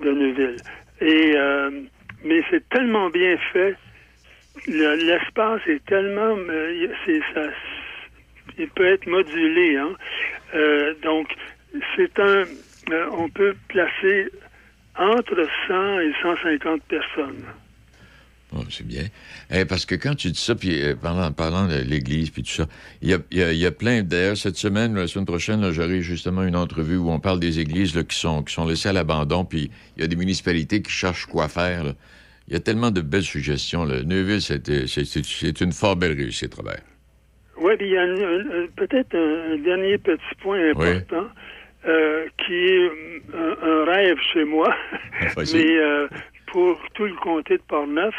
de 0.00 0.12
Neuville. 0.12 0.56
Et, 1.00 1.32
euh, 1.36 1.70
mais 2.24 2.42
c'est 2.50 2.68
tellement 2.68 3.10
bien 3.10 3.36
fait. 3.52 3.74
Le- 4.68 4.94
L'espace 5.04 5.62
est 5.66 5.84
tellement... 5.86 6.36
ça, 7.34 7.40
il 8.58 8.68
peut 8.68 8.86
être 8.86 9.06
modulé. 9.08 9.76
Hein? 9.76 9.90
Donc, 11.02 11.26
c'est 11.96 12.18
un... 12.18 12.44
euh, 12.92 13.06
on 13.12 13.28
peut 13.28 13.54
placer 13.68 14.28
entre 14.98 15.46
100 15.68 16.00
et 16.00 16.12
150 16.22 16.82
personnes. 16.84 17.44
Oh, 18.54 18.60
c'est 18.68 18.86
bien. 18.86 19.04
Eh, 19.50 19.64
parce 19.64 19.86
que 19.86 19.94
quand 19.94 20.14
tu 20.14 20.30
dis 20.30 20.38
ça, 20.38 20.54
puis 20.54 20.82
euh, 20.82 20.94
parlant, 20.94 21.32
parlant 21.32 21.66
de 21.68 21.78
l'Église, 21.88 22.28
puis 22.28 22.42
tout 22.42 22.50
ça, 22.50 22.66
il 23.00 23.08
y 23.08 23.14
a, 23.14 23.18
y 23.30 23.42
a- 23.42 23.52
y 23.54 23.64
a 23.64 23.70
plein... 23.70 24.02
D'ailleurs, 24.02 24.36
cette 24.36 24.56
semaine, 24.56 24.94
la 24.94 25.06
semaine 25.06 25.24
prochaine, 25.24 25.70
j'aurai 25.70 26.02
justement 26.02 26.42
une 26.42 26.56
entrevue 26.56 26.98
où 26.98 27.10
on 27.10 27.18
parle 27.18 27.40
des 27.40 27.60
églises 27.60 27.96
là, 27.96 28.02
qui, 28.02 28.14
sont, 28.18 28.42
qui 28.42 28.52
sont 28.52 28.66
laissées 28.66 28.90
à 28.90 28.92
l'abandon, 28.92 29.46
puis 29.46 29.70
il 29.96 30.02
y 30.02 30.04
a 30.04 30.06
des 30.06 30.16
municipalités 30.16 30.82
qui 30.82 30.90
cherchent 30.92 31.24
quoi 31.24 31.48
faire. 31.48 31.94
Il 32.48 32.52
y 32.52 32.56
a 32.56 32.60
tellement 32.60 32.90
de 32.90 33.00
belles 33.00 33.22
suggestions. 33.22 33.86
Là. 33.86 34.02
Neuville, 34.02 34.42
c'était- 34.42 34.84
c'est 34.86 35.60
une 35.62 35.72
fort 35.72 35.96
belle 35.96 36.12
réussite, 36.12 36.52
Robert. 36.54 36.82
Oui, 37.58 37.72
puis 37.78 37.86
il 37.86 37.92
y 37.92 37.96
a 37.96 38.06
peut-être 38.76 39.14
un, 39.16 39.54
un 39.54 39.58
dernier 39.62 39.96
petit 39.96 40.34
point 40.42 40.58
important 40.72 41.26
euh, 41.86 42.26
qui 42.38 42.54
est 42.54 42.90
un, 43.34 43.68
un 43.68 43.84
rêve 43.84 44.18
chez 44.32 44.44
moi, 44.44 44.74
mais 45.36 45.76
euh, 45.76 46.08
pour 46.46 46.80
tout 46.94 47.06
le 47.06 47.14
comté 47.14 47.56
de 47.56 47.62
Portneuf, 47.62 48.14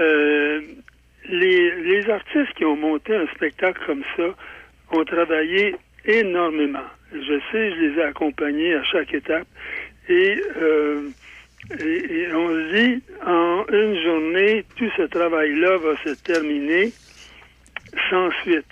euh, 0.00 0.60
les, 1.28 1.70
les 1.82 2.10
artistes 2.10 2.52
qui 2.56 2.64
ont 2.64 2.76
monté 2.76 3.14
un 3.14 3.26
spectacle 3.28 3.80
comme 3.86 4.02
ça 4.16 4.34
ont 4.92 5.04
travaillé 5.04 5.76
énormément. 6.04 6.84
Je 7.12 7.40
sais, 7.50 7.70
je 7.70 7.76
les 7.76 7.98
ai 7.98 8.02
accompagnés 8.02 8.74
à 8.74 8.82
chaque 8.84 9.14
étape 9.14 9.46
et, 10.08 10.42
euh, 10.60 11.08
et, 11.78 12.20
et 12.20 12.32
on 12.34 12.48
se 12.48 12.74
dit, 12.74 13.02
en 13.24 13.64
une 13.72 14.02
journée, 14.02 14.64
tout 14.76 14.90
ce 14.96 15.02
travail-là 15.02 15.78
va 15.78 15.96
se 16.04 16.10
terminer 16.22 16.92
sans 18.10 18.30
suite. 18.42 18.66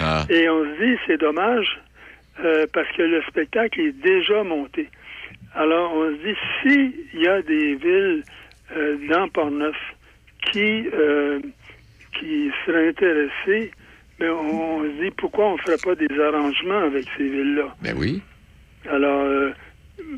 Ah. 0.00 0.24
Et 0.28 0.48
on 0.48 0.64
se 0.64 0.82
dit, 0.84 0.98
c'est 1.06 1.18
dommage, 1.18 1.80
euh, 2.42 2.66
parce 2.72 2.88
que 2.96 3.02
le 3.02 3.22
spectacle 3.22 3.80
est 3.80 3.92
déjà 3.92 4.42
monté. 4.42 4.88
Alors, 5.54 5.92
on 5.94 6.10
se 6.10 6.22
dit, 6.24 6.36
s'il 7.12 7.20
y 7.22 7.28
a 7.28 7.42
des 7.42 7.74
villes 7.76 8.24
euh, 8.76 8.96
dans 9.08 9.28
Portneuf 9.28 9.76
qui, 10.52 10.88
euh, 10.92 11.38
qui 12.18 12.50
seraient 12.66 12.88
intéressées, 12.88 13.70
ben, 14.18 14.30
on, 14.30 14.80
on 14.80 14.82
se 14.82 15.02
dit, 15.04 15.10
pourquoi 15.16 15.46
on 15.50 15.52
ne 15.56 15.60
ferait 15.60 15.78
pas 15.78 15.94
des 15.94 16.08
arrangements 16.20 16.80
avec 16.80 17.06
ces 17.16 17.24
villes-là? 17.28 17.74
Ben 17.82 17.94
oui. 17.96 18.20
Alors, 18.90 19.52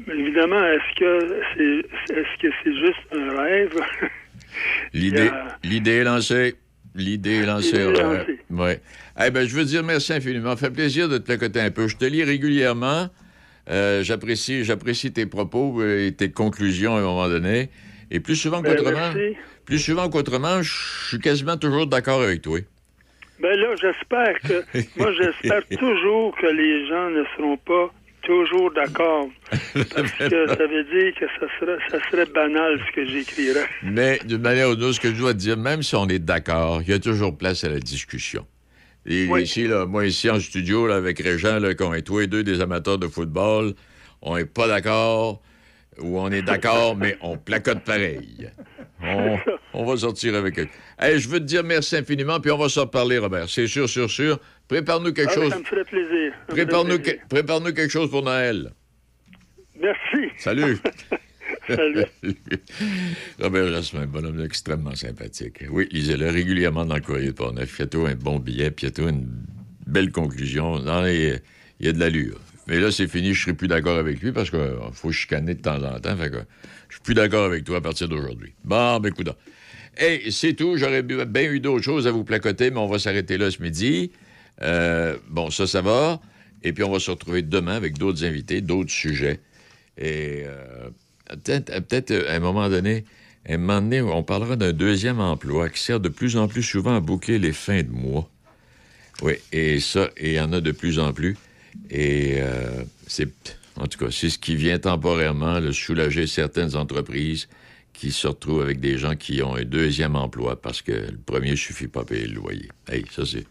évidemment, 0.09 0.65
est-ce 0.67 0.99
que 0.99 1.41
c'est 1.55 2.15
est-ce 2.15 2.43
que 2.43 2.49
c'est 2.65 2.75
juste 2.75 3.07
un 3.13 3.43
rêve? 3.43 3.75
L'idée 4.95 5.29
a- 5.29 5.59
l'idée 5.63 5.91
est 5.99 6.05
lancée. 6.05 6.55
L'idée 6.95 7.37
est 7.43 7.47
lancée. 7.47 7.77
L'idée 7.77 7.83
est 8.01 8.05
ouais. 8.05 8.19
lancée. 8.19 8.39
Ouais. 8.51 8.81
Eh 9.19 9.31
ben, 9.31 9.47
je 9.47 9.57
veux 9.57 9.65
dire 9.65 9.83
merci 9.83 10.13
infiniment. 10.13 10.51
Ça 10.51 10.67
fait 10.67 10.71
plaisir 10.71 11.09
de 11.09 11.19
te 11.19 11.23
placoter 11.23 11.61
un 11.61 11.71
peu. 11.71 11.89
Je 11.89 11.97
te 11.97 12.05
lis 12.05 12.23
régulièrement. 12.25 13.09
Euh, 13.69 14.03
j'apprécie, 14.03 14.65
j'apprécie 14.65 15.13
tes 15.13 15.27
propos 15.27 15.83
et 15.83 16.15
tes 16.17 16.31
conclusions 16.31 16.97
à 16.97 17.01
un 17.01 17.03
moment 17.03 17.29
donné. 17.29 17.71
Et 18.11 18.21
plus 18.21 18.37
souvent 18.37 18.61
Ben, 18.61 18.77
qu'autrement, 18.77 19.13
plus 19.65 19.79
souvent 19.79 20.09
qu'autrement, 20.09 20.63
je 20.63 21.09
suis 21.09 21.19
quasiment 21.19 21.57
toujours 21.57 21.87
d'accord 21.87 22.23
avec 22.23 22.43
toi. 22.43 22.61
Ben 23.41 23.59
là, 23.59 23.75
j'espère 23.81 24.39
que. 24.41 24.65
moi, 24.97 25.13
j'espère 25.13 25.67
toujours 25.79 26.37
que 26.37 26.47
les 26.47 26.87
gens 26.89 27.11
ne 27.11 27.25
seront 27.37 27.57
pas 27.57 27.93
toujours 28.23 28.73
d'accord. 28.73 29.29
Parce 29.51 30.13
que 30.13 30.47
ça 30.47 30.67
veut 30.67 30.85
dire 30.85 31.15
que 31.19 31.27
ça 31.41 31.47
serait, 31.59 31.79
ça 31.91 31.99
serait 32.11 32.27
banal 32.27 32.81
ce 32.87 32.93
que 32.95 33.07
j'écrirais. 33.07 33.67
Mais 33.83 34.19
d'une 34.25 34.43
manière 34.43 34.71
ou 34.71 34.75
d'une 34.75 34.85
autre, 34.85 34.95
ce 34.95 35.01
que 35.01 35.11
je 35.11 35.19
dois 35.19 35.33
te 35.33 35.39
dire, 35.39 35.57
même 35.57 35.83
si 35.83 35.95
on 35.95 36.09
est 36.09 36.19
d'accord, 36.19 36.83
il 36.83 36.91
y 36.91 36.93
a 36.93 36.99
toujours 36.99 37.37
place 37.37 37.65
à 37.65 37.69
la 37.69 37.79
discussion. 37.79 38.47
Et 39.09 39.25
ici, 39.41 39.67
là, 39.69 39.87
moi, 39.87 40.05
ici 40.07 40.29
en 40.29 40.41
studio, 40.41 40.87
là, 40.87 40.97
avec 40.97 41.21
Régent, 41.21 41.61
qu'on 41.79 41.95
est 41.95 42.03
tous 42.03 42.21
et 42.21 42.27
deux 42.27 42.43
des 42.43 42.61
amateurs 42.61 42.99
de 42.99 43.07
football, 43.07 43.75
on 44.21 44.37
n'est 44.37 44.45
pas 44.47 44.67
d'accord, 44.67 45.41
ou 45.99 46.19
on 46.19 46.31
est 46.31 46.43
d'accord, 46.43 46.97
mais 46.97 47.17
on 47.21 47.37
placote 47.39 47.85
pareil. 47.85 48.51
On, 49.03 49.37
on 49.75 49.85
va 49.85 49.97
sortir 49.99 50.35
avec 50.35 50.59
eux. 50.59 50.67
Hey, 50.99 51.21
je 51.21 51.29
veux 51.29 51.39
te 51.39 51.45
dire 51.45 51.63
merci 51.63 51.97
infiniment, 51.97 52.41
puis 52.41 52.51
on 52.51 52.59
va 52.59 52.69
s'en 52.69 52.83
reparler, 52.83 53.19
Robert. 53.19 53.49
C'est 53.49 53.67
sûr, 53.69 53.89
sûr, 53.89 54.11
sûr. 54.11 54.41
Prépare-nous 54.67 55.13
quelque 55.13 55.31
Ah, 55.31 55.35
chose. 55.35 55.51
Ça 55.51 55.59
me 55.59 55.65
ferait 55.65 55.85
plaisir. 55.85 56.33
Que- 56.49 57.29
prépare-nous 57.29 57.73
quelque 57.73 57.93
chose 57.93 58.11
pour 58.11 58.23
Noël. 58.25 58.73
Merci. 59.79 60.33
Salut. 60.39 60.79
Salut. 61.67 62.05
Robert 63.41 63.69
Jasmin, 63.69 64.07
bonhomme 64.07 64.45
extrêmement 64.45 64.95
sympathique. 64.95 65.65
Oui, 65.71 65.89
lisez-le 65.91 66.31
régulièrement 66.31 66.85
dans 66.85 66.95
le 66.95 67.01
courrier 67.01 67.29
de 67.29 67.33
Portneuf. 67.33 67.69
Faites-toi 67.71 68.11
un 68.11 68.15
bon 68.15 68.39
billet, 68.39 68.71
puis 68.71 68.89
une 68.99 69.27
belle 69.87 70.13
conclusion. 70.13 70.79
Non, 70.81 71.07
il 71.07 71.41
y 71.81 71.89
a 71.89 71.93
de 71.93 71.99
l'allure. 71.99 72.39
Mais 72.67 72.81
là, 72.81 72.91
c'est 72.91 73.07
fini, 73.07 73.33
je 73.33 73.41
ne 73.41 73.45
serai 73.45 73.53
plus 73.55 73.69
d'accord 73.69 73.99
avec 73.99 74.21
lui 74.21 74.33
parce 74.33 74.51
qu'il 74.51 74.61
faut 74.93 75.13
chicaner 75.13 75.55
de 75.55 75.63
temps 75.63 75.83
en 75.83 76.01
temps. 76.01 76.17
Fait 76.17 76.31
que 76.31 76.39
je 76.89 76.95
suis 76.95 77.03
plus 77.03 77.15
d'accord 77.15 77.45
avec 77.45 77.65
toi 77.65 77.79
à 77.79 77.81
partir 77.81 78.09
d'aujourd'hui. 78.09 78.55
Bon, 78.65 78.99
ben, 78.99 79.09
écoute. 79.09 79.29
Hey, 79.97 80.31
c'est 80.31 80.53
tout. 80.53 80.77
J'aurais 80.77 81.03
bien 81.03 81.51
eu 81.51 81.61
d'autres 81.61 81.85
choses 81.85 82.07
à 82.07 82.11
vous 82.11 82.25
placoter, 82.25 82.71
mais 82.71 82.79
on 82.79 82.89
va 82.89 82.99
s'arrêter 82.99 83.39
là 83.39 83.51
ce 83.51 83.63
midi. 83.63 84.11
Euh, 84.63 85.17
bon, 85.29 85.51
ça, 85.51 85.67
ça 85.67 85.81
va. 85.81 86.21
Et 86.63 86.73
puis, 86.73 86.83
on 86.85 86.91
va 86.91 86.99
se 86.99 87.11
retrouver 87.11 87.43
demain 87.43 87.77
avec 87.77 87.97
d'autres 87.99 88.25
invités, 88.25 88.61
d'autres 88.61 88.91
sujets. 88.91 89.41
Et 89.97 90.43
euh, 90.45 90.91
peut-être, 91.29 91.71
euh, 92.11 92.23
euh, 92.23 92.33
à 92.33 92.37
un 92.37 92.41
moment 92.41 92.69
donné, 92.69 93.05
un 93.49 93.59
moment 93.59 93.81
donné, 93.81 94.03
on 94.03 94.23
parlera 94.23 94.57
d'un 94.57 94.73
deuxième 94.73 95.21
emploi 95.21 95.69
qui 95.69 95.81
sert 95.81 96.01
de 96.01 96.09
plus 96.09 96.37
en 96.37 96.49
plus 96.49 96.63
souvent 96.63 96.97
à 96.97 97.01
boucler 97.01 97.39
les 97.39 97.53
fins 97.53 97.83
de 97.83 97.91
mois. 97.91 98.29
Oui, 99.23 99.35
et 99.53 99.81
ça, 99.81 100.11
il 100.21 100.33
y 100.33 100.41
en 100.41 100.53
a 100.53 100.61
de 100.61 100.73
plus 100.73 100.99
en 100.99 101.13
plus. 101.13 101.37
Et 101.91 102.37
euh, 102.39 102.83
c'est, 103.07 103.29
en 103.77 103.87
tout 103.87 103.99
cas, 103.99 104.11
c'est 104.11 104.31
ce 104.31 104.39
qui 104.39 104.57
vient 104.57 104.79
temporairement 104.79 105.61
le 105.61 105.73
soulager 105.73 106.27
certaines 106.27 106.77
entreprises 106.77 107.49
qui 107.93 108.13
se 108.13 108.27
retrouvent 108.27 108.63
avec 108.63 108.81
des 108.81 108.99
gens 108.99 109.15
qui 109.15 109.43
ont 109.43 109.55
un 109.55 109.65
deuxième 109.65 110.17
emploi 110.17 110.61
parce 110.61 110.83
que 110.83 110.93
le 110.93 111.19
premier 111.25 111.57
suffit 111.57 111.87
pas 111.87 112.01
à 112.01 112.05
payer 112.05 112.27
le 112.27 112.35
loyer. 112.35 112.69
Hey, 112.89 113.05
ça 113.11 113.25
c'est... 113.25 113.45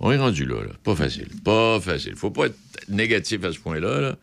On 0.00 0.10
est 0.10 0.18
rendu 0.18 0.44
là. 0.44 0.56
Pas 0.82 0.96
facile. 0.96 1.28
Pas 1.44 1.78
facile. 1.78 2.16
Faut 2.16 2.32
pas 2.32 2.46
être 2.46 2.56
négatif 2.88 3.44
à 3.44 3.52
ce 3.52 3.60
point-là, 3.60 4.00
là. 4.00 4.16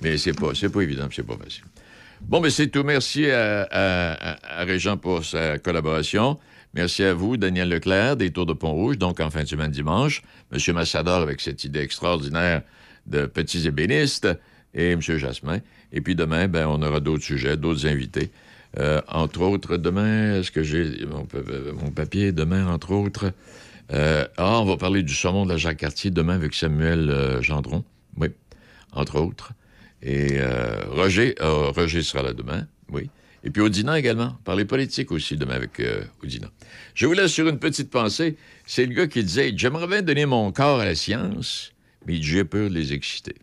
mais 0.00 0.16
c'est 0.16 0.32
pas, 0.32 0.54
c'est 0.54 0.70
pas 0.70 0.80
évident, 0.80 1.06
c'est 1.12 1.26
pas 1.26 1.36
facile. 1.36 1.64
Bon, 2.22 2.40
mais 2.40 2.50
c'est 2.50 2.68
tout. 2.68 2.82
Merci 2.82 3.30
à, 3.30 3.66
à, 3.70 4.64
Régent 4.64 4.96
pour 4.96 5.24
sa 5.24 5.58
collaboration. 5.58 6.38
Merci 6.74 7.02
à 7.04 7.14
vous, 7.14 7.36
Daniel 7.36 7.68
Leclerc, 7.68 8.16
des 8.16 8.30
Tours 8.30 8.46
de 8.46 8.52
Pont-Rouge, 8.52 8.98
donc 8.98 9.20
en 9.20 9.30
fin 9.30 9.42
de 9.42 9.48
semaine 9.48 9.70
dimanche. 9.70 10.22
M. 10.52 10.74
Massador 10.74 11.22
avec 11.22 11.40
cette 11.40 11.64
idée 11.64 11.80
extraordinaire 11.80 12.62
de 13.06 13.26
petits 13.26 13.66
ébénistes 13.66 14.28
et 14.74 14.90
M. 14.90 15.00
Jasmin. 15.00 15.60
Et 15.92 16.00
puis 16.00 16.14
demain, 16.14 16.48
ben, 16.48 16.66
on 16.66 16.82
aura 16.82 17.00
d'autres 17.00 17.24
sujets, 17.24 17.56
d'autres 17.56 17.86
invités. 17.86 18.30
Euh, 18.78 19.00
entre 19.08 19.40
autres, 19.40 19.76
demain, 19.76 20.38
est-ce 20.40 20.50
que 20.50 20.62
j'ai 20.62 21.06
mon 21.06 21.90
papier? 21.90 22.32
Demain, 22.32 22.66
entre 22.66 22.92
autres, 22.92 23.32
euh, 23.92 24.26
ah, 24.36 24.60
on 24.60 24.66
va 24.66 24.76
parler 24.76 25.02
du 25.02 25.14
saumon 25.14 25.46
de 25.46 25.52
la 25.52 25.56
Jacques-Cartier 25.56 26.10
demain 26.10 26.34
avec 26.34 26.52
Samuel 26.52 27.08
euh, 27.10 27.40
Gendron. 27.40 27.84
Oui, 28.18 28.28
entre 28.92 29.18
autres. 29.20 29.52
Et 30.02 30.38
euh, 30.38 30.84
Roger, 30.90 31.34
euh, 31.40 31.70
Roger 31.70 32.02
sera 32.02 32.22
là 32.22 32.32
demain, 32.32 32.66
oui. 32.90 33.10
Et 33.44 33.50
puis 33.50 33.62
Audina 33.62 33.98
également. 33.98 34.36
Parler 34.44 34.64
politique 34.64 35.12
aussi 35.12 35.36
demain 35.36 35.54
avec 35.54 35.80
euh. 35.80 36.02
Je 36.94 37.06
vous 37.06 37.12
laisse 37.12 37.32
sur 37.32 37.48
une 37.48 37.58
petite 37.58 37.90
pensée. 37.90 38.36
C'est 38.66 38.84
le 38.84 38.94
gars 38.94 39.06
qui 39.06 39.22
disait 39.22 39.52
J'aimerais 39.56 39.86
bien 39.86 40.02
donner 40.02 40.26
mon 40.26 40.50
corps 40.52 40.80
à 40.80 40.84
la 40.84 40.94
science, 40.94 41.72
mais 42.06 42.20
j'ai 42.20 42.44
peur 42.44 42.68
de 42.68 42.74
les 42.74 42.92
exciter. 42.92 43.36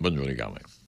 Bonne 0.00 0.16
journée 0.16 0.36
quand 0.36 0.50
même. 0.50 0.73